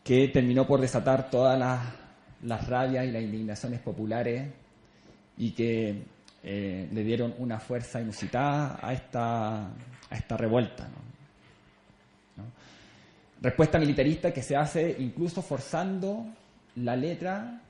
[0.03, 4.51] que terminó por desatar todas las, rabias y las indignaciones populares
[5.37, 6.03] y que
[6.43, 10.87] eh, le dieron una fuerza inusitada a esta, a esta revuelta.
[13.41, 16.25] Respuesta militarista que se hace incluso forzando
[16.77, 17.61] la letra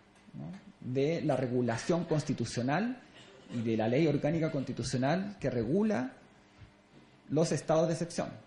[0.80, 3.00] de la regulación constitucional
[3.54, 6.14] y de la ley orgánica constitucional que regula
[7.30, 8.43] los estados de excepción.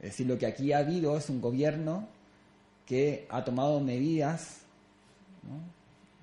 [0.00, 2.06] Es decir, lo que aquí ha habido es un gobierno
[2.86, 4.60] que ha tomado medidas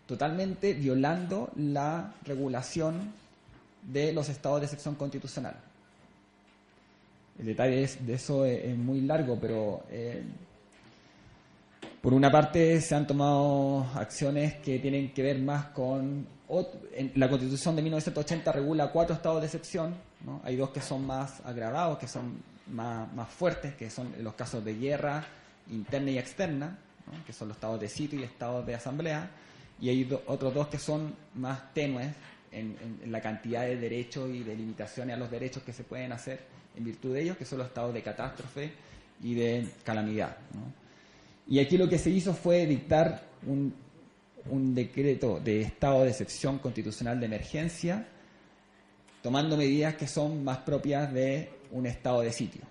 [0.05, 3.13] totalmente violando la regulación
[3.81, 5.55] de los estados de excepción constitucional.
[7.39, 10.23] El detalle de eso es, muy largo, pero eh,
[12.01, 16.27] por una parte se han tomado acciones que tienen que ver más con...
[17.15, 19.95] la constitución de 1980 regula cuatro estados de excepción,
[20.43, 24.75] hay dos que son más agravados, que son más, fuertes, que son los casos de
[24.75, 25.25] guerra
[25.71, 26.77] interna y externa,
[27.25, 29.29] que son los estados de sitio y estados de asamblea,
[29.79, 32.09] y hay otros dos que son más tenues
[32.51, 32.75] en,
[33.07, 36.39] la cantidad de derechos y de limitaciones a los derechos que se pueden hacer
[36.75, 38.71] en virtud de ellos, que son los estados de catástrofe
[39.21, 40.37] y de calamidad.
[41.47, 43.73] Y aquí lo que se hizo fue dictar un,
[44.49, 48.07] un decreto de estado de excepción constitucional de emergencia,
[49.21, 52.61] tomando medidas que son más propias de un estado de sitio.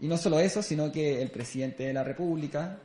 [0.00, 2.78] Y no solo eso, sino que el presidente de la República,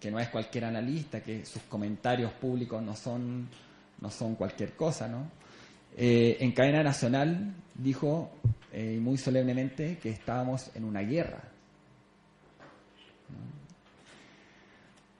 [0.00, 3.48] que no es cualquier analista, que sus comentarios públicos no son,
[4.00, 5.30] no son cualquier cosa, ¿no?
[5.96, 8.30] Eh, en cadena nacional dijo
[8.72, 11.42] eh, muy solemnemente que estábamos en una guerra.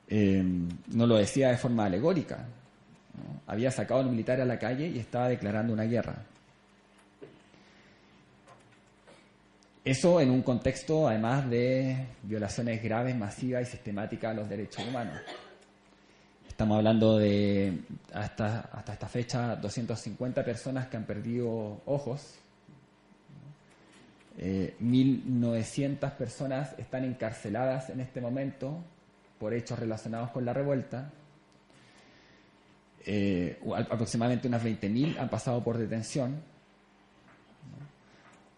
[0.08, 0.42] Eh,
[0.88, 2.46] no lo decía de forma alegórica.
[3.46, 6.24] Había sacado a los militares a la calle y estaba declarando una guerra.
[9.84, 15.20] Eso en un contexto, además, de violaciones graves, masivas y sistemáticas a los derechos humanos.
[16.46, 17.80] Estamos hablando de,
[18.14, 22.38] hasta, hasta esta fecha, 250 personas que han perdido ojos.
[24.38, 28.84] 1.900 eh, personas están encarceladas en este momento
[29.40, 31.10] por hechos relacionados con la revuelta.
[33.04, 33.58] Eh,
[33.90, 36.51] aproximadamente unas 20.000 han pasado por detención.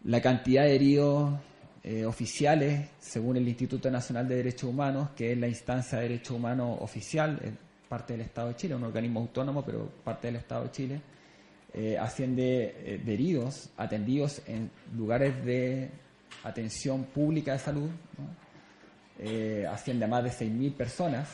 [0.05, 1.35] La cantidad de heridos
[1.83, 6.37] eh, oficiales, según el Instituto Nacional de Derechos Humanos, que es la instancia de derechos
[6.37, 7.39] humanos oficial,
[7.89, 11.01] parte del Estado de Chile, un organismo autónomo, pero parte del Estado de Chile,
[11.73, 15.91] eh, asciende eh, de heridos atendidos en lugares de
[16.45, 17.91] atención pública de salud,
[19.19, 21.29] eh, asciende a más de 6.000 personas.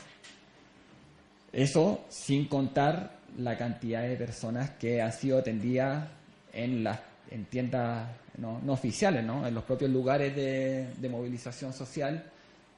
[1.51, 6.07] Eso sin contar la cantidad de personas que han sido atendidas
[6.53, 6.99] en las
[7.31, 8.07] en tiendas
[8.37, 9.47] no, oficiales, ¿no?
[9.47, 12.23] en los propios lugares de movilización social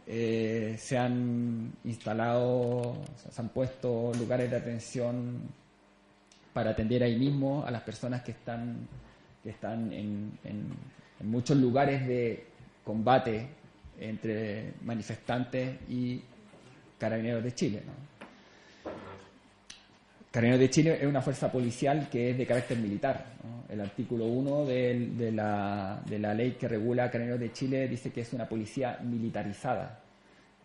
[0.06, 2.97] eh, se han instalado,
[3.32, 5.39] se han puesto lugares de atención
[6.51, 8.86] para atender ahí mismo a las personas que están,
[9.41, 10.38] que están en,
[11.22, 12.47] muchos lugares de
[12.84, 13.47] combate
[13.97, 16.22] entre manifestantes y
[16.99, 17.82] carabineros de Chile.
[20.34, 23.24] Carabineros de Chile es una fuerza policial que es de carácter militar.
[23.70, 26.02] El artículo 1 de, la,
[26.34, 30.00] ley que regula Carabineros de Chile dice que es una policía militarizada.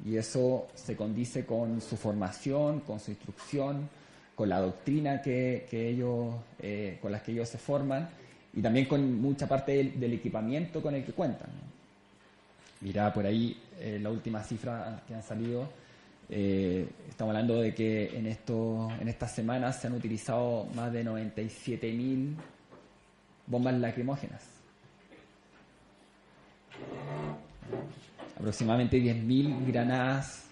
[0.02, 3.90] Y eso se condice con su formación, con su instrucción,
[4.34, 8.08] con la doctrina que, ellos, eh, con las que ellos se forman
[8.54, 11.50] y también con mucha parte del, equipamiento con el que cuentan.
[12.80, 15.68] Mira, por ahí eh, la última cifra que han salido
[16.30, 21.04] eh, estamos hablando de que en, esto, en estas semanas se han utilizado más de
[21.04, 22.34] 97.000
[23.46, 24.44] bombas lacrimógenas.
[28.36, 30.44] Aproximadamente 10.000 granadas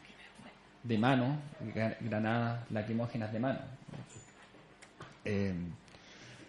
[0.82, 1.36] de mano,
[2.00, 3.58] granadas lacrimógenas de mano.
[5.24, 5.54] Eh,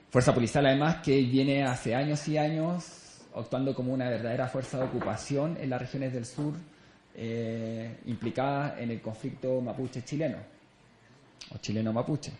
[0.09, 4.85] fuerza policial además que viene hace años y años actuando como una verdadera fuerza de
[4.85, 6.53] ocupación en las regiones del sur
[7.19, 10.37] eh, implicada en el conflicto mapuche chileno
[11.51, 12.31] o chileno mapuche.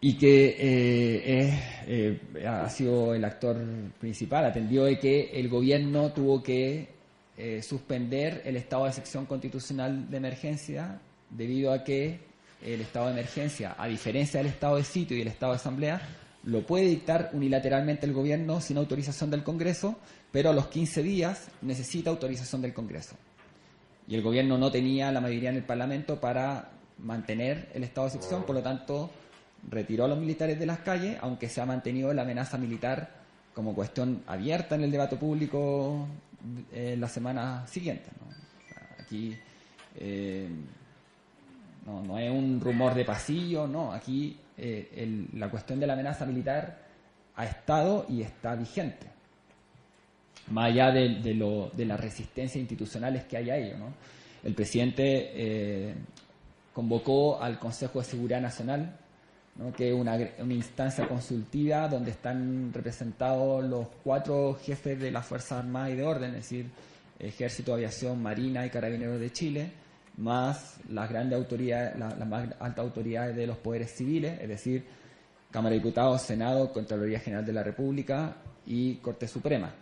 [0.00, 1.58] Y que eh,
[1.88, 3.56] eh, ha sido el actor
[3.98, 6.94] principal, atendió de que el gobierno tuvo que
[7.62, 12.20] suspender el estado de sección constitucional de emergencia debido a que
[12.62, 16.00] el estado de emergencia, a diferencia del estado de sitio y el estado de asamblea,
[16.44, 19.96] lo puede dictar unilateralmente el gobierno sin autorización del Congreso,
[20.30, 23.16] pero a los 15 días necesita autorización del Congreso.
[24.06, 28.14] Y el gobierno no tenía la mayoría en el Parlamento para mantener el estado de
[28.14, 29.10] excepción, por lo tanto
[29.70, 33.24] retiró a los militares de las calles, aunque se ha mantenido la amenaza militar
[33.54, 36.06] como cuestión abierta en el debate público
[36.72, 38.10] en la semana siguiente.
[38.98, 39.34] Aquí
[39.96, 40.48] eh,
[41.86, 46.78] no, es un rumor de pasillo, no, aquí eh, la cuestión de la amenaza militar
[47.36, 49.06] ha estado y está vigente,
[50.48, 53.76] más allá de, lo, de las resistencias institucionales que hay a ello.
[54.44, 55.94] El presidente eh,
[56.72, 58.98] convocó al Consejo de Seguridad Nacional,
[59.76, 65.60] que es una, una, instancia consultiva donde están representados los cuatro jefes de las Fuerzas
[65.60, 66.66] Armadas y de Orden, es decir,
[67.18, 69.70] Ejército, Aviación, Marina y Carabineros de Chile,
[70.16, 74.84] más las grandes autoridades, las, más altas autoridades de los poderes civiles, es decir,
[75.50, 78.36] Cámara de Diputados, Senado, Contraloría General de la República
[78.66, 79.72] y Corte Suprema.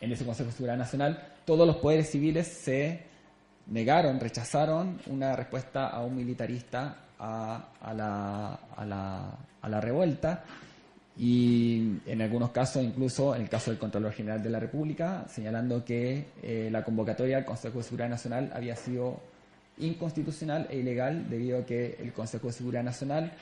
[0.00, 3.02] En ese Consejo de Seguridad Nacional, todos los poderes civiles se
[3.66, 10.44] negaron, rechazaron una respuesta a un militarista a, la, a, la, a la revuelta
[11.16, 15.84] y en algunos casos, incluso en el caso del Contralor General de la República, señalando
[15.84, 19.20] que eh, la convocatoria al Consejo de Seguridad Nacional había sido
[19.78, 23.32] inconstitucional e ilegal debido a que el Consejo de Seguridad Nacional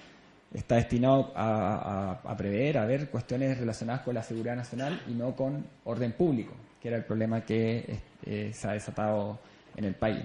[0.52, 5.64] está destinado a, prever, a ver cuestiones relacionadas con la seguridad nacional y no con
[5.84, 9.38] orden público, que era el problema que eh, se ha desatado
[9.76, 10.22] en el país.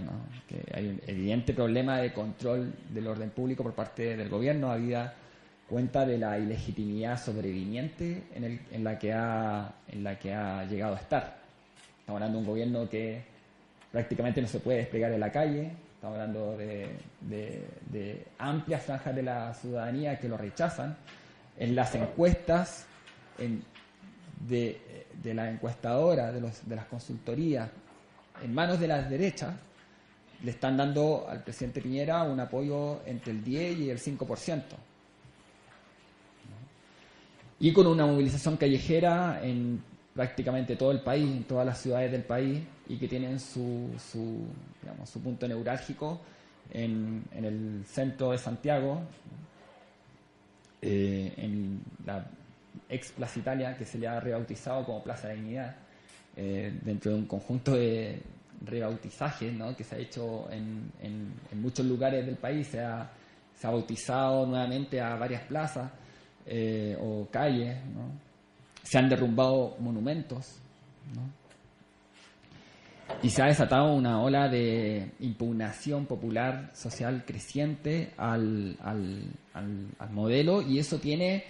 [0.47, 4.69] Que hay un evidente problema de control del orden público por parte del gobierno.
[4.69, 5.13] Había
[5.67, 10.95] cuenta de la ilegitimidad sobreviviente en, en, la que ha, en la que ha llegado
[10.95, 11.37] a estar.
[11.99, 13.21] Estamos hablando de un gobierno que
[13.91, 19.53] prácticamente no se puede desplegar en la calle, estamos hablando de, amplias franjas de la
[19.53, 20.95] ciudadanía que lo rechazan.
[21.59, 22.85] En las encuestas
[24.47, 24.79] de,
[25.21, 27.69] de la encuestadora, de, los, de las consultorías,
[28.43, 29.55] en manos de las derechas,
[30.43, 34.61] le están dando al presidente Piñera un apoyo entre el 10 y el 5%
[37.59, 39.81] y con una movilización callejera en
[40.13, 44.45] prácticamente todo el país, en todas las ciudades del país, y que tienen su, su,
[44.81, 46.19] digamos, su punto neurálgico
[46.71, 49.01] en, en, el centro de Santiago,
[50.81, 52.25] eh, en la
[52.89, 55.75] ex Plaza Italia, que se le ha rebautizado como Plaza de Dignidad,
[56.35, 58.21] eh, dentro de un conjunto de
[58.65, 59.75] rebautizajes ¿no?
[59.75, 63.09] que se ha hecho en, en, en, muchos lugares del país, se ha,
[63.55, 65.91] se ha bautizado nuevamente a varias plazas
[66.47, 67.77] eh, o calles,
[68.83, 70.59] se han derrumbado monumentos.
[73.23, 80.09] Y se ha desatado una ola de impugnación popular social creciente al, al, al, al
[80.11, 81.45] modelo y eso tiene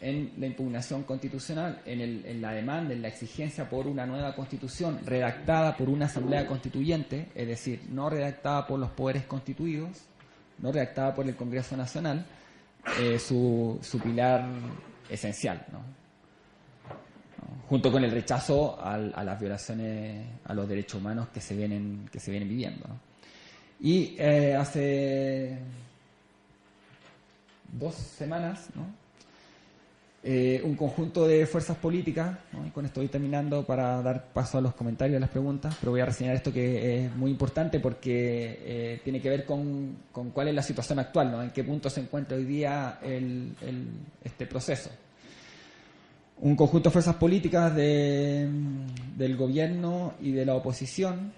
[0.00, 4.34] en la impugnación constitucional, en, el, en, la demanda, en la exigencia por una nueva
[4.34, 10.04] constitución redactada por una asamblea constituyente, es decir, no redactada por los poderes constituidos,
[10.58, 12.24] no redactada por el Congreso Nacional,
[12.98, 14.44] eh, su, su, pilar
[15.08, 15.98] esencial, ¿no?
[17.68, 22.18] junto con el rechazo a las violaciones a los derechos humanos que se vienen, que
[22.18, 22.86] se vienen viviendo.
[23.80, 25.58] Y eh, hace
[27.72, 28.86] dos semanas, ¿no?
[30.20, 32.36] Eh, un conjunto de fuerzas políticas,
[32.66, 35.92] y con esto voy terminando para dar paso a los comentarios, a las preguntas, pero
[35.92, 40.30] voy a reseñar esto que es muy importante porque eh, tiene que ver con, con,
[40.30, 41.40] cuál es la situación actual, ¿no?
[41.40, 43.54] en qué punto se encuentra hoy día el,
[44.24, 44.90] este proceso.
[46.38, 48.48] Un conjunto de fuerzas políticas de,
[49.16, 51.32] del gobierno y de la oposición,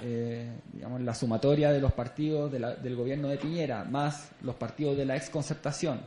[0.00, 5.06] eh, digamos, la sumatoria de los partidos del gobierno de Piñera, más los partidos de
[5.06, 6.00] la exconcertación,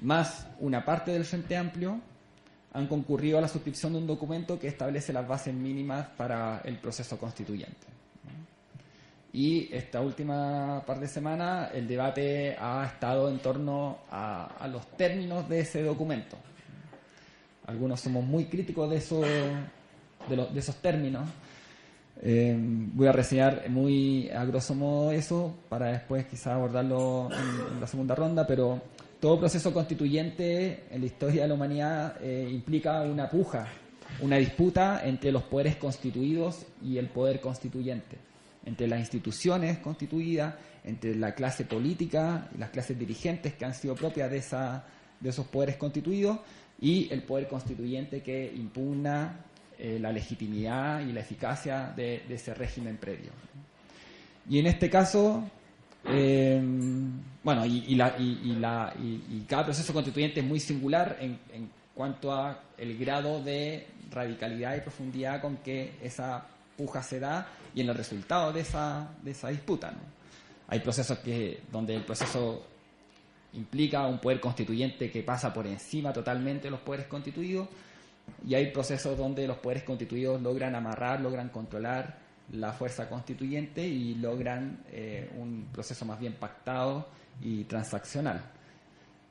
[0.00, 2.00] más una parte del Frente Amplio
[2.74, 6.78] han concurrido a la suscripción de un documento que establece las bases mínimas para el
[6.78, 7.92] proceso constituyente.
[9.34, 15.48] Y esta última par de semanas el debate ha estado en torno a, los términos
[15.48, 16.36] de ese documento.
[17.66, 18.98] Algunos somos muy críticos de,
[20.28, 21.28] de, de esos términos.
[22.20, 27.80] Eh, voy a reseñar muy a grosso modo eso para después quizás abordarlo en, en
[27.80, 28.80] la segunda ronda, pero
[29.22, 33.68] todo proceso constituyente en la historia de la humanidad eh, implica una puja,
[34.20, 38.16] una disputa entre los poderes constituidos y el poder constituyente,
[38.66, 43.94] entre las instituciones constituidas, entre la clase política y las clases dirigentes que han sido
[43.94, 44.84] propias de, esa,
[45.22, 46.40] esos poderes constituidos
[46.80, 49.44] y el poder constituyente que impugna
[49.78, 53.30] eh, la legitimidad y la eficacia de, de ese régimen previo.
[54.50, 55.48] Y en este caso,
[56.04, 56.60] eh,
[57.42, 61.70] bueno, y, y, la, y, la, y, cada proceso constituyente es muy singular en, en,
[61.94, 66.46] cuanto a el grado de radicalidad y profundidad con que esa
[66.76, 69.92] puja se da y en el resultado de esa, disputa.
[70.68, 72.64] Hay procesos que, donde el proceso
[73.54, 77.68] implica un poder constituyente que pasa por encima totalmente de los poderes constituidos
[78.46, 82.21] y hay procesos donde los poderes constituidos logran amarrar, logran controlar
[82.52, 87.08] la fuerza constituyente y logran eh, un proceso más bien pactado
[87.40, 88.42] y transaccional.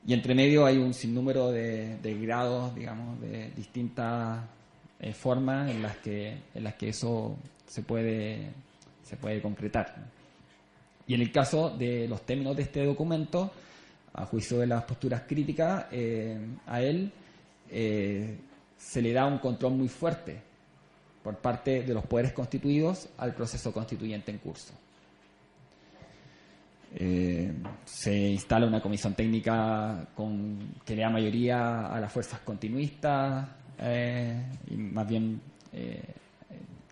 [0.04, 4.40] Y entre medio hay un sinnúmero de, de grados, digamos, de distintas
[4.98, 7.36] eh, formas en las que en las que eso
[7.66, 8.50] se puede
[9.04, 9.94] se puede concretar.
[11.06, 13.52] Y en el caso de los términos de este documento,
[14.14, 17.12] a juicio de las posturas críticas, eh, a él
[18.76, 20.51] se le da un control muy fuerte
[21.22, 24.72] por parte de los poderes constituidos al proceso constituyente en curso.
[26.94, 27.50] Eh,
[27.86, 34.44] se instala una comisión técnica con, que le da mayoría a las fuerzas continuistas eh,
[34.68, 35.40] y más bien
[35.72, 36.02] eh,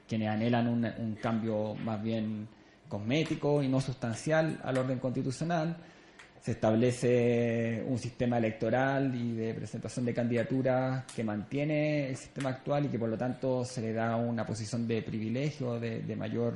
[0.09, 2.49] quienes anhelan un, un, cambio más bien
[2.89, 5.77] cosmético y no sustancial al orden constitucional.
[6.41, 12.87] Se establece un sistema electoral y de presentación de candidaturas que mantiene el sistema actual
[12.87, 16.55] y que por lo tanto se le da una posición de privilegio, de, de mayor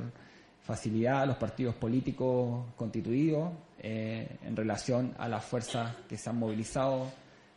[0.65, 6.39] facilidad a los partidos políticos constituidos eh, en relación a las fuerzas que se han
[6.39, 7.11] movilizado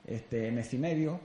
[0.06, 1.20] este mes y medio.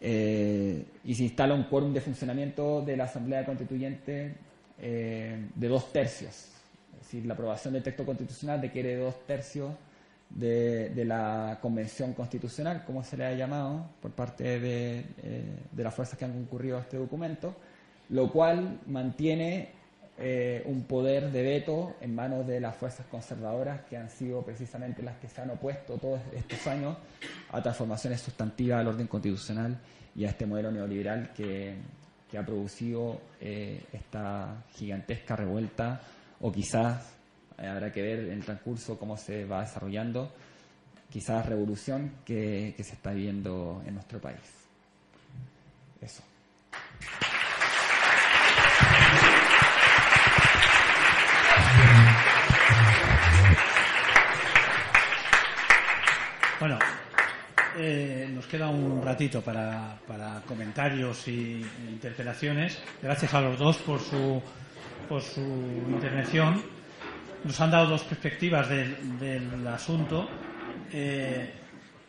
[0.00, 4.34] Eh, y se instala un quórum de funcionamiento de la Asamblea Constituyente
[4.78, 6.50] eh, de dos tercios.
[6.92, 9.72] Es decir, la aprobación del texto constitucional requiere dos tercios
[10.34, 15.94] de, la Convención Constitucional, como se le ha llamado, por parte de, eh, de las
[15.94, 17.54] fuerzas que han concurrido a este documento,
[18.08, 19.70] lo cual mantiene
[20.18, 25.02] eh, un poder de veto en manos de las fuerzas conservadoras que han sido precisamente
[25.02, 26.96] las que se han opuesto todos estos años
[27.50, 29.78] a transformaciones sustantivas del orden constitucional
[30.14, 31.76] y a este modelo neoliberal que,
[32.30, 36.00] que ha producido eh, esta gigantesca revuelta
[36.40, 37.14] o quizás
[37.58, 40.32] eh, habrá que ver en el transcurso cómo se va desarrollando
[41.12, 44.40] quizás revolución que, se está viendo en nuestro país.
[46.00, 46.22] Eso.
[56.58, 56.78] Bueno,
[57.76, 62.78] eh, nos queda un ratito para, para comentarios y interpelaciones.
[63.02, 64.40] Gracias a los dos por su,
[65.08, 66.81] por su intervención.
[67.44, 70.28] Nos han dado dos perspectivas del, asunto.
[70.92, 71.52] Eh,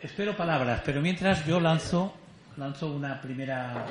[0.02, 2.14] espero palabras, pero mientras yo lanzo,
[2.58, 3.86] lanzo una primera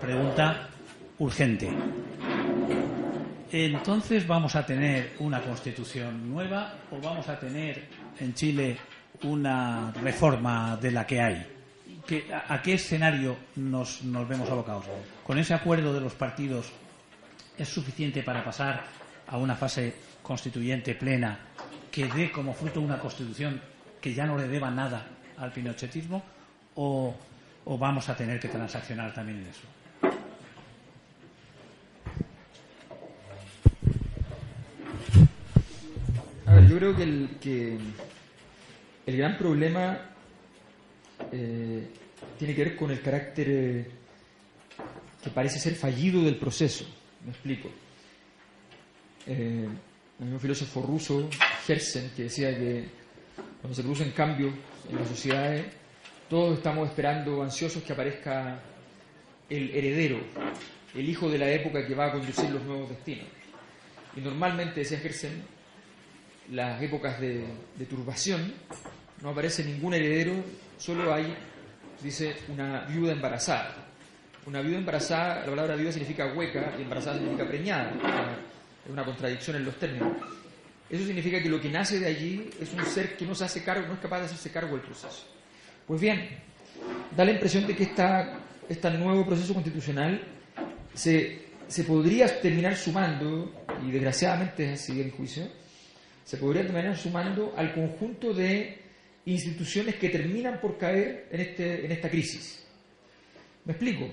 [0.00, 0.68] pregunta
[1.18, 1.70] urgente.
[3.50, 7.86] Entonces, ¿vamos a tener una constitución nueva o vamos a tener
[8.18, 8.78] en Chile
[9.24, 11.46] una reforma de la que hay?
[12.06, 14.86] ¿Qué- a, a qué escenario nos, nos vemos abocados?
[15.22, 16.72] ¿Con ese acuerdo de los partidos
[17.58, 18.84] es suficiente para pasar
[19.28, 21.38] a una fase constituyente plena
[21.90, 23.60] que dé como fruto una constitución
[24.00, 26.22] que ya no le deba nada al pinochetismo?
[26.74, 27.14] ¿O,
[27.64, 29.62] o vamos a tener que transaccionar también en eso?
[36.68, 37.78] Yo creo que el, que
[39.06, 40.00] el gran problema
[41.30, 41.86] eh,
[42.38, 43.90] tiene que ver con el carácter eh,
[45.22, 46.86] que parece ser fallido del proceso.
[47.24, 47.68] Me explico.
[49.26, 49.68] Eh,
[50.30, 51.28] un filósofo ruso,
[51.66, 52.84] Herzen, que decía que
[53.60, 54.52] cuando se producen cambios
[54.88, 55.66] en las sociedades,
[56.28, 58.60] todos estamos esperando ansiosos que aparezca
[59.48, 60.18] el heredero,
[60.94, 63.26] el hijo de la época que va a conducir los nuevos destinos.
[64.16, 65.42] Y normalmente, decía Herzen,
[66.50, 67.44] las épocas de,
[67.76, 68.52] de turbación,
[69.22, 70.34] no aparece ningún heredero,
[70.78, 71.34] solo hay,
[72.02, 73.88] dice, una viuda embarazada.
[74.46, 77.92] Una viuda embarazada, la palabra viuda significa hueca y embarazada significa preñada.
[78.84, 80.16] Es una contradicción en los términos.
[80.90, 83.62] Eso significa que lo que nace de allí es un ser que no se hace
[83.62, 85.26] cargo, no es capaz de hacerse cargo del proceso.
[85.86, 86.28] Pues bien,
[87.16, 90.22] da la impresión de que esta, este nuevo proceso constitucional
[90.94, 95.48] se, se podría terminar sumando, y desgraciadamente es así el juicio,
[96.24, 98.78] se podría terminar sumando al conjunto de
[99.24, 102.66] instituciones que terminan por caer en, este, en esta crisis.
[103.64, 104.08] ¿Me explico?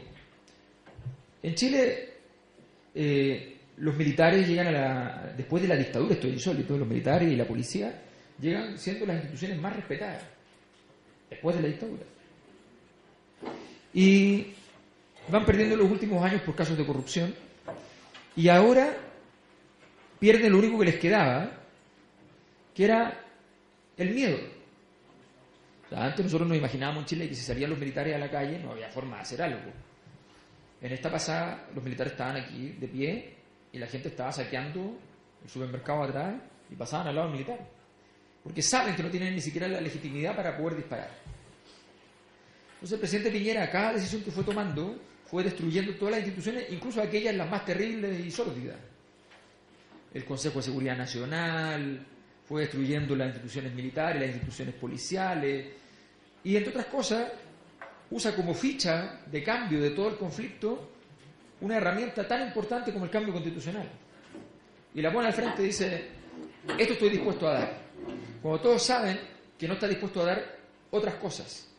[1.41, 2.09] En Chile,
[2.95, 5.33] eh, los militares llegan a la.
[5.35, 8.01] Después de la dictadura, esto es insólito, los militares y la policía
[8.39, 10.23] llegan siendo las instituciones más respetadas.
[11.29, 12.03] Después de la dictadura.
[13.93, 14.47] Y
[15.29, 17.33] van perdiendo los últimos años por casos de corrupción.
[18.35, 18.95] Y ahora
[20.19, 21.51] pierden lo único que les quedaba,
[22.75, 23.19] que era
[23.97, 24.37] el miedo.
[25.91, 28.71] Antes nosotros nos imaginábamos en Chile que si salían los militares a la calle no
[28.71, 29.71] había forma de hacer algo.
[30.81, 33.38] En esta pasada los militares estaban aquí de pie
[33.71, 34.97] y la gente estaba saqueando
[35.43, 36.35] el supermercado atrás
[36.69, 37.59] y pasaban al lado militar.
[38.43, 41.09] Porque saben que no tienen ni siquiera la legitimidad para poder disparar.
[42.73, 47.01] Entonces el presidente Piñera, cada decisión que fue tomando, fue destruyendo todas las instituciones, incluso
[47.01, 48.77] aquellas las más terribles y sórdidas.
[50.13, 52.05] El Consejo de Seguridad Nacional,
[52.47, 55.67] fue destruyendo las instituciones militares, las instituciones policiales,
[56.43, 57.31] y entre otras cosas,
[58.09, 60.93] usa como ficha de cambio de todo el conflicto
[61.61, 63.87] una herramienta tan importante como el cambio constitucional.
[64.93, 66.07] Y la pone al frente y dice,
[66.77, 67.81] esto estoy dispuesto a dar.
[68.41, 69.19] Cuando todos saben
[69.57, 70.57] que no está dispuesto a dar
[70.91, 71.69] otras cosas.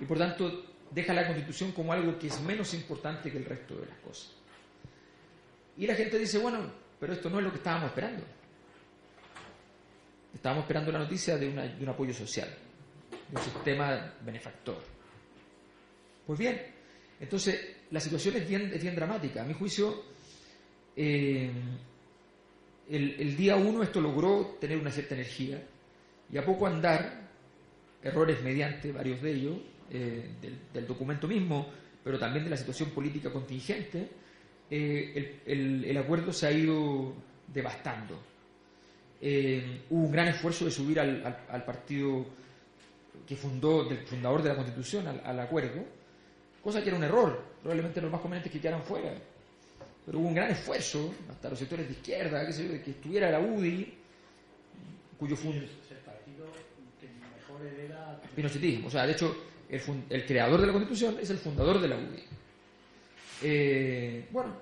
[0.00, 3.74] Y por tanto deja la constitución como algo que es menos importante que el resto
[3.76, 4.32] de las cosas.
[5.78, 6.70] Y la gente dice, bueno,
[7.00, 8.22] pero esto no es lo que estábamos esperando.
[10.34, 12.48] Estábamos esperando la noticia de, una- de un apoyo social,
[13.30, 14.76] de un sistema benefactor.
[16.26, 16.60] Pues bien,
[17.20, 19.42] entonces la situación es bien, dramática.
[19.42, 20.02] A mi juicio,
[20.96, 21.50] eh,
[22.88, 25.62] el, día uno esto logró tener una cierta energía
[26.32, 27.26] y a poco andar,
[28.02, 29.58] errores mediante varios de ellos,
[29.90, 30.30] eh,
[30.72, 31.68] del, documento mismo,
[32.02, 34.08] pero también de la situación política contingente,
[34.70, 37.14] eh, el, acuerdo se ha ido
[37.52, 38.20] devastando.
[39.90, 42.26] Hubo un gran esfuerzo de subir al, partido
[43.26, 45.84] que fundó, del fundador de la Constitución, al acuerdo,
[46.62, 47.55] cosa que era un error.
[47.66, 49.12] Probablemente lo más conveniente es que quedaran fuera.
[50.04, 52.92] Pero hubo un gran esfuerzo, hasta los sectores de izquierda, qué sé yo, de que
[52.92, 53.92] estuviera la UDI,
[55.18, 55.66] cuyo fund...
[58.36, 58.86] Pinochetismo.
[58.86, 59.36] O sea, de hecho,
[59.68, 62.22] el, el creador de la Constitución es el fundador de la UDI.
[63.42, 64.54] Eh, bueno,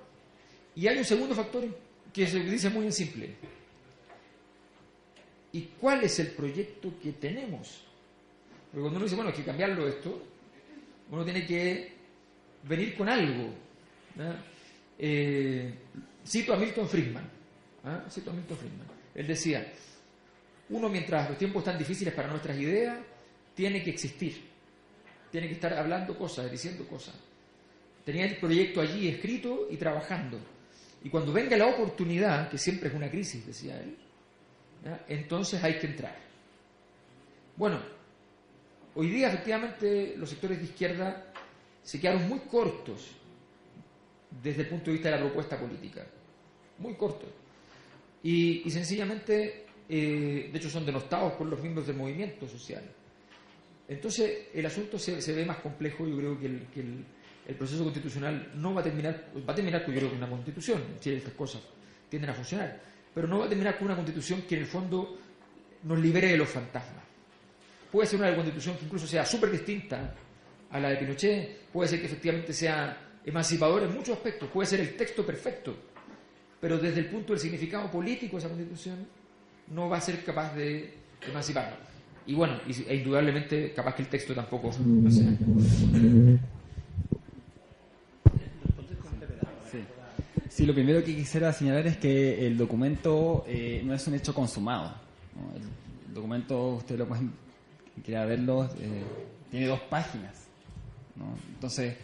[0.74, 1.62] y hay un segundo factor
[2.10, 3.34] que se dice muy en simple.
[5.52, 7.82] ¿Y cuál es el proyecto que tenemos?
[8.70, 10.22] Porque cuando uno dice, bueno, hay que cambiarlo esto,
[11.10, 11.93] uno tiene que
[12.68, 13.54] venir con algo.
[14.16, 14.34] ¿no?
[14.98, 15.74] Eh,
[16.26, 17.28] cito a Milton Friedman.
[17.84, 18.04] ¿ah?
[18.10, 18.86] Cito a Milton Friedman.
[19.14, 19.72] Él decía,
[20.70, 22.98] uno mientras los tiempos están difíciles para nuestras ideas,
[23.54, 24.42] tiene que existir.
[25.30, 27.14] Tiene que estar hablando cosas, diciendo cosas.
[28.04, 30.38] Tenía el proyecto allí escrito y trabajando.
[31.02, 33.96] Y cuando venga la oportunidad, que siempre es una crisis, decía él,
[35.08, 36.16] entonces hay que entrar.
[37.56, 37.80] Bueno,
[38.94, 41.33] hoy día efectivamente los sectores de izquierda
[41.84, 43.10] se quedaron muy cortos
[44.42, 46.04] desde el punto de vista de la propuesta política.
[46.78, 47.28] Muy cortos.
[48.22, 52.82] Y, sencillamente, eh, de hecho, son denostados por los miembros del movimiento social.
[53.86, 56.08] Entonces, el asunto se, ve más complejo.
[56.08, 57.04] Yo creo que el,
[57.46, 60.82] el, proceso constitucional no va a terminar, va a terminar, yo creo, con una constitución.
[60.98, 61.60] Si estas cosas
[62.08, 62.80] tienden a funcionar.
[63.14, 65.18] Pero no va a terminar con una constitución que, en el fondo,
[65.82, 67.04] nos libere de los fantasmas.
[67.92, 70.14] Puede ser una constitución que incluso sea súper distinta
[70.70, 74.80] a la de Pinochet, puede ser que efectivamente sea emancipadora en muchos aspectos, puede ser
[74.80, 75.74] el texto perfecto,
[76.60, 79.06] pero desde el punto del significado político de esa constitución
[79.68, 80.94] no va a ser capaz de
[81.28, 81.78] emanciparnos.
[82.26, 85.36] Y bueno, e indudablemente capaz que el texto tampoco Sí.
[90.66, 94.94] lo primero que quisiera señalar es que el documento eh, no es un hecho consumado.
[96.08, 97.22] El documento, usted lo puede,
[98.04, 99.02] quiera verlo, eh,
[99.50, 100.43] tiene dos páginas.
[101.52, 101.96] Entonces,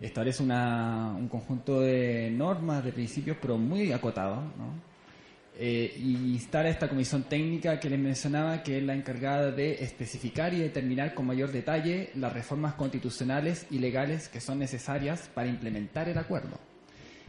[0.00, 4.44] establece una, un conjunto de normas, de principios, pero muy acotados,
[5.58, 10.54] eh, y instala esta comisión técnica que les mencionaba, que es la encargada de especificar
[10.54, 16.08] y determinar con mayor detalle las reformas constitucionales y legales que son necesarias para implementar
[16.08, 16.58] el acuerdo.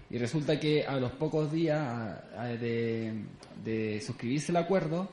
[0.10, 2.18] Y resulta que a los pocos días
[2.60, 3.14] de,
[3.64, 5.10] de suscribirse el acuerdo,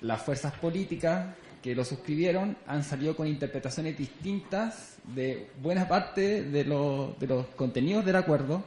[0.00, 6.64] las fuerzas políticas que lo suscribieron han salido con interpretaciones distintas de buena parte de,
[6.64, 8.64] de los contenidos del acuerdo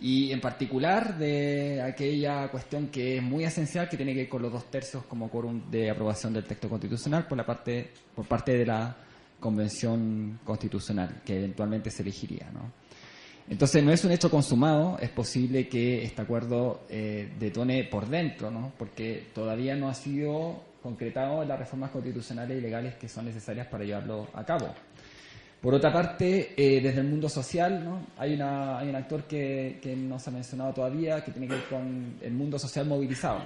[0.00, 4.42] y en particular de aquella cuestión que es muy esencial que tiene que ver con
[4.42, 8.56] los dos tercios como quórum de aprobación del texto constitucional por la parte por parte
[8.56, 8.96] de la
[9.40, 12.70] convención constitucional que eventualmente se elegiría ¿no?
[13.48, 18.50] entonces no es un hecho consumado es posible que este acuerdo eh, detone por dentro
[18.50, 18.72] ¿no?
[18.78, 23.84] porque todavía no ha sido concretado las reformas constitucionales y legales que son necesarias para
[23.84, 24.74] llevarlo a cabo.
[25.60, 30.30] Por otra parte, eh, desde el mundo social, hay un actor que, que, no se
[30.30, 33.40] ha mencionado todavía, que tiene que ver con el mundo social movilizado,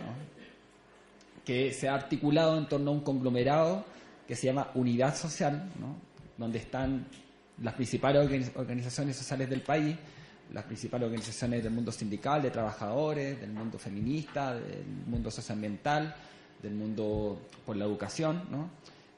[1.42, 3.84] que se ha articulado en torno a un conglomerado
[4.28, 5.70] que se llama Unidad Social,
[6.36, 7.06] donde están
[7.62, 9.96] las principales organizaciones sociales del país,
[10.52, 16.14] las principales organizaciones del mundo sindical, de trabajadores, del mundo feminista, del mundo socioambiental,
[16.62, 18.70] del mundo por la educación, ¿no?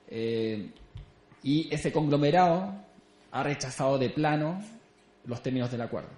[0.08, 0.70] Eh,
[1.42, 2.74] y ese conglomerado
[3.32, 4.62] ha rechazado de plano
[5.26, 6.08] los términos del acuerdo.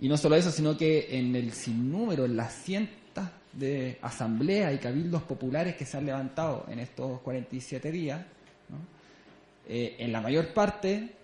[0.00, 4.78] Y no solo eso, sino que en el sinnúmero, en las cientos de asambleas y
[4.78, 8.24] cabildos populares que se han levantado en estos 47 días,
[9.68, 11.14] eh, en la mayor parte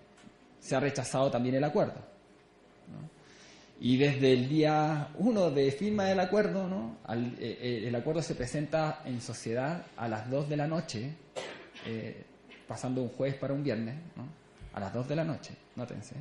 [0.59, 2.04] se ha rechazado también el acuerdo.
[3.79, 6.97] Y desde el día 1 de firma del acuerdo, ¿no?
[7.09, 11.11] Eh, eh, el acuerdo se presenta en sociedad a las 2 de la noche,
[11.85, 12.23] eh,
[12.67, 14.27] pasando un jueves para un viernes, ¿no?
[14.73, 16.15] a las 2 de la noche, nótense,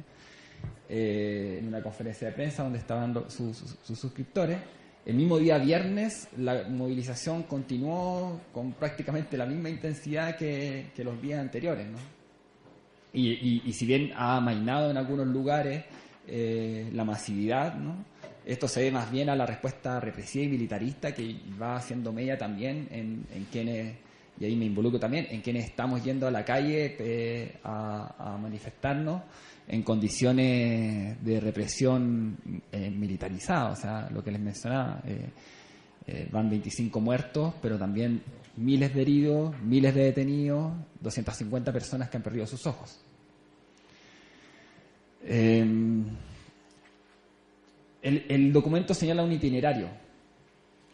[0.89, 4.59] en una conferencia de prensa donde estaban sus, suscriptores.
[5.07, 11.41] El mismo día viernes la movilización continuó con prácticamente la misma intensidad que, los días
[11.41, 11.87] anteriores.
[11.87, 11.99] ¿no?
[13.13, 15.85] Y, y si bien ha amainado en algunos lugares,
[16.27, 18.05] eh, la masividad, ¿no?
[18.45, 22.37] Esto se ve más bien a la respuesta represiva y militarista que va haciendo media
[22.37, 23.97] también en, quienes,
[24.39, 29.23] y ahí me involucro también, en quienes estamos yendo a la calle eh, a, manifestarnos
[29.67, 32.37] en condiciones de represión
[32.71, 35.03] eh, militarizada, o sea, lo que les mencionaba,
[36.31, 38.23] van 25 muertos, pero también
[38.57, 43.04] miles de heridos, miles de detenidos, 250 personas que han perdido sus ojos.
[45.27, 46.05] Em,
[48.03, 49.89] el, documento señala un itinerario.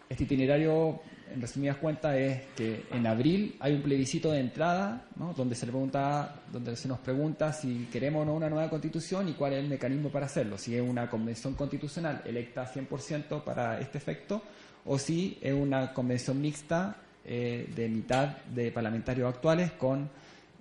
[0.09, 1.01] Este itinerario,
[1.33, 5.73] en resumidas cuentas, es que en abril hay un plebiscito de entrada, donde se le
[5.73, 9.59] pregunta, donde se nos pregunta si queremos o no una nueva constitución y cuál es
[9.61, 10.57] el mecanismo para hacerlo.
[10.57, 14.43] Si es una convención constitucional electa 100% para este efecto,
[14.85, 20.09] o si es una convención mixta eh, de mitad de parlamentarios actuales con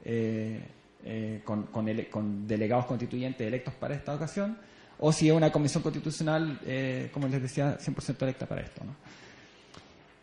[0.03, 0.59] eh,
[1.05, 4.57] eh, con, con, delegados constituyentes electos para esta ocasión,
[4.99, 8.81] o si es una comisión constitucional, eh, como les decía, 100% electa para esto.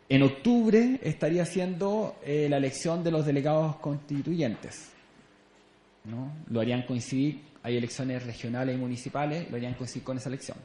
[0.07, 4.89] En octubre estaría siendo eh, la elección de los delegados constituyentes.
[6.05, 6.31] ¿no?
[6.51, 10.59] Lo harían coincidir, hay elecciones regionales y municipales, lo harían coincidir con esa elección.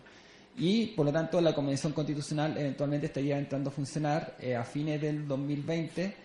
[0.59, 5.27] Y, por lo tanto, la Convención Constitucional eventualmente estaría entrando a funcionar a fines del
[5.27, 6.22] 2020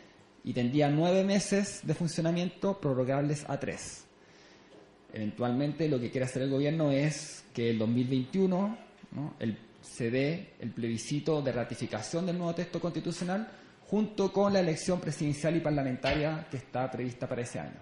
[0.47, 4.05] y tendría nueve meses de funcionamiento prorrogables a tres.
[5.11, 8.77] Eventualmente lo que quiere hacer el gobierno es que el 2021
[9.39, 13.45] el, se dé el plebiscito de ratificación del nuevo texto constitucional
[13.89, 17.81] junto con la elección presidencial y parlamentaria que está prevista para ese año.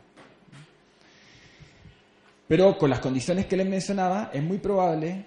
[2.47, 5.23] Pero con las condiciones que les mencionaba, es muy probable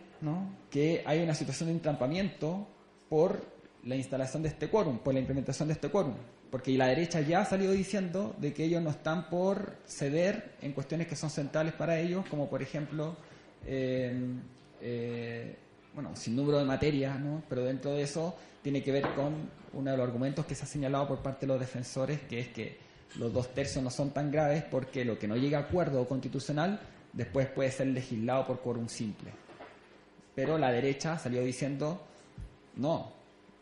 [0.68, 2.66] que haya una situación de entrampamiento
[3.08, 3.40] por
[3.84, 6.14] la instalación de este quórum, por la implementación de este quórum.
[6.50, 10.72] Porque la derecha ya ha salido diciendo de que ellos no están por ceder en
[10.72, 13.16] cuestiones que son centrales para ellos, como por ejemplo,
[13.66, 14.14] eh,
[14.80, 15.56] eh,
[15.94, 17.42] bueno, sin número de materias, ¿no?
[17.48, 19.34] pero dentro de eso tiene que ver con
[19.74, 22.48] uno de los argumentos que se ha señalado por parte de los defensores, que es
[22.48, 22.78] que
[23.18, 26.80] los dos tercios no son tan graves porque lo que no llega a acuerdo constitucional
[27.12, 29.30] después puede ser legislado por quórum simple.
[30.34, 32.00] Pero la derecha salió diciendo,
[32.76, 33.12] no,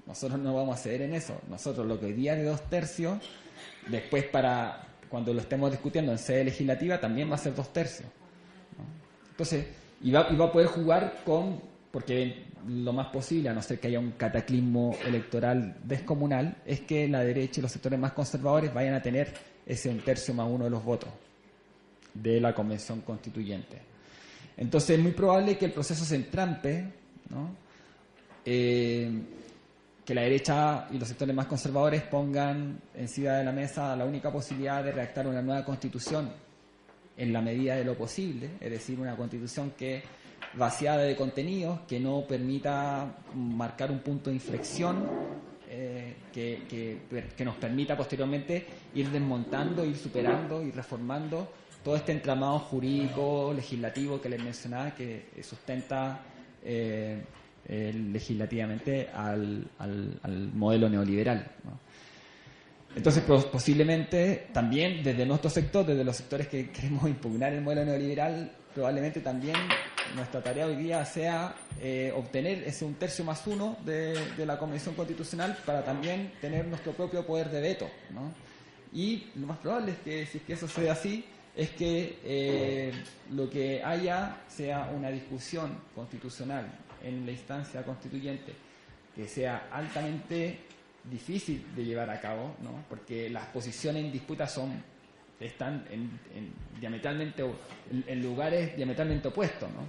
[0.06, 1.40] nosotros no vamos a ceder en eso.
[1.48, 3.18] Nosotros lo que hoy día de dos tercios,
[3.88, 8.08] después para cuando lo estemos discutiendo en sede legislativa, también va a ser dos tercios.
[9.30, 9.66] Entonces,
[10.02, 11.60] y va, y va a poder jugar con,
[11.90, 17.08] porque lo más posible, a no ser que haya un cataclismo electoral descomunal, es que
[17.08, 19.32] la derecha y los sectores más conservadores vayan a tener
[19.64, 21.10] ese un tercio más uno de los votos
[22.14, 23.80] de la convención constituyente.
[24.56, 26.84] Entonces es muy probable que el proceso se entrampe,
[27.28, 27.50] ¿no?
[28.44, 29.10] Eh,
[30.06, 34.32] que la derecha y los sectores más conservadores pongan encima de la mesa la única
[34.32, 36.30] posibilidad de redactar una nueva constitución
[37.16, 40.04] en la medida de lo posible, es decir, una constitución que
[40.54, 45.08] vaciada de contenidos, que no permita marcar un punto de inflexión,
[45.68, 47.00] eh, que,
[47.36, 48.64] que, nos permita posteriormente
[48.94, 51.50] ir desmontando, ir superando, ir reformando
[51.82, 56.20] todo este entramado jurídico, legislativo que les mencionaba, que sustenta
[56.62, 57.22] eh,
[57.68, 61.50] legislativamente al, al, modelo neoliberal.
[62.94, 68.52] Entonces, posiblemente también desde nuestro sector, desde los sectores que queremos impugnar el modelo neoliberal,
[68.74, 69.56] probablemente también
[70.14, 74.58] nuestra tarea hoy día sea eh, obtener ese un tercio más uno de, de, la
[74.58, 77.90] Convención Constitucional para también tener nuestro propio poder de veto.
[78.92, 81.24] Y lo más probable es que si es que eso sea así,
[81.56, 82.92] es que eh,
[83.32, 86.66] lo que haya sea una discusión constitucional
[87.06, 88.52] en la instancia constituyente
[89.14, 90.58] que sea altamente
[91.10, 92.84] difícil de llevar a cabo, ¿no?
[92.88, 94.82] porque las posiciones en disputa son
[95.38, 96.18] están en,
[96.80, 97.44] diametralmente
[98.06, 99.70] en, lugares diametralmente opuestos.
[99.70, 99.82] ¿no?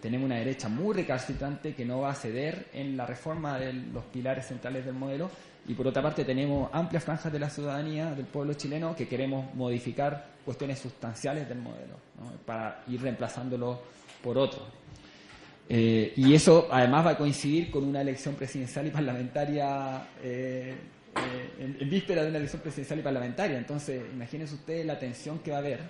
[0.00, 4.04] Tenemos una derecha muy recalcitrante que no va a ceder en la reforma de los
[4.04, 5.30] pilares centrales del modelo
[5.66, 9.54] y por otra parte tenemos amplias franjas de la ciudadanía, del pueblo chileno, que queremos
[9.54, 11.94] modificar cuestiones sustanciales del modelo
[12.44, 13.80] para ir reemplazándolo
[14.22, 14.83] por otro.
[15.68, 20.74] Eh, y eso además va a coincidir con una elección presidencial y parlamentaria eh,
[21.16, 23.58] eh, en, víspera de una elección presidencial y parlamentaria.
[23.58, 25.80] Entonces, imagínense ustedes la tensión que va a haber.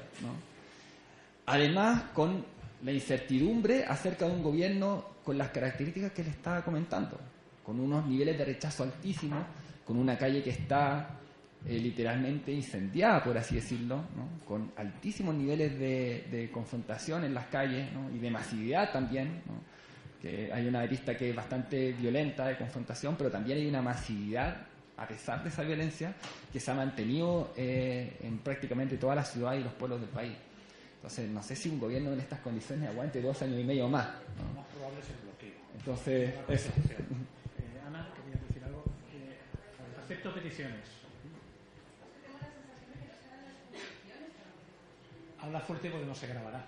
[1.46, 2.44] Además, con
[2.82, 7.18] la incertidumbre acerca de un gobierno con las características que le estaba comentando,
[7.64, 9.44] con unos niveles de rechazo altísimos,
[9.84, 11.18] con una calle que está
[11.66, 14.04] literalmente incendiada, por así decirlo,
[14.46, 19.42] con altísimos niveles de, confrontación en las calles y de masividad también.
[20.20, 24.56] Que hay una arista que es bastante violenta de confrontación, pero también hay una masividad,
[24.96, 26.14] a pesar de esa violencia,
[26.52, 30.34] que se ha mantenido eh, en prácticamente todas las ciudades y los pueblos del país.
[30.96, 34.06] Entonces, no sé si un gobierno en estas condiciones aguante dos años y medio más.
[34.38, 35.60] Lo más probable es el bloqueo.
[35.76, 36.70] Entonces, eso.
[37.58, 38.84] Eh, Ana, quería decir algo.
[39.12, 39.36] Eh,
[39.98, 41.03] respecto a peticiones.
[45.44, 46.64] Habla fuerte porque no se grabará.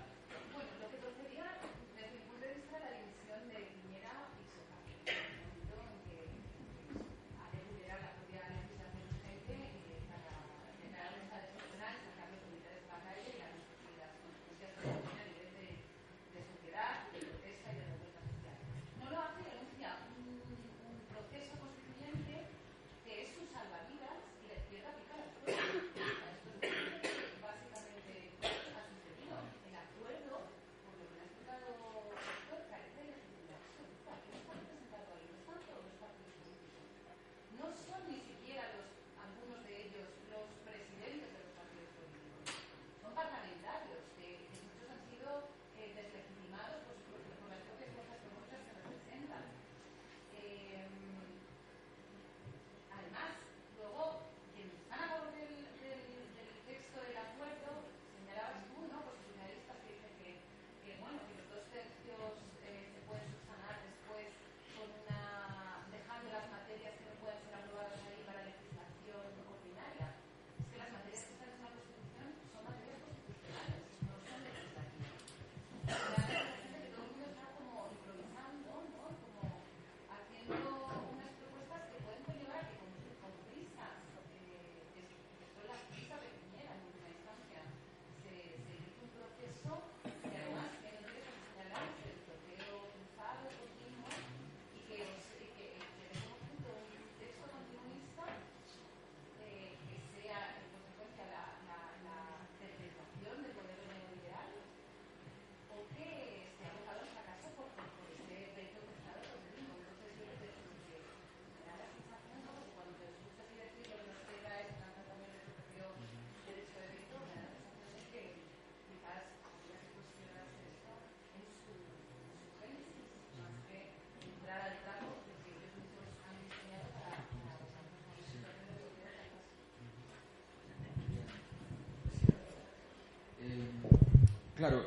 [134.57, 134.85] Claro,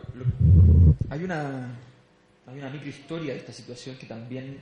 [1.08, 1.78] hay una
[2.46, 4.58] hay una microhistoria de esta situación que también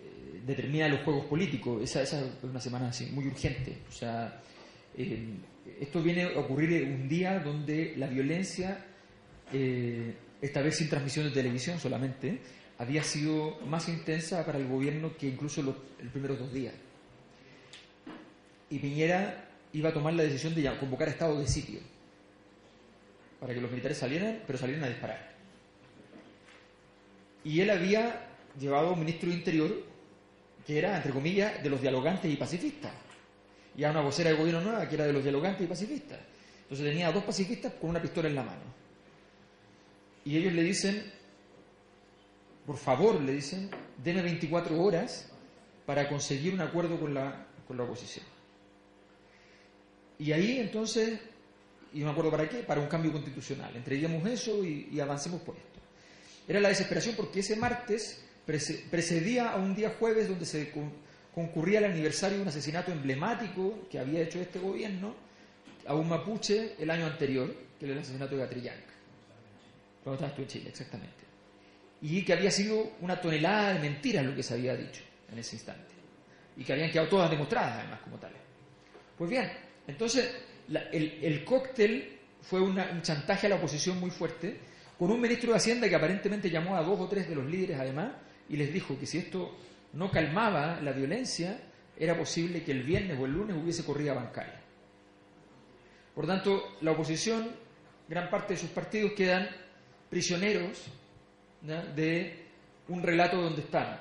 [0.00, 1.82] eh, determina los juegos políticos.
[1.82, 3.78] Esa, esa, es una semana así, muy urgente.
[3.88, 4.40] O sea,
[4.96, 5.34] eh,
[5.78, 8.82] esto viene a ocurrir un día donde la violencia,
[9.52, 12.38] eh, esta vez sin transmisión de televisión solamente,
[12.78, 15.76] había sido más intensa para el gobierno que incluso los,
[16.10, 16.74] primeros dos días.
[18.70, 21.80] Y Piñera iba a tomar la decisión de convocar estado de sitio
[23.42, 25.32] para que los militares salieran, pero salieran a disparar.
[27.42, 28.24] Y él había
[28.56, 29.82] llevado a un ministro de Interior
[30.64, 32.92] que era, entre comillas, de los dialogantes y pacifistas.
[33.76, 36.20] Y a una vocera de gobierno nueva que era de los dialogantes y pacifistas.
[36.62, 38.62] Entonces tenía a dos pacifistas con una pistola en la mano.
[40.24, 41.02] Y ellos le dicen,
[42.64, 43.70] por favor, le dicen,
[44.04, 45.32] deme 24 horas
[45.84, 48.24] para conseguir un acuerdo con la, con la oposición.
[50.20, 51.18] Y ahí entonces,
[51.94, 52.58] ¿y un acuerdo para qué?
[52.58, 53.74] Para un cambio constitucional.
[53.76, 55.80] Entreguemos eso y, avancemos por esto.
[56.48, 60.72] Era la desesperación porque ese martes precedía a un día jueves donde se
[61.34, 65.14] concurría el aniversario de un asesinato emblemático que había hecho este gobierno
[65.86, 68.92] a un mapuche el año anterior, que era el asesinato de Catrillanca.
[70.02, 71.22] Cuando estabas tú en Chile, exactamente.
[72.00, 75.56] Y que había sido una tonelada de mentiras lo que se había dicho en ese
[75.56, 75.92] instante.
[76.56, 78.40] Y que habían quedado todas demostradas, además, como tales.
[79.16, 79.50] Pues bien,
[79.86, 80.28] entonces
[80.68, 84.58] el, cóctel fue un chantaje a la oposición muy fuerte
[84.98, 87.78] con un ministro de Hacienda que aparentemente llamó a dos o tres de los líderes
[87.78, 88.12] además
[88.48, 89.56] y les dijo que si esto
[89.94, 91.58] no calmaba la violencia,
[91.98, 94.60] era posible que el viernes o el lunes hubiese corrida bancaria.
[96.14, 97.50] Por tanto, la oposición,
[98.08, 99.48] gran parte de sus partidos quedan
[100.10, 100.86] prisioneros
[101.94, 102.46] de
[102.88, 103.98] un relato donde están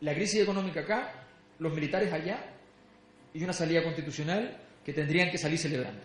[0.00, 1.12] la crisis económica acá,
[1.58, 2.38] los militares allá
[3.32, 4.56] y una salida constitucional
[4.86, 6.00] que tendrían que salir celebrando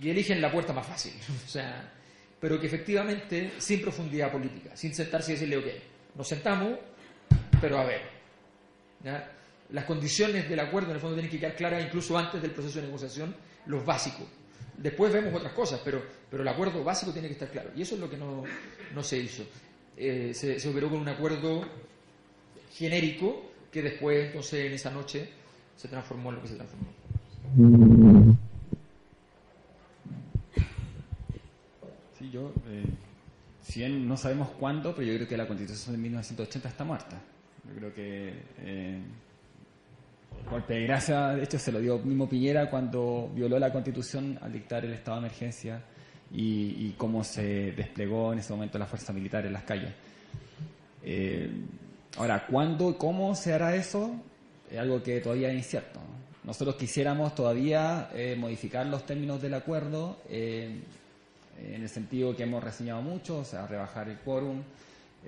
[0.00, 1.14] y eligen la puerta más fácil,
[1.44, 1.92] o sea,
[2.38, 5.66] pero que efectivamente sin profundidad política, sin sentarse y decirle, ok,
[6.14, 6.78] nos sentamos,
[7.60, 8.02] pero a ver,
[9.70, 12.78] las condiciones del acuerdo en el fondo tienen que quedar claras incluso antes del proceso
[12.78, 13.34] de negociación,
[13.66, 14.28] los básicos.
[14.76, 17.70] Después vemos otras cosas, pero, pero el acuerdo básico tiene que estar claro.
[17.74, 18.44] Y eso es lo que no,
[18.94, 19.42] no se hizo.
[19.96, 21.66] Eh, se, se operó con un acuerdo
[22.72, 25.30] genérico que después, entonces, en esa noche
[25.76, 26.88] se transformó lo que se transformó.
[32.30, 32.84] yo, eh,
[33.62, 37.20] si bien no sabemos cuándo, pero yo creo que la constitución de 1980 está muerta.
[37.68, 39.00] Yo creo que, eh,
[40.50, 44.52] golpe de gracia, de hecho se lo dio mismo Piñera cuando violó la constitución al
[44.52, 45.82] dictar el estado de emergencia
[46.32, 49.92] y, cómo se desplegó en ese momento la fuerza militar en las calles.
[51.02, 51.50] Eh,
[52.18, 54.14] ahora, ¿cuándo y cómo se hará eso?
[54.70, 56.00] Es algo que todavía es incierto.
[56.44, 60.18] Nosotros quisiéramos todavía eh, modificar los términos del acuerdo
[61.58, 64.62] en el sentido que hemos reseñado mucho, o sea, rebajar el quórum,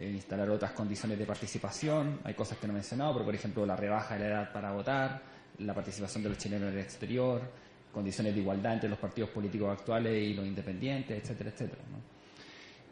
[0.01, 2.21] eh, instalar otras condiciones de participación.
[2.25, 4.73] Hay cosas que no he mencionado, pero por ejemplo la rebaja de la edad para
[4.73, 5.21] votar,
[5.59, 7.41] la participación de los chilenos en el exterior,
[7.93, 11.83] condiciones de igualdad entre los partidos políticos actuales y los independientes, etcétera, etcétera.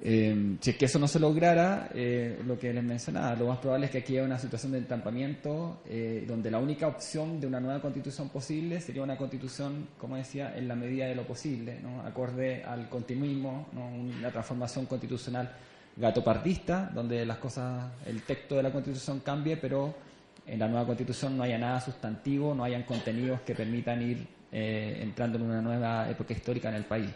[0.03, 3.59] Eh, si es que eso no se lograra, eh, lo que les mencionaba, lo más
[3.59, 7.47] probable es que aquí haya una situación de entampamiento eh, donde la única opción de
[7.47, 11.81] una nueva constitución posible sería una constitución, como decía, en la medida de lo posible,
[11.83, 12.03] ¿no?
[12.03, 13.87] acorde al continuismo, ¿no?
[13.87, 15.51] una transformación constitucional
[15.97, 19.95] gatopardista, donde las cosas, el texto de la constitución cambie, pero
[20.47, 25.39] en la nueva constitución no haya nada sustantivo, no hayan contenidos que permitan ir entrando
[25.39, 27.11] en una nueva época histórica en el país.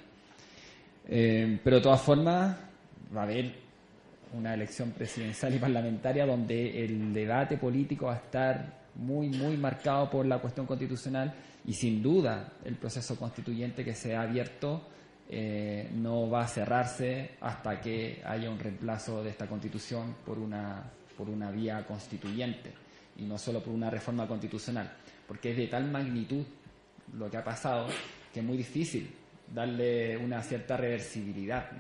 [1.06, 2.56] pero de todas formas,
[3.14, 3.54] va a haber
[4.32, 10.08] una elección presidencial y parlamentaria donde el debate político va a estar muy, muy marcado
[10.10, 11.32] por la cuestión constitucional
[11.64, 14.82] y sin duda el proceso constituyente que se ha abierto
[15.28, 20.82] eh, no va a cerrarse hasta que haya un reemplazo de esta constitución por una,
[21.16, 22.72] por una vía constituyente
[23.16, 24.90] y no solo por una reforma constitucional,
[25.28, 26.44] porque es de tal magnitud
[27.16, 27.88] lo que ha pasado
[28.32, 29.10] que es muy difícil
[29.52, 31.70] darle una cierta reversibilidad.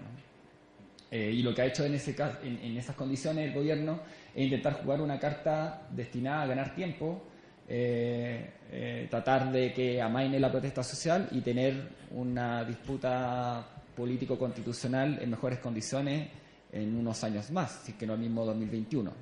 [1.10, 2.14] Eh, y lo que ha hecho en, ese
[2.44, 4.00] en, esas condiciones el gobierno
[4.32, 7.24] es intentar jugar una carta destinada a ganar tiempo,
[7.68, 13.66] eh, eh, tratar de que amaine la protesta social y tener una disputa
[13.96, 16.28] político-constitucional en mejores condiciones
[16.72, 19.12] en unos años más, si que no el mismo 2021.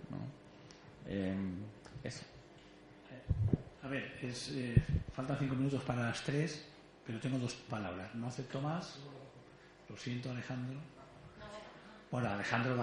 [2.05, 2.23] eso.
[3.82, 4.12] A ver,
[5.15, 6.66] faltan cinco minutos para las tres,
[7.06, 8.15] pero tengo dos palabras.
[8.15, 8.98] No acepto más.
[9.89, 10.78] Lo siento, Alejandro.
[12.11, 12.75] Bueno, Alejandro,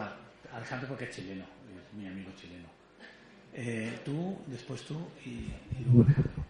[0.54, 2.68] Alejandro porque es chileno, es mi amigo chileno.
[3.54, 5.52] Eh, tú, después tú y,
[5.84, 6.46] luego Alejandro.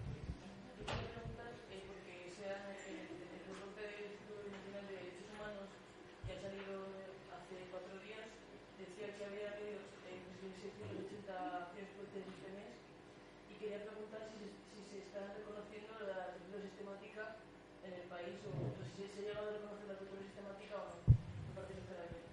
[18.16, 20.96] país o no sé si se ha llegado a reconocer la tortura sistemática o no.
[21.06, 22.26] Me parece que será que-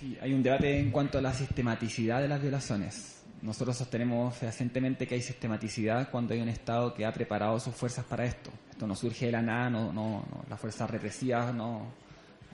[0.00, 3.22] Sí, hay un debate en cuanto a la sistematicidad de las violaciones.
[3.42, 8.04] Nosotros sostenemos fehacientemente que hay sistematicidad cuando hay un Estado que ha preparado sus fuerzas
[8.06, 8.50] para esto.
[8.70, 11.82] Esto no surge de la nada, no, no, no- las fuerzas represivas no,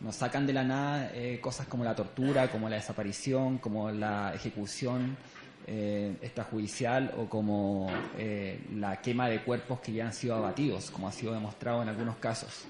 [0.01, 4.33] no sacan de la nada eh, cosas como la tortura, como la desaparición, como la
[4.35, 5.17] ejecución
[5.69, 11.07] eh, extrajudicial o como eh, la quema de cuerpos que ya han sido abatidos, como
[11.09, 12.65] ha sido demostrado en algunos casos.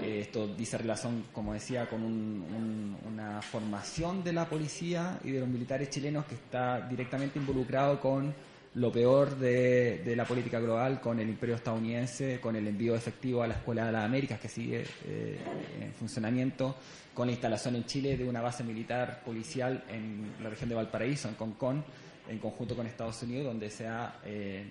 [0.00, 5.40] Esto dice relación, como decía, con un- un- una formación de la policía y de
[5.40, 8.34] los militares chilenos que está directamente involucrado con
[8.74, 13.46] lo peor de, la política global, con el imperio estadounidense, con el envío efectivo a
[13.46, 15.38] la Escuela de las Américas que sigue eh,
[15.82, 16.76] en funcionamiento,
[17.12, 21.28] con la instalación en Chile de una base militar policial en la región de Valparaíso,
[21.28, 21.84] en Concón,
[22.28, 24.66] en conjunto con Estados Unidos, donde se ha, eh,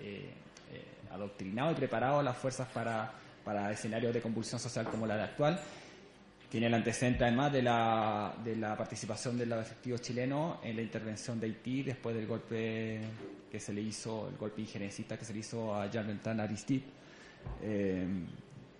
[0.00, 0.30] eh,
[0.72, 3.12] eh, adoctrinado y preparado a las fuerzas para,
[3.44, 5.60] para escenarios de convulsión social como la de actual.
[6.48, 10.82] Tiene el antecedente además de la, de la participación de los efectivos chilenos en la
[10.82, 13.00] intervención de Haití después del golpe
[13.50, 16.84] que se le hizo, el golpe injerencista que se le hizo a Jean Bertrand Aristide.
[17.62, 18.06] Eh,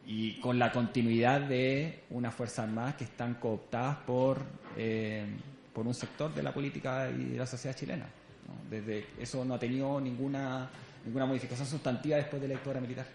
[0.07, 4.39] y con la continuidad de unas fuerzas armadas que están cooptadas por,
[4.77, 5.25] eh,
[5.73, 8.07] por un sector de la política y de la sociedad chilena.
[8.07, 8.71] ¿no?
[8.71, 10.69] Desde eso no ha tenido ninguna,
[11.05, 13.07] ninguna modificación sustantiva después de la dictadura militar.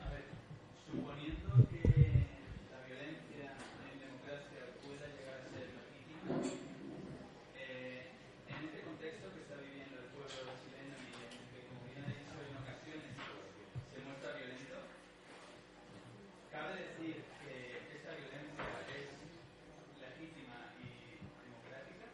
[0.00, 0.24] A ver,
[0.86, 2.26] suponiendo que
[2.70, 3.50] la violencia
[3.88, 6.38] en democracia pueda llegar a ser legítima,
[7.56, 8.14] eh,
[8.46, 12.04] en este contexto que está viviendo el pueblo chileno y en el que, como bien
[12.04, 13.10] ha dicho, en ocasiones
[13.90, 14.78] se muestra violento,
[16.52, 19.08] ¿cabe decir que esta violencia es
[19.98, 22.06] legítima y democrática?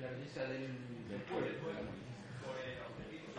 [0.00, 0.80] La violencia del,
[1.28, 3.36] Por el objetivo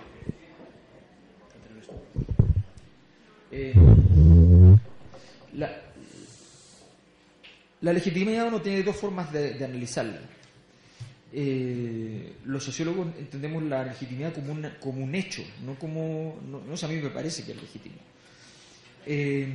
[3.52, 3.74] Eh,
[5.54, 5.82] la,
[7.82, 10.20] la legitimidad uno tiene dos formas de, de analizarla.
[11.34, 16.40] Eh, los sociólogos entendemos la legitimidad como, una- como un hecho, no como.
[16.50, 17.96] No, no sé, a mí me parece que es legítimo.
[19.06, 19.48] Eh,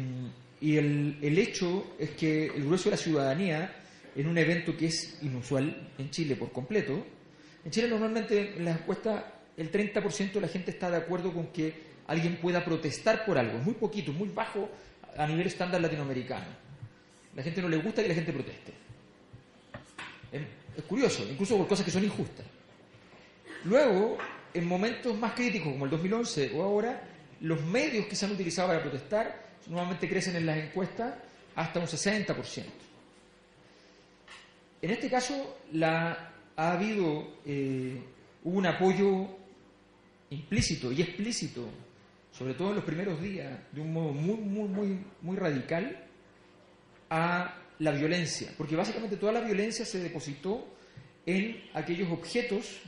[0.61, 3.73] y el, el hecho es que el grueso de la ciudadanía,
[4.17, 7.05] en un evento que es inusual en Chile por completo,
[7.65, 9.23] en Chile normalmente en las encuestas
[9.59, 11.75] el 30% de la gente está de acuerdo con que
[12.07, 14.69] alguien pueda protestar por algo, es muy poquito, muy bajo
[15.17, 16.47] a nivel estándar latinoamericano.
[17.35, 18.73] La gente no le gusta que la gente proteste.
[20.33, 22.45] Es, curioso, incluso por cosas que son injustas.
[23.65, 24.19] Luego,
[24.53, 27.03] en momentos más críticos como el 2011 o ahora,
[27.41, 31.15] los medios que se han utilizado para protestar normalmente crecen en las encuestas
[31.55, 32.65] hasta un 60%.
[34.83, 38.01] En este caso, la, ha habido eh,
[38.45, 39.29] un apoyo
[40.31, 41.69] implícito y explícito,
[42.37, 46.05] sobre todo en los primeros días, de un modo muy, muy, muy, muy radical,
[47.09, 50.67] a la violencia, porque básicamente toda la violencia se depositó
[51.25, 52.81] en aquellos objetos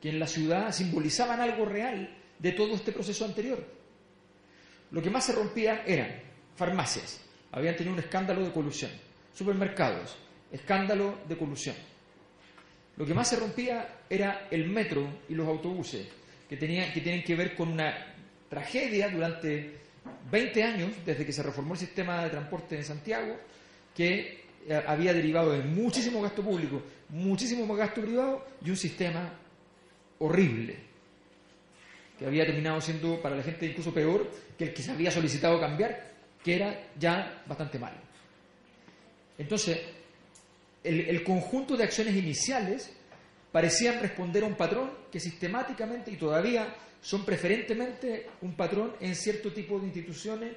[0.00, 3.64] que en la ciudad simbolizaban algo real de todo este proceso anterior.
[4.90, 6.08] Lo que más se rompía eran
[6.56, 7.20] farmacias,
[7.50, 8.90] habían tenido un escándalo de colusión,
[9.34, 10.16] supermercados,
[10.50, 11.76] escándalo de colusión.
[12.96, 16.06] Lo que más se rompía era el metro y los autobuses,
[16.48, 18.11] que, tenía, que tienen que ver con una
[18.52, 19.78] tragedia durante
[20.30, 23.34] 20 años, desde que se reformó el sistema de transporte en Santiago,
[23.96, 29.32] que eh, había derivado de muchísimo gasto público, muchísimo más gasto privado y un sistema
[30.18, 30.76] horrible,
[32.18, 35.58] que había terminado siendo para la gente incluso peor que el que se había solicitado
[35.58, 36.12] cambiar,
[36.44, 37.96] que era ya bastante malo.
[39.38, 39.80] Entonces,
[40.84, 42.92] el, el conjunto de acciones iniciales
[43.52, 49.52] parecían responder a un patrón que sistemáticamente y todavía son preferentemente un patrón en cierto
[49.52, 50.54] tipo de instituciones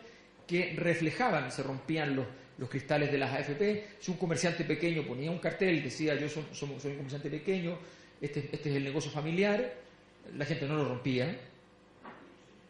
[0.47, 2.25] que reflejaban, se rompían los,
[2.57, 6.29] los cristales de las AFP, si un comerciante pequeño ponía un cartel y decía yo
[6.29, 7.77] soy, un comerciante pequeño,
[8.21, 9.73] este, este es el negocio familiar,
[10.37, 11.35] la gente no lo rompía.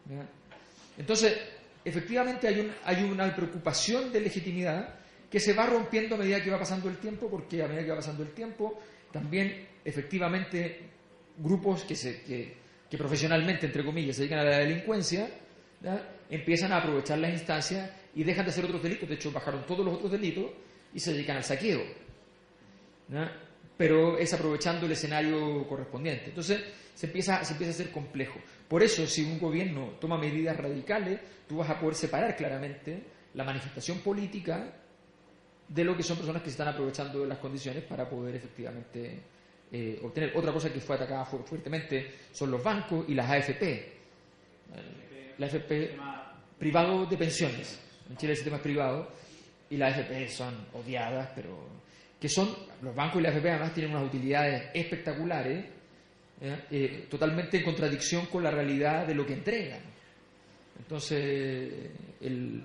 [0.09, 0.25] ¿ya?
[0.97, 1.37] Entonces,
[1.83, 4.95] efectivamente hay, un- hay una preocupación de legitimidad
[5.29, 7.89] que se va rompiendo a medida que va pasando el tiempo, porque a medida que
[7.89, 8.79] va pasando el tiempo,
[9.15, 10.81] también efectivamente
[11.37, 12.53] grupos que, se, que,
[12.89, 15.29] que profesionalmente, entre comillas, se dedican a la delincuencia,
[16.29, 19.85] empiezan a aprovechar las instancias y dejan de hacer otros delitos, de hecho bajaron todos
[19.85, 20.51] los otros delitos
[20.93, 21.81] y se dedican al saqueo.
[23.77, 26.25] Pero es aprovechando el escenario correspondiente.
[26.25, 26.61] Entonces
[26.93, 28.41] se empieza, se empieza a hacer complejo.
[28.67, 33.01] Por eso, si un gobierno toma medidas radicales, tú vas a poder separar claramente
[33.33, 34.73] la manifestación política
[35.67, 39.19] de lo que son personas que se están aprovechando de las condiciones para poder efectivamente
[39.71, 40.31] eh, obtener.
[40.35, 43.93] Otra cosa que fue atacada fu- fuertemente son los bancos y las AFP.
[45.37, 45.95] La AFP
[46.59, 47.79] privado de pensiones.
[48.09, 49.09] En Chile el sistema es privado
[49.69, 51.57] y las AFP son odiadas, pero
[52.19, 55.65] que son, los bancos y las AFP además tienen unas utilidades espectaculares,
[56.41, 56.55] ¿eh?
[56.71, 59.79] Eh, totalmente en contradicción con la realidad de lo que entregan.
[60.79, 61.71] Entonces,
[62.21, 62.63] el-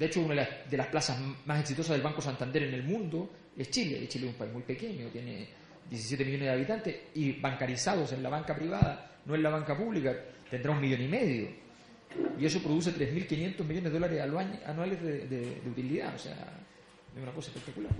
[0.00, 0.34] de hecho, una
[0.68, 4.08] de las, plazas más exitosas del Banco Santander en el mundo es Chile.
[4.08, 5.46] Chile es un país muy pequeño, tiene
[5.90, 10.16] 17 millones de habitantes y bancarizados en la banca privada, no en la banca pública,
[10.50, 11.48] tendrá un millón y medio.
[12.38, 14.20] Y eso produce 3.500 millones de dólares
[14.66, 16.14] anuales de, de- de utilidad.
[16.14, 16.32] O sea,
[17.14, 17.92] es una cosa espectacular.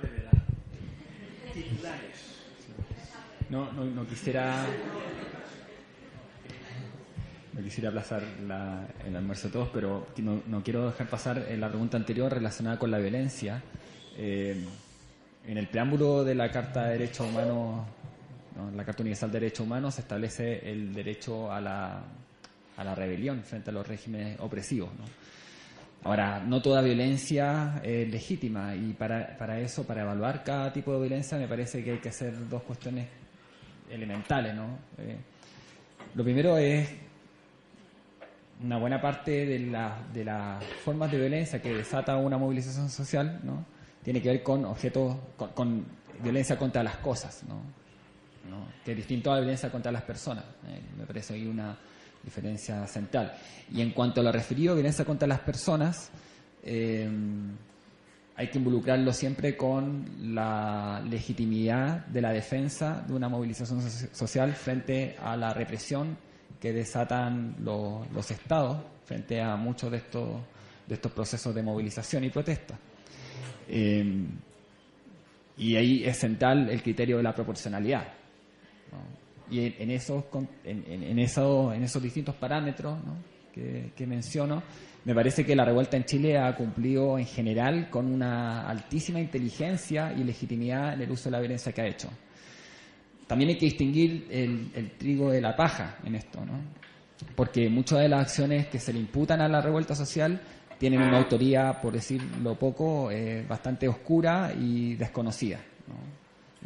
[0.00, 0.32] Brevedad.
[3.50, 4.64] No, no, quisiera.
[7.62, 11.96] Quisiera aplazar la- el almuerzo a todos, pero no, quiero dejar pasar eh, la pregunta
[11.96, 13.62] anterior relacionada con la violencia.
[14.16, 14.62] Eh,
[15.46, 17.86] en el preámbulo de la Carta de Derechos Humanos,
[18.56, 18.70] ¿no?
[18.76, 22.02] la Carta Universal de Derechos Humanos, se establece el derecho a la,
[22.76, 24.90] a la rebelión frente a los regímenes opresivos.
[24.98, 25.04] ¿no?
[26.06, 31.00] Ahora, no toda violencia es legítima y para, para eso, para evaluar cada tipo de
[31.00, 33.08] violencia, me parece que hay que hacer dos cuestiones
[33.90, 34.54] elementales.
[34.54, 34.78] ¿no?
[34.98, 35.16] Eh,
[36.14, 36.88] lo primero es
[38.62, 43.40] una buena parte de, la- de las formas de violencia que desata una movilización social
[43.42, 43.64] ¿no?
[44.04, 45.84] tiene que ver con objetos, con, con
[46.22, 47.56] violencia contra las cosas, ¿no?
[48.48, 48.64] ¿no?
[48.84, 50.44] que es distinto a la violencia contra las personas.
[50.68, 51.76] Eh, me parece ahí una
[52.24, 53.32] diferencia central.
[53.72, 56.10] Y en cuanto a lo referido a violencia contra las personas,
[56.62, 57.08] eh,
[58.38, 64.52] hay que involucrarlo siempre con la legitimidad de la defensa de una movilización so- social
[64.54, 66.18] frente a la represión
[66.60, 70.40] que desatan lo- los estados frente a muchos de estos,
[70.86, 72.76] de estos procesos de movilización y protesta.
[73.68, 74.24] Eh,
[75.58, 78.06] y ahí es central el criterio de la proporcionalidad.
[79.50, 80.24] Y en, esos,
[80.64, 82.98] en, en- esos, en esos distintos parámetros
[83.52, 84.62] que, menciono,
[85.04, 90.12] me parece que la revuelta en Chile ha cumplido en general con una altísima inteligencia
[90.12, 92.10] y legitimidad en el uso de la violencia que ha hecho.
[93.26, 96.60] También hay que distinguir el, trigo de la paja en esto, ¿no?
[97.34, 100.38] porque muchas de las acciones que se le imputan a la revuelta social
[100.78, 105.58] tienen una autoría, por decirlo poco, eh, bastante oscura y desconocida.
[105.88, 105.94] ¿no?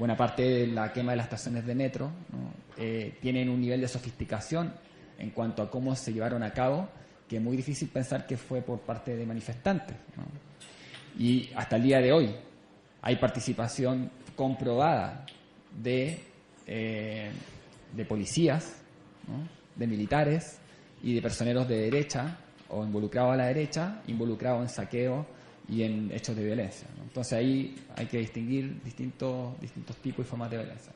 [0.00, 2.10] Buena parte de la quema de las estaciones de metro
[2.78, 4.72] eh, tienen un nivel de sofisticación
[5.18, 6.88] en cuanto a cómo se llevaron a cabo
[7.28, 9.94] que es muy difícil pensar que fue por parte de manifestantes.
[11.18, 12.34] Y hasta el día de hoy
[13.02, 15.26] hay participación comprobada
[15.70, 16.18] de
[16.66, 17.30] eh,
[17.92, 18.76] de policías,
[19.76, 20.60] de militares
[21.02, 22.38] y de personeros de derecha
[22.70, 25.26] o involucrados a la derecha, involucrados en saqueo
[25.70, 26.88] y en hechos de violencia.
[27.02, 30.92] Entonces ahí hay que distinguir distintos, distintos tipos y formas de violencia.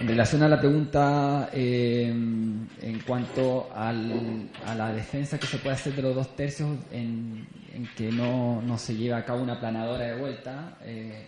[0.00, 5.74] En relación a la pregunta eh, en cuanto al- a la defensa que se puede
[5.74, 9.58] hacer de los dos tercios en, en que no, no se lleva a cabo una
[9.58, 11.26] planadora de vuelta, eh,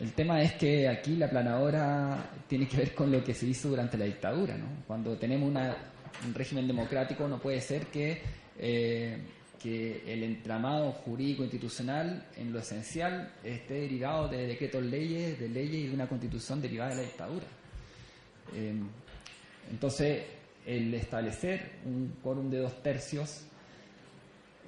[0.00, 2.18] el tema es que aquí la planadora
[2.48, 4.56] tiene que ver con lo que se hizo durante la dictadura.
[4.56, 4.66] ¿no?
[4.86, 5.74] Cuando tenemos una-
[6.24, 8.20] un régimen democrático no puede ser que,
[8.58, 9.18] eh,
[9.64, 15.76] que el entramado jurídico institucional en lo esencial esté derivado de decretos leyes, de leyes
[15.76, 17.46] y de una constitución derivada de la dictadura.
[18.54, 18.74] Eh,
[19.70, 20.22] entonces,
[20.66, 23.46] el establecer un quórum de dos tercios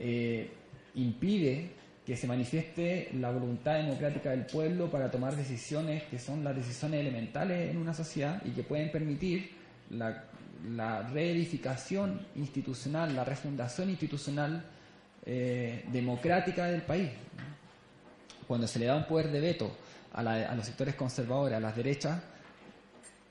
[0.01, 0.51] eh,
[0.95, 1.73] impide
[2.07, 7.01] que se manifieste la voluntad democrática del pueblo para tomar decisiones que son las decisiones
[7.01, 9.51] elementales en una sociedad y que pueden permitir
[9.91, 14.65] la reedificación institucional, la refundación institucional
[15.27, 17.11] eh, democrática del país.
[18.47, 19.77] Cuando se le da un poder de veto
[20.13, 22.23] a, los sectores conservadores, a las derechas,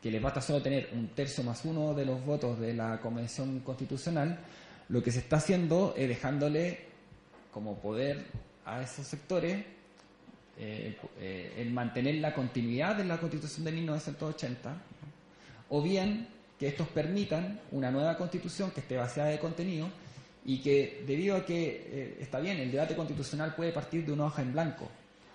[0.03, 3.61] que les basta solo tener un tercio más uno de los votos de la Convención
[3.61, 4.37] Constitucional,
[4.89, 6.79] lo que se está haciendo es dejándole
[7.51, 8.25] como poder
[8.65, 9.63] a esos sectores
[10.57, 14.77] eh, eh, el mantener la continuidad de la Constitución de 1980, ¿no?
[15.69, 16.27] o bien
[16.59, 19.87] que estos permitan una nueva Constitución que esté vaciada de contenido
[20.45, 24.25] y que debido a que eh, está bien, el debate constitucional puede partir de una
[24.25, 24.87] hoja en blanco,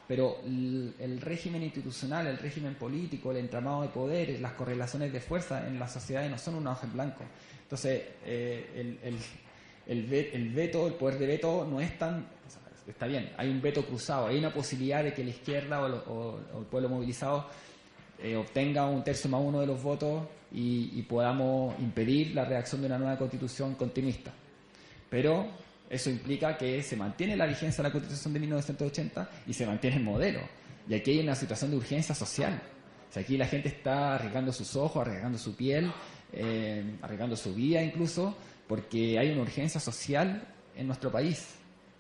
[0.07, 5.67] pero el, régimen institucional, el régimen político, el entramado de poderes, las correlaciones de fuerza
[5.69, 7.25] en las sociedades no son una hoja en blanco.
[7.63, 9.19] Entonces, eh, el, el-
[9.87, 12.27] el ve- el veto, el poder de veto no es tan...
[12.87, 16.67] Está bien, hay un veto cruzado, hay una posibilidad de que la izquierda o el
[16.67, 17.47] pueblo movilizado
[18.19, 22.81] eh, obtenga un tercio más uno de los votos y, y podamos impedir la redacción
[22.83, 24.33] de una nueva constitución continuista.
[25.11, 25.49] Pero
[25.91, 29.97] eso implica que se mantiene la vigencia de la Constitución de 1980 y se mantiene
[29.97, 30.41] el modelo.
[30.89, 32.63] Y aquí hay una situación de urgencia social.
[33.15, 35.91] Aquí la gente está arriesgando sus ojos, arriesgando su piel,
[36.33, 38.37] eh, arriesgando su vida incluso,
[38.69, 40.45] porque hay una urgencia social
[40.77, 41.57] en nuestro país.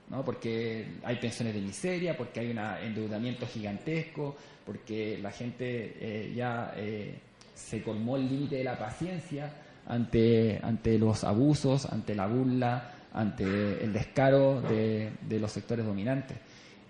[0.08, 0.24] ¿no?
[0.24, 6.72] Porque hay pensiones de miseria, porque hay un endeudamiento gigantesco, porque la gente eh, ya
[6.76, 7.18] eh,
[7.54, 9.52] se colmó el límite de la paciencia
[9.86, 13.44] ante, ante los abusos, ante la burla, ante
[13.84, 15.10] el descaro de,
[15.40, 16.36] los sectores dominantes.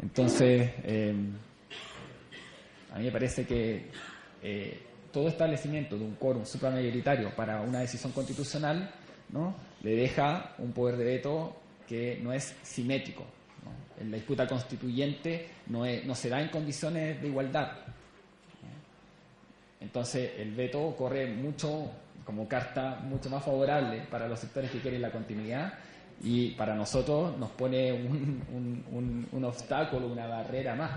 [0.02, 1.14] Entonces, eh,
[2.92, 3.86] a mí me parece que
[4.42, 4.82] eh,
[5.12, 8.90] todo establecimiento de un quórum supramayoritario para una decisión constitucional
[9.30, 9.54] ¿no?
[9.82, 11.56] le deja un poder de veto
[11.86, 13.24] que no es simétrico.
[13.98, 17.72] En la disputa constituyente no, es- no se da en condiciones de igualdad.
[19.80, 21.90] Entonces el veto corre mucho
[22.24, 25.72] como carta mucho más favorable para los sectores que quieren la continuidad
[26.22, 30.90] y para nosotros nos pone un, obstáculo, una barrera más.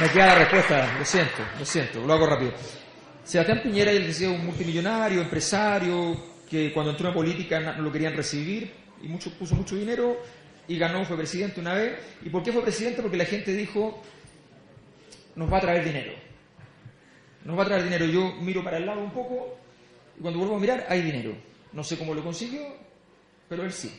[0.00, 2.52] Me queda la respuesta, lo siento, lo siento, lo hago rápido.
[3.24, 6.16] Sebastián Piñera, él decía, un multimillonario, empresario,
[6.50, 10.20] que cuando entró en política no lo querían recibir y mucho, puso mucho dinero
[10.66, 11.98] y ganó, fue presidente una vez.
[12.22, 13.02] ¿Y por qué fue presidente?
[13.02, 14.02] Porque la gente dijo,
[15.36, 16.21] nos va a traer dinero.
[17.44, 18.06] Nos va a traer dinero.
[18.06, 19.56] Yo miro para el lado un poco
[20.18, 21.34] y cuando vuelvo a mirar hay dinero.
[21.72, 22.62] No sé cómo lo consiguió,
[23.48, 23.92] pero él sí.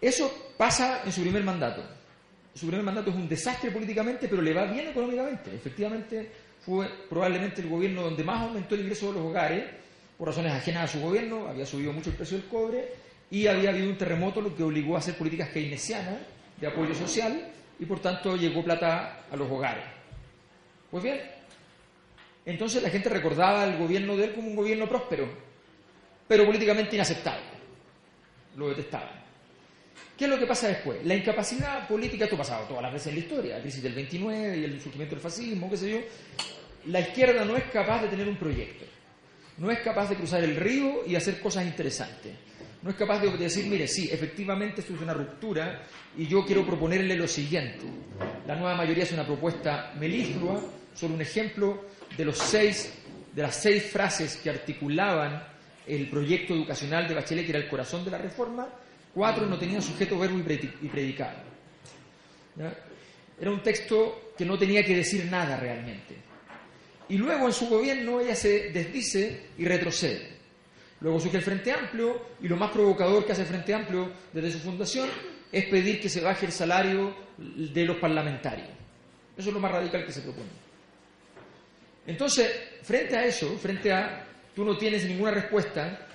[0.00, 1.82] Eso pasa en su primer mandato.
[2.54, 5.54] Su primer mandato es un desastre políticamente, pero le va bien económicamente.
[5.54, 6.30] Efectivamente,
[6.60, 9.64] fue probablemente el gobierno donde más aumentó el ingreso de los hogares,
[10.16, 12.92] por razones ajenas a su gobierno, había subido mucho el precio del cobre
[13.30, 16.18] y había habido un terremoto, lo que obligó a hacer políticas keynesianas
[16.60, 19.84] de apoyo social y por tanto llegó plata a los hogares.
[20.90, 21.20] Pues bien,
[22.46, 25.28] entonces la gente recordaba al gobierno de él como un gobierno próspero,
[26.28, 27.54] pero políticamente inaceptable.
[28.56, 29.24] Lo detestaban.
[30.16, 31.04] ¿Qué es lo que pasa después?
[31.04, 33.94] La incapacidad política, esto ha pasado todas las veces en la historia, la crisis del
[33.94, 35.98] 29 y el surgimiento del fascismo, qué sé yo.
[36.86, 38.84] La izquierda no es capaz de tener un proyecto,
[39.58, 42.32] no es capaz de cruzar el río y hacer cosas interesantes,
[42.82, 45.82] no es capaz de decir, mire, sí, efectivamente esto es una ruptura
[46.16, 47.86] y yo quiero proponerle lo siguiente.
[48.46, 50.60] La nueva mayoría es una propuesta meliflua,
[50.94, 51.84] solo un ejemplo
[52.16, 55.42] de las seis frases que articulaban
[55.86, 58.68] el proyecto educacional de Bachelet, que era el corazón de la reforma,
[59.12, 61.38] cuatro no tenían sujeto, verbo y predi- y predicado.
[63.40, 66.16] Era un texto que no tenía que decir nada realmente.
[67.08, 70.34] Y luego en su gobierno ella se desdice y retrocede.
[71.00, 74.52] Luego surge el Frente Amplio y lo más provocador que hace el Frente Amplio desde
[74.52, 75.10] su fundación
[75.52, 78.68] es pedir que se baje el salario de los parlamentarios.
[79.36, 80.48] Eso es lo más radical que se propone.
[82.06, 82.50] Entonces,
[82.82, 86.06] frente a eso, frente a tú no tienes ninguna respuesta,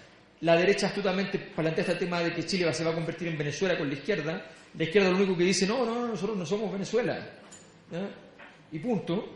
[0.41, 3.77] la derecha astutamente plantea este tema de que Chile se va a convertir en Venezuela
[3.77, 4.45] con la izquierda,
[4.77, 7.27] la izquierda lo único que dice, no, no, nosotros no somos Venezuela.
[8.71, 9.33] Y punto.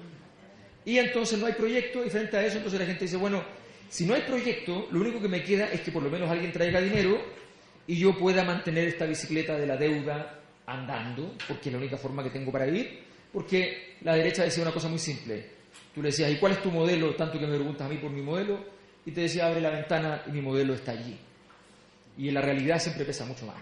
[0.85, 3.43] Y entonces no hay proyecto y frente a eso entonces la gente dice, bueno,
[3.89, 6.51] si no hay proyecto, lo único que me queda es que por lo menos alguien
[6.51, 7.21] traiga dinero
[7.88, 12.23] y yo pueda mantener esta bicicleta de la deuda andando, porque es la única forma
[12.23, 13.01] que tengo para vivir,
[13.31, 15.45] porque la derecha decía una cosa muy simple.
[15.94, 17.14] Tú le decías, ¿y cuál es tu modelo?
[17.15, 18.60] Tanto que me preguntas a mí por mi modelo,
[19.06, 21.18] y te decía, abre la ventana y mi modelo está allí.
[22.18, 23.57] Y en la realidad siempre pesa mucho más.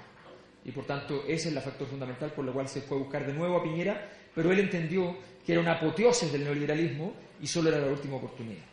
[0.63, 3.25] Y por tanto, ese es el factor fundamental por el cual se fue a buscar
[3.25, 7.69] de nuevo a Piñera, pero él entendió que era una apoteosis del neoliberalismo y solo
[7.69, 8.63] era la última oportunidad.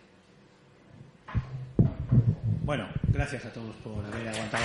[2.63, 4.65] Bueno, gracias a todos por haber aguantado.